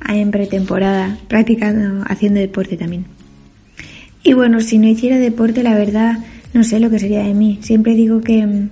en 0.07 0.31
pretemporada, 0.31 1.17
practicando, 1.27 2.03
haciendo 2.07 2.39
deporte 2.39 2.77
también. 2.77 3.05
Y 4.23 4.33
bueno, 4.33 4.59
si 4.61 4.77
no 4.77 4.87
hiciera 4.87 5.17
deporte, 5.17 5.63
la 5.63 5.75
verdad, 5.75 6.19
no 6.53 6.63
sé 6.63 6.79
lo 6.79 6.89
que 6.89 6.99
sería 6.99 7.23
de 7.23 7.33
mí. 7.33 7.59
Siempre 7.61 7.95
digo 7.95 8.21
que, 8.21 8.67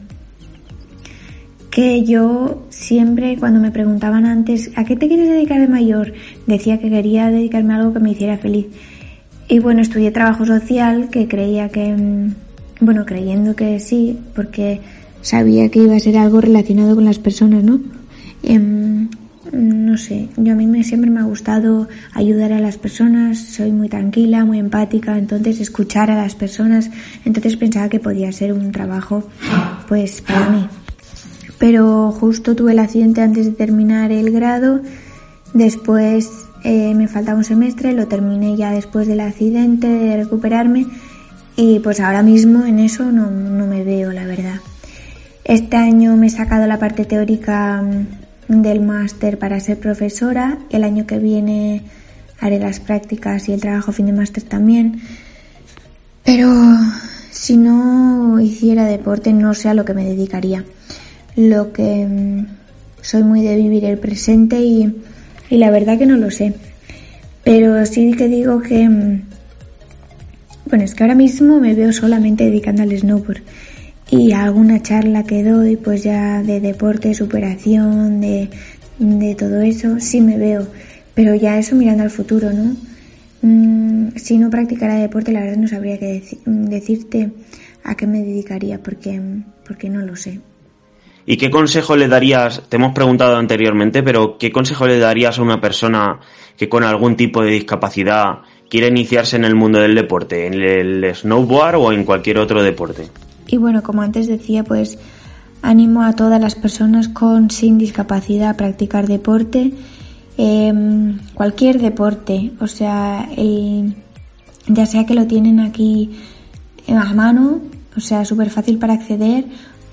que 1.72 2.04
yo 2.04 2.66
siempre, 2.70 3.38
cuando 3.38 3.60
me 3.60 3.72
preguntaban 3.72 4.26
antes, 4.26 4.72
¿a 4.76 4.84
qué 4.86 4.96
te 4.96 5.08
quieres 5.08 5.30
dedicar 5.30 5.60
de 5.60 5.68
mayor? 5.68 6.14
Decía 6.48 6.80
que 6.80 6.90
quería 6.90 7.32
dedicarme 7.32 7.74
a 7.74 7.78
algo 7.78 7.94
que 7.94 8.00
me 8.00 8.12
hiciera 8.12 8.38
feliz. 8.38 8.68
Y 9.48 9.60
bueno, 9.60 9.82
estudié 9.82 10.12
trabajo 10.12 10.46
social, 10.46 11.10
que 11.10 11.28
creía 11.28 11.70
que, 11.70 11.96
bueno, 12.82 13.06
creyendo 13.06 13.56
que 13.56 13.80
sí, 13.80 14.18
porque 14.36 14.82
sabía 15.22 15.70
que 15.70 15.80
iba 15.84 15.96
a 15.96 16.00
ser 16.00 16.18
algo 16.18 16.42
relacionado 16.42 16.96
con 16.96 17.06
las 17.06 17.20
personas, 17.20 17.64
¿no? 17.64 17.80
Eh, 18.44 18.60
sé, 19.98 20.30
yo 20.38 20.54
a 20.54 20.56
mí 20.56 20.68
me, 20.68 20.84
siempre 20.84 21.10
me 21.10 21.20
ha 21.20 21.24
gustado 21.24 21.88
ayudar 22.14 22.54
a 22.54 22.60
las 22.60 22.78
personas, 22.78 23.38
soy 23.40 23.72
muy 23.72 23.90
tranquila, 23.90 24.46
muy 24.46 24.60
empática, 24.60 25.18
entonces 25.18 25.60
escuchar 25.60 26.12
a 26.12 26.16
las 26.16 26.36
personas, 26.36 26.90
entonces 27.26 27.58
pensaba 27.58 27.90
que 27.90 28.00
podía 28.00 28.32
ser 28.32 28.54
un 28.54 28.72
trabajo 28.72 29.24
pues 29.88 30.22
para 30.22 30.50
mí. 30.50 30.68
Pero 31.58 32.12
justo 32.12 32.56
tuve 32.56 32.74
el 32.74 32.80
accidente 32.80 33.22
antes 33.22 33.46
de 33.46 33.52
terminar 33.52 34.12
el 34.12 34.32
grado, 34.32 34.82
después 35.54 36.30
eh, 36.64 36.94
me 36.96 37.08
faltaba 37.08 37.38
un 37.38 37.44
semestre, 37.44 37.94
lo 37.94 38.08
terminé 38.08 38.58
ya 38.58 38.72
después 38.72 39.08
del 39.08 39.20
accidente, 39.20 39.88
de 39.88 40.18
recuperarme 40.18 40.88
y 41.56 41.80
pues 41.80 42.00
ahora 42.00 42.24
mismo 42.24 42.66
en 42.66 42.80
eso 42.80 43.12
no, 43.12 43.30
no 43.30 43.68
me 43.68 43.84
veo, 43.84 44.12
la 44.12 44.26
verdad. 44.26 44.60
Este 45.44 45.78
año 45.78 46.18
me 46.18 46.28
he 46.28 46.30
sacado 46.32 46.66
la 46.66 46.80
parte 46.80 47.06
teórica 47.06 47.84
del 48.48 48.82
máster 48.82 49.38
para 49.38 49.60
ser 49.60 49.80
profesora. 49.80 50.58
El 50.70 50.84
año 50.84 51.06
que 51.06 51.20
viene 51.20 51.84
haré 52.40 52.60
las 52.60 52.80
prácticas 52.80 53.50
y 53.50 53.54
el 53.54 53.62
trabajo 53.62 53.92
fin 53.92 54.06
de 54.08 54.14
máster 54.14 54.44
también. 54.44 55.02
Pero 56.24 56.50
si 57.32 57.58
no 57.58 58.40
hiciera 58.40 58.86
deporte 58.86 59.34
no 59.34 59.54
sé 59.54 59.70
a 59.70 59.74
lo 59.74 59.86
que 59.86 59.94
me 59.94 60.06
dedicaría. 60.06 60.64
Lo 61.36 61.74
que 61.74 62.06
mm, 62.08 62.48
soy 63.02 63.24
muy 63.24 63.42
de 63.42 63.56
vivir 63.56 63.86
el 63.86 63.98
presente 63.98 64.60
y, 64.60 65.02
y 65.50 65.58
la 65.58 65.70
verdad 65.70 65.98
que 65.98 66.06
no 66.06 66.18
lo 66.18 66.32
sé. 66.32 66.54
Pero 67.44 67.86
sí 67.86 68.14
que 68.14 68.28
digo 68.28 68.62
que... 68.62 68.88
Mm, 68.90 69.22
bueno, 70.68 70.84
es 70.84 70.96
que 70.96 71.04
ahora 71.04 71.16
mismo 71.16 71.60
me 71.60 71.76
veo 71.76 71.94
solamente 71.94 72.46
dedicando 72.46 72.82
al 72.82 72.98
snowboard 72.98 73.42
y 74.12 74.32
alguna 74.32 74.82
charla 74.82 75.24
que 75.24 75.44
doy 75.44 75.78
pues 75.78 76.04
ya 76.04 76.44
de 76.44 76.60
deporte, 76.60 77.14
superación, 77.14 78.22
de, 78.22 78.50
de 79.00 79.36
todo 79.36 79.62
eso, 79.62 80.00
sí 80.00 80.22
me 80.22 80.38
veo, 80.38 80.68
pero 81.14 81.36
ya 81.36 81.58
eso 81.58 81.76
mirando 81.76 82.04
al 82.04 82.12
futuro, 82.12 82.52
¿no? 82.52 82.76
Mm, 83.42 84.16
si 84.16 84.38
no 84.38 84.50
practicara 84.50 84.96
deporte 84.96 85.32
la 85.32 85.42
verdad 85.42 85.58
no 85.58 85.68
sabría 85.68 86.00
qué 86.00 86.06
dec 86.06 86.44
decirte. 86.46 87.32
a 87.84 87.96
qué 87.96 88.08
me 88.08 88.24
dedicaría 88.24 88.82
porque, 88.82 89.22
porque 89.68 89.90
no 89.90 90.02
lo 90.02 90.16
sé. 90.16 90.40
¿Y 91.28 91.38
qué 91.38 91.50
consejo 91.50 91.96
le 91.96 92.08
darías, 92.08 92.64
te 92.70 92.78
hemos 92.78 92.94
preguntado 92.94 93.36
anteriormente, 93.38 94.04
pero 94.04 94.38
qué 94.38 94.52
consejo 94.52 94.88
le 94.88 95.00
darías 95.00 95.38
a 95.38 95.44
una 95.44 95.62
persona 95.62 96.20
que 96.58 96.70
con 96.70 96.84
algún 96.84 97.16
tipo 97.16 97.44
de 97.44 97.52
discapacidad 97.52 98.40
quiere 98.70 98.88
iniciarse 98.88 99.36
en 99.36 99.46
el 99.46 99.56
mundo 99.56 99.80
del 99.80 99.96
deporte, 99.96 100.48
en 100.48 100.54
el 100.56 101.16
snowboard 101.16 101.76
o 101.76 101.92
en 101.92 102.04
cualquier 102.04 102.40
otro 102.40 102.64
deporte? 102.64 103.10
Y 103.48 103.58
bueno, 103.58 103.84
como 103.84 104.02
antes 104.02 104.28
decía, 104.28 104.64
pues 104.64 104.98
animo 105.62 106.04
a 106.04 106.14
todas 106.14 106.40
las 106.40 106.56
personas 106.56 107.08
con 107.10 107.50
sin 107.50 107.78
discapacidad 107.78 108.50
a 108.50 108.58
practicar 108.58 109.08
deporte, 109.08 109.74
em, 110.38 111.20
cualquier 111.34 111.82
deporte, 111.82 112.52
o 112.60 112.68
sea, 112.68 113.28
ya 114.68 114.86
sea 114.86 115.06
que 115.06 115.16
lo 115.16 115.26
tienen 115.28 115.60
aquí 115.60 116.12
a 116.88 117.14
mano, 117.14 117.62
o 117.96 118.00
sea, 118.00 118.26
súper 118.26 118.50
fácil 118.50 118.78
para 118.78 118.94
acceder, 118.94 119.46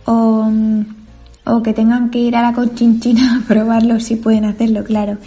o, 0.04 0.50
o, 1.44 1.62
que 1.62 1.72
tengan 1.72 2.10
que 2.10 2.18
ir 2.18 2.36
a 2.36 2.42
la 2.42 2.52
conchinchina 2.52 3.38
a 3.38 3.46
probarlo 3.46 4.00
si 4.00 4.16
pueden 4.16 4.44
hacerlo, 4.44 4.84
claro. 4.84 5.18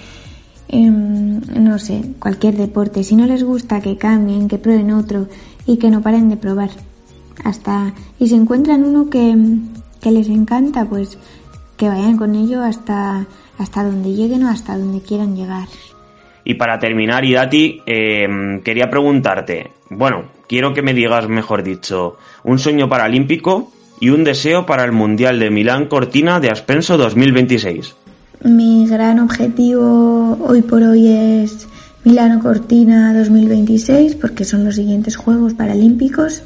Em, 0.67 1.41
no 1.63 1.77
sé, 1.79 2.01
cualquier 2.19 2.57
deporte. 2.57 3.03
Si 3.03 3.15
no 3.15 3.25
les 3.25 3.43
gusta, 3.43 3.81
que 3.81 3.97
cambien, 3.97 4.47
que 4.47 4.57
prueben 4.57 4.91
otro 4.91 5.27
y 5.65 5.77
que 5.77 5.89
no 5.89 6.01
paren 6.01 6.29
de 6.29 6.37
probar. 6.37 6.69
Hasta, 7.43 7.93
y 8.19 8.27
si 8.27 8.35
encuentran 8.35 8.83
uno 8.83 9.09
que, 9.09 9.35
que 10.01 10.11
les 10.11 10.27
encanta, 10.29 10.85
pues 10.85 11.17
que 11.77 11.89
vayan 11.89 12.17
con 12.17 12.35
ello 12.35 12.63
hasta, 12.63 13.25
hasta 13.57 13.83
donde 13.83 14.13
lleguen 14.13 14.43
o 14.43 14.49
hasta 14.49 14.77
donde 14.77 15.01
quieran 15.01 15.35
llegar. 15.35 15.67
Y 16.43 16.53
para 16.53 16.79
terminar, 16.79 17.25
Idati, 17.25 17.81
eh, 17.85 18.27
quería 18.63 18.89
preguntarte, 18.89 19.71
bueno, 19.89 20.25
quiero 20.47 20.73
que 20.73 20.83
me 20.83 20.93
digas, 20.93 21.27
mejor 21.27 21.63
dicho, 21.63 22.17
un 22.43 22.59
sueño 22.59 22.87
paralímpico 22.87 23.71
y 23.99 24.09
un 24.09 24.23
deseo 24.23 24.65
para 24.65 24.83
el 24.83 24.91
Mundial 24.91 25.39
de 25.39 25.49
Milán 25.49 25.87
Cortina 25.87 26.39
de 26.39 26.51
Aspenso 26.51 26.97
2026. 26.97 27.95
Mi 28.43 28.87
gran 28.87 29.19
objetivo 29.19 30.37
hoy 30.39 30.61
por 30.61 30.83
hoy 30.83 31.07
es 31.07 31.67
Milano 32.03 32.39
Cortina 32.43 33.11
2026 33.17 34.15
porque 34.15 34.45
son 34.45 34.65
los 34.65 34.75
siguientes 34.75 35.15
Juegos 35.15 35.55
Paralímpicos. 35.55 36.43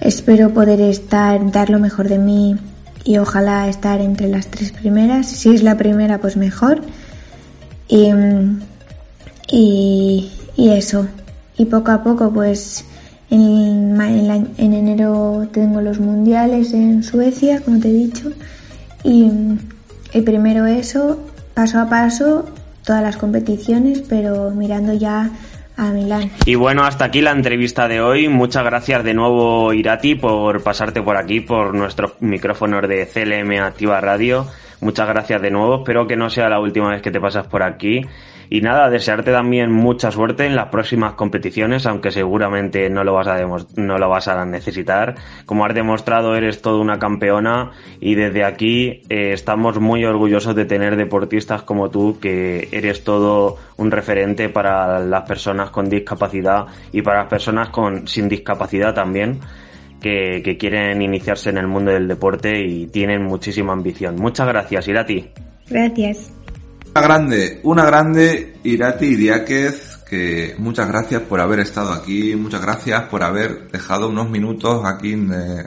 Espero 0.00 0.52
poder 0.52 0.80
estar, 0.80 1.50
dar 1.50 1.70
lo 1.70 1.78
mejor 1.78 2.08
de 2.08 2.18
mí 2.18 2.56
y 3.04 3.18
ojalá 3.18 3.68
estar 3.68 4.00
entre 4.00 4.28
las 4.28 4.48
tres 4.48 4.72
primeras. 4.72 5.26
Si 5.26 5.54
es 5.54 5.62
la 5.62 5.76
primera, 5.76 6.18
pues 6.18 6.36
mejor. 6.36 6.82
Y, 7.88 8.10
y, 9.48 10.30
eso. 10.56 11.06
Y 11.56 11.66
poco 11.66 11.92
a 11.92 12.02
poco, 12.02 12.30
pues 12.32 12.84
en, 13.30 13.98
en, 14.00 14.72
enero 14.72 15.48
tengo 15.52 15.80
los 15.80 16.00
mundiales 16.00 16.74
en 16.74 17.02
Suecia, 17.02 17.60
como 17.60 17.78
te 17.78 17.88
he 17.88 17.92
dicho. 17.92 18.32
Y, 19.04 19.30
y 20.12 20.20
primero 20.22 20.66
eso, 20.66 21.20
paso 21.54 21.80
a 21.80 21.88
paso, 21.88 22.44
todas 22.84 23.02
las 23.02 23.16
competiciones, 23.16 24.02
pero 24.06 24.50
mirando 24.50 24.92
ya 24.92 25.30
Y 26.44 26.54
bueno, 26.54 26.84
hasta 26.84 27.04
aquí 27.04 27.20
la 27.20 27.32
entrevista 27.32 27.86
de 27.88 28.00
hoy. 28.00 28.28
Muchas 28.28 28.64
gracias 28.64 29.04
de 29.04 29.14
nuevo, 29.14 29.72
Irati, 29.72 30.14
por 30.14 30.62
pasarte 30.62 31.02
por 31.02 31.16
aquí, 31.16 31.40
por 31.40 31.74
nuestros 31.74 32.14
micrófonos 32.20 32.88
de 32.88 33.06
CLM 33.06 33.62
Activa 33.62 34.00
Radio. 34.00 34.46
Muchas 34.80 35.08
gracias 35.08 35.42
de 35.42 35.50
nuevo. 35.50 35.78
Espero 35.78 36.06
que 36.06 36.16
no 36.16 36.30
sea 36.30 36.48
la 36.48 36.60
última 36.60 36.90
vez 36.90 37.02
que 37.02 37.10
te 37.10 37.20
pasas 37.20 37.46
por 37.46 37.62
aquí. 37.62 38.02
Y 38.48 38.60
nada, 38.60 38.90
desearte 38.90 39.32
también 39.32 39.72
mucha 39.72 40.10
suerte 40.10 40.46
en 40.46 40.56
las 40.56 40.68
próximas 40.68 41.14
competiciones, 41.14 41.86
aunque 41.86 42.10
seguramente 42.10 42.88
no 42.90 43.04
lo 43.04 43.14
vas 43.14 43.26
a, 43.26 43.38
no 43.76 43.98
lo 43.98 44.08
vas 44.08 44.28
a 44.28 44.44
necesitar. 44.44 45.16
Como 45.44 45.64
has 45.64 45.74
demostrado, 45.74 46.36
eres 46.36 46.62
toda 46.62 46.80
una 46.80 46.98
campeona 46.98 47.72
y 48.00 48.14
desde 48.14 48.44
aquí 48.44 49.02
eh, 49.08 49.32
estamos 49.32 49.80
muy 49.80 50.04
orgullosos 50.04 50.54
de 50.54 50.64
tener 50.64 50.96
deportistas 50.96 51.62
como 51.62 51.90
tú, 51.90 52.18
que 52.20 52.68
eres 52.72 53.04
todo 53.04 53.56
un 53.76 53.90
referente 53.90 54.48
para 54.48 55.00
las 55.00 55.22
personas 55.22 55.70
con 55.70 55.88
discapacidad 55.88 56.66
y 56.92 57.02
para 57.02 57.20
las 57.20 57.28
personas 57.28 57.70
con, 57.70 58.06
sin 58.06 58.28
discapacidad 58.28 58.94
también. 58.94 59.40
Que, 59.98 60.42
que 60.44 60.58
quieren 60.58 61.00
iniciarse 61.00 61.48
en 61.48 61.56
el 61.56 61.66
mundo 61.66 61.90
del 61.90 62.06
deporte 62.06 62.60
y 62.60 62.86
tienen 62.88 63.24
muchísima 63.24 63.72
ambición. 63.72 64.16
Muchas 64.16 64.46
gracias, 64.46 64.86
Irati. 64.86 65.30
Gracias. 65.68 66.30
Una 66.96 67.06
grande, 67.06 67.60
una 67.64 67.84
grande 67.84 68.54
Irati 68.64 69.16
Diáquez, 69.16 69.98
que 70.08 70.54
muchas 70.56 70.88
gracias 70.88 71.20
por 71.20 71.42
haber 71.42 71.60
estado 71.60 71.92
aquí, 71.92 72.34
muchas 72.36 72.62
gracias 72.62 73.02
por 73.10 73.22
haber 73.22 73.70
dejado 73.70 74.08
unos 74.08 74.30
minutos 74.30 74.80
aquí 74.82 75.12
en 75.12 75.30
eh, 75.30 75.66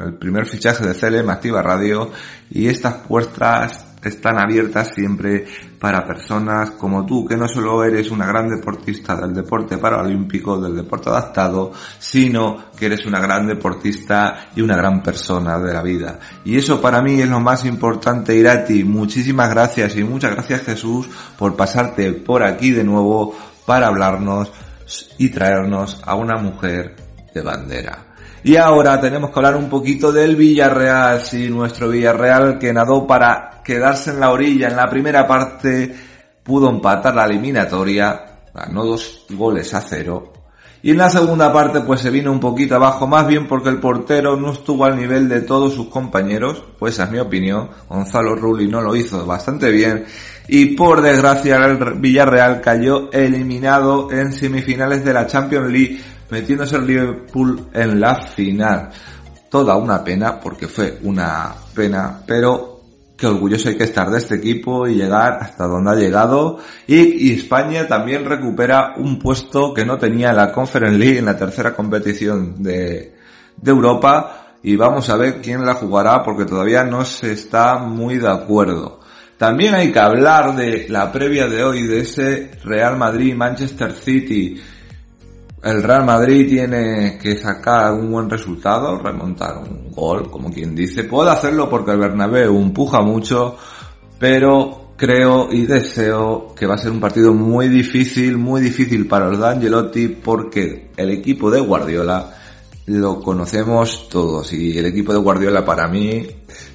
el 0.00 0.14
primer 0.14 0.46
fichaje 0.46 0.84
de 0.84 0.96
CLM 0.96 1.30
Activa 1.30 1.62
Radio 1.62 2.10
y 2.50 2.66
estas 2.66 2.94
puertas 3.06 3.86
están 4.02 4.40
abiertas 4.40 4.92
siempre 4.96 5.44
para 5.86 6.04
personas 6.04 6.72
como 6.72 7.06
tú, 7.06 7.24
que 7.24 7.36
no 7.36 7.46
solo 7.46 7.84
eres 7.84 8.10
una 8.10 8.26
gran 8.26 8.48
deportista 8.48 9.14
del 9.14 9.32
deporte 9.32 9.78
paralímpico, 9.78 10.58
del 10.58 10.74
deporte 10.74 11.10
adaptado, 11.10 11.70
sino 12.00 12.72
que 12.76 12.86
eres 12.86 13.06
una 13.06 13.20
gran 13.20 13.46
deportista 13.46 14.48
y 14.56 14.62
una 14.62 14.74
gran 14.74 15.00
persona 15.00 15.60
de 15.60 15.72
la 15.72 15.84
vida. 15.84 16.18
Y 16.44 16.58
eso 16.58 16.80
para 16.80 17.00
mí 17.02 17.20
es 17.20 17.28
lo 17.28 17.38
más 17.38 17.64
importante, 17.64 18.34
Irati. 18.34 18.82
Muchísimas 18.82 19.48
gracias 19.48 19.94
y 19.94 20.02
muchas 20.02 20.32
gracias 20.32 20.62
Jesús 20.62 21.08
por 21.38 21.54
pasarte 21.54 22.14
por 22.14 22.42
aquí 22.42 22.72
de 22.72 22.82
nuevo 22.82 23.32
para 23.64 23.86
hablarnos 23.86 24.50
y 25.18 25.28
traernos 25.28 26.02
a 26.04 26.16
una 26.16 26.36
mujer 26.42 26.96
de 27.32 27.42
bandera. 27.42 28.05
Y 28.46 28.54
ahora 28.54 29.00
tenemos 29.00 29.30
que 29.30 29.40
hablar 29.40 29.56
un 29.56 29.68
poquito 29.68 30.12
del 30.12 30.36
Villarreal, 30.36 31.20
sí, 31.20 31.50
nuestro 31.50 31.88
Villarreal 31.88 32.60
que 32.60 32.72
nadó 32.72 33.04
para 33.04 33.60
quedarse 33.64 34.12
en 34.12 34.20
la 34.20 34.30
orilla. 34.30 34.68
En 34.68 34.76
la 34.76 34.88
primera 34.88 35.26
parte 35.26 35.92
pudo 36.44 36.70
empatar 36.70 37.12
la 37.16 37.24
eliminatoria, 37.24 38.24
ganó 38.54 38.84
dos 38.84 39.26
goles 39.30 39.74
a 39.74 39.80
cero. 39.80 40.32
Y 40.80 40.92
en 40.92 40.98
la 40.98 41.10
segunda 41.10 41.52
parte 41.52 41.80
pues 41.80 42.02
se 42.02 42.10
vino 42.10 42.30
un 42.30 42.38
poquito 42.38 42.76
abajo, 42.76 43.08
más 43.08 43.26
bien 43.26 43.48
porque 43.48 43.68
el 43.68 43.80
portero 43.80 44.36
no 44.36 44.52
estuvo 44.52 44.84
al 44.84 44.96
nivel 44.96 45.28
de 45.28 45.40
todos 45.40 45.74
sus 45.74 45.88
compañeros, 45.88 46.62
pues 46.78 46.94
esa 46.94 47.06
es 47.06 47.10
mi 47.10 47.18
opinión. 47.18 47.70
Gonzalo 47.88 48.36
Rulli 48.36 48.68
no 48.68 48.80
lo 48.80 48.94
hizo 48.94 49.26
bastante 49.26 49.72
bien. 49.72 50.04
Y 50.46 50.76
por 50.76 51.02
desgracia 51.02 51.56
el 51.56 51.94
Villarreal 51.94 52.60
cayó 52.60 53.10
eliminado 53.10 54.12
en 54.12 54.32
semifinales 54.32 55.04
de 55.04 55.12
la 55.12 55.26
Champions 55.26 55.72
League 55.72 56.00
metiéndose 56.30 56.76
el 56.76 56.86
Liverpool 56.86 57.68
en 57.72 58.00
la 58.00 58.16
final. 58.16 58.90
Toda 59.50 59.76
una 59.76 60.02
pena, 60.02 60.40
porque 60.40 60.68
fue 60.68 60.98
una 61.02 61.54
pena, 61.74 62.22
pero 62.26 62.76
qué 63.16 63.26
orgulloso 63.26 63.68
hay 63.68 63.76
que 63.76 63.84
estar 63.84 64.10
de 64.10 64.18
este 64.18 64.34
equipo 64.34 64.86
y 64.86 64.94
llegar 64.94 65.38
hasta 65.40 65.66
donde 65.66 65.90
ha 65.90 65.94
llegado. 65.94 66.58
Y, 66.86 67.32
España 67.32 67.86
también 67.86 68.24
recupera 68.24 68.94
un 68.96 69.18
puesto 69.18 69.72
que 69.72 69.84
no 69.86 69.98
tenía 69.98 70.30
en 70.30 70.36
la 70.36 70.52
Conference 70.52 70.98
League, 70.98 71.18
en 71.18 71.24
la 71.24 71.36
tercera 71.36 71.74
competición 71.74 72.62
de, 72.62 73.14
de 73.56 73.70
Europa. 73.70 74.56
Y 74.62 74.76
vamos 74.76 75.08
a 75.08 75.16
ver 75.16 75.40
quién 75.40 75.64
la 75.64 75.74
jugará 75.74 76.22
porque 76.22 76.44
todavía 76.44 76.84
no 76.84 77.04
se 77.04 77.32
está 77.32 77.78
muy 77.78 78.18
de 78.18 78.28
acuerdo. 78.28 79.00
También 79.38 79.74
hay 79.74 79.92
que 79.92 79.98
hablar 79.98 80.56
de 80.56 80.86
la 80.88 81.12
previa 81.12 81.46
de 81.46 81.62
hoy, 81.62 81.86
de 81.86 82.00
ese 82.00 82.50
Real 82.64 82.96
Madrid-Manchester 82.96 83.92
City 83.92 84.60
el 85.66 85.82
Real 85.82 86.04
Madrid 86.04 86.48
tiene 86.48 87.18
que 87.20 87.36
sacar 87.36 87.92
un 87.92 88.12
buen 88.12 88.30
resultado, 88.30 88.98
remontar 89.00 89.58
un 89.58 89.90
gol, 89.90 90.30
como 90.30 90.52
quien 90.52 90.76
dice. 90.76 91.04
Puede 91.04 91.30
hacerlo 91.30 91.68
porque 91.68 91.90
el 91.90 91.98
Bernabéu 91.98 92.56
empuja 92.56 93.02
mucho, 93.02 93.56
pero 94.16 94.92
creo 94.96 95.48
y 95.50 95.66
deseo 95.66 96.54
que 96.54 96.66
va 96.66 96.74
a 96.74 96.78
ser 96.78 96.92
un 96.92 97.00
partido 97.00 97.34
muy 97.34 97.68
difícil, 97.68 98.38
muy 98.38 98.60
difícil 98.60 99.08
para 99.08 99.28
los 99.28 99.40
D'Angelotti 99.40 100.08
porque 100.08 100.92
el 100.96 101.10
equipo 101.10 101.50
de 101.50 101.60
Guardiola 101.60 102.32
lo 102.86 103.20
conocemos 103.20 104.08
todos 104.08 104.52
y 104.52 104.78
el 104.78 104.86
equipo 104.86 105.12
de 105.12 105.18
Guardiola 105.18 105.64
para 105.64 105.88
mí 105.88 106.24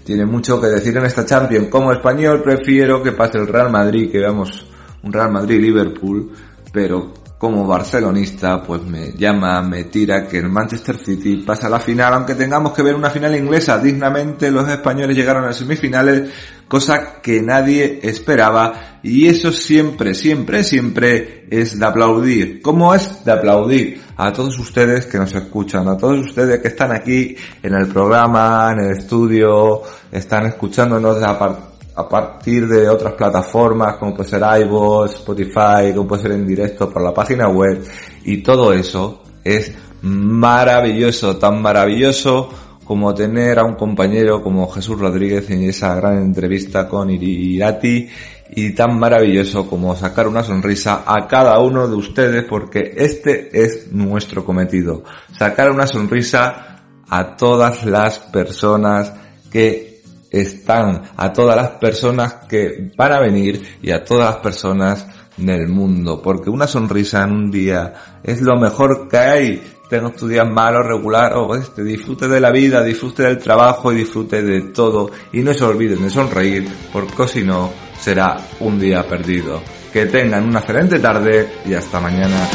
tiene 0.04 0.26
mucho 0.26 0.60
que 0.60 0.68
decir 0.68 0.98
en 0.98 1.06
esta 1.06 1.26
Champions. 1.26 1.70
Como 1.70 1.94
español 1.94 2.44
prefiero 2.44 3.02
que 3.02 3.14
pase 3.14 3.38
el 3.38 3.48
Real 3.48 3.72
Madrid, 3.72 4.12
que 4.12 4.20
veamos 4.20 4.66
un 5.02 5.14
Real 5.14 5.32
Madrid-Liverpool, 5.32 6.34
pero 6.74 7.21
como 7.42 7.66
barcelonista, 7.66 8.62
pues 8.62 8.84
me 8.84 9.14
llama, 9.14 9.64
me 9.64 9.86
tira 9.86 10.28
que 10.28 10.38
el 10.38 10.48
Manchester 10.48 10.96
City 10.96 11.38
pasa 11.38 11.66
a 11.66 11.70
la 11.72 11.80
final, 11.80 12.14
aunque 12.14 12.36
tengamos 12.36 12.72
que 12.72 12.84
ver 12.84 12.94
una 12.94 13.10
final 13.10 13.36
inglesa. 13.36 13.80
Dignamente 13.80 14.52
los 14.52 14.70
españoles 14.70 15.18
llegaron 15.18 15.46
a 15.46 15.52
semifinales, 15.52 16.30
cosa 16.68 17.20
que 17.20 17.42
nadie 17.42 18.00
esperaba, 18.04 19.00
y 19.02 19.26
eso 19.26 19.52
siempre, 19.52 20.14
siempre, 20.14 20.64
siempre 20.64 21.48
es 21.50 21.80
de 21.80 21.84
aplaudir. 21.84 22.62
¿Cómo 22.62 22.94
es 22.94 23.26
de 23.26 23.32
aplaudir? 23.32 24.00
A 24.18 24.32
todos 24.32 24.60
ustedes 24.60 25.08
que 25.08 25.18
nos 25.18 25.34
escuchan, 25.34 25.88
a 25.88 25.98
todos 25.98 26.20
ustedes 26.20 26.60
que 26.62 26.68
están 26.68 26.92
aquí 26.92 27.36
en 27.64 27.74
el 27.74 27.88
programa, 27.88 28.70
en 28.72 28.86
el 28.86 28.98
estudio, 29.00 29.82
están 30.12 30.46
escuchándonos 30.46 31.20
de 31.20 31.26
aparte 31.26 31.71
a 31.96 32.08
partir 32.08 32.68
de 32.68 32.88
otras 32.90 33.14
plataformas 33.14 33.98
como 33.98 34.16
puede 34.16 34.30
ser 34.30 34.42
iVoox, 34.62 35.16
Spotify, 35.16 35.94
como 35.96 36.08
puede 36.08 36.22
ser 36.22 36.32
en 36.32 36.48
directo 36.48 36.90
por 36.90 37.02
la 37.02 37.14
página 37.14 37.50
web. 37.50 37.84
Y 38.24 38.42
todo 38.42 38.74
eso 38.74 39.22
es 39.44 39.74
maravilloso, 40.02 41.38
tan 41.38 41.62
maravilloso 41.62 42.50
como 42.86 43.14
tener 43.14 43.60
a 43.60 43.64
un 43.64 43.76
compañero 43.76 44.44
como 44.44 44.68
Jesús 44.70 45.00
Rodríguez 45.00 45.50
en 45.50 45.64
esa 45.64 45.96
gran 45.96 46.18
entrevista 46.18 46.90
con 46.90 47.10
Irati 47.10 48.10
y 48.54 48.72
tan 48.72 49.00
maravilloso 49.00 49.68
como 49.68 49.96
sacar 49.96 50.28
una 50.28 50.44
sonrisa 50.44 51.04
a 51.06 51.26
cada 51.28 51.58
uno 51.60 51.88
de 51.88 51.96
ustedes 51.96 52.44
porque 52.44 52.94
este 52.98 53.50
es 53.54 53.92
nuestro 53.94 54.44
cometido, 54.44 55.04
sacar 55.38 55.72
una 55.72 55.88
sonrisa 55.88 56.82
a 57.08 57.36
todas 57.38 57.86
las 57.86 58.20
personas 58.20 59.14
que 59.50 59.91
están, 60.32 61.02
a 61.18 61.34
todas 61.34 61.56
las 61.56 61.72
personas 61.72 62.36
que 62.48 62.92
van 62.96 63.12
a 63.12 63.20
venir 63.20 63.62
y 63.82 63.92
a 63.92 64.04
todas 64.04 64.34
las 64.34 64.38
personas 64.38 65.06
del 65.36 65.68
mundo, 65.68 66.22
porque 66.22 66.50
una 66.50 66.68
sonrisa 66.68 67.24
en 67.24 67.32
un 67.32 67.52
día 67.52 67.94
es 68.24 68.42
lo 68.42 68.58
mejor 68.58 69.08
que 69.10 69.18
hay. 69.18 69.64
Tengo 69.90 70.12
tus 70.12 70.30
días 70.30 70.48
malos, 70.50 70.86
regular, 70.86 71.34
o 71.34 71.54
este, 71.54 71.84
disfrute 71.84 72.30
de 72.30 72.40
la 72.40 72.50
vida, 72.50 72.82
disfrute 72.82 73.24
del 73.24 73.40
trabajo 73.40 73.92
y 73.92 73.98
disfrute 73.98 74.42
de 74.42 74.62
todo. 74.72 75.12
Y 75.34 75.42
no 75.42 75.54
se 75.54 75.66
olviden 75.66 76.04
de 76.04 76.10
sonreír, 76.10 76.66
porque 76.94 77.28
si 77.28 77.44
no, 77.44 77.70
será 78.00 78.38
un 78.62 78.80
día 78.80 79.06
perdido. 79.06 79.62
Que 79.92 80.06
tengan 80.06 80.46
una 80.46 80.60
excelente 80.60 81.00
tarde 81.00 81.50
y 81.66 81.74
hasta 81.74 82.00
mañana. 82.00 82.48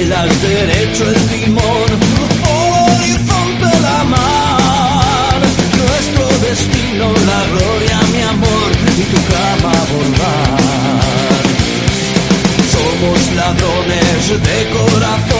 Velas 0.00 0.42
derecho 0.42 1.04
el 1.04 1.20
timón, 1.30 1.90
horizonte 2.56 3.70
la 3.86 4.04
mar, 4.04 5.40
nuestro 5.80 6.24
destino, 6.48 7.04
la 7.30 7.40
gloria, 7.52 7.98
mi 8.12 8.22
amor 8.22 8.70
y 8.96 9.04
tu 9.12 9.20
cama 9.34 9.72
bordar. 9.92 11.42
Somos 12.74 13.20
ladrones 13.40 14.20
de 14.46 14.58
corazones, 14.76 15.39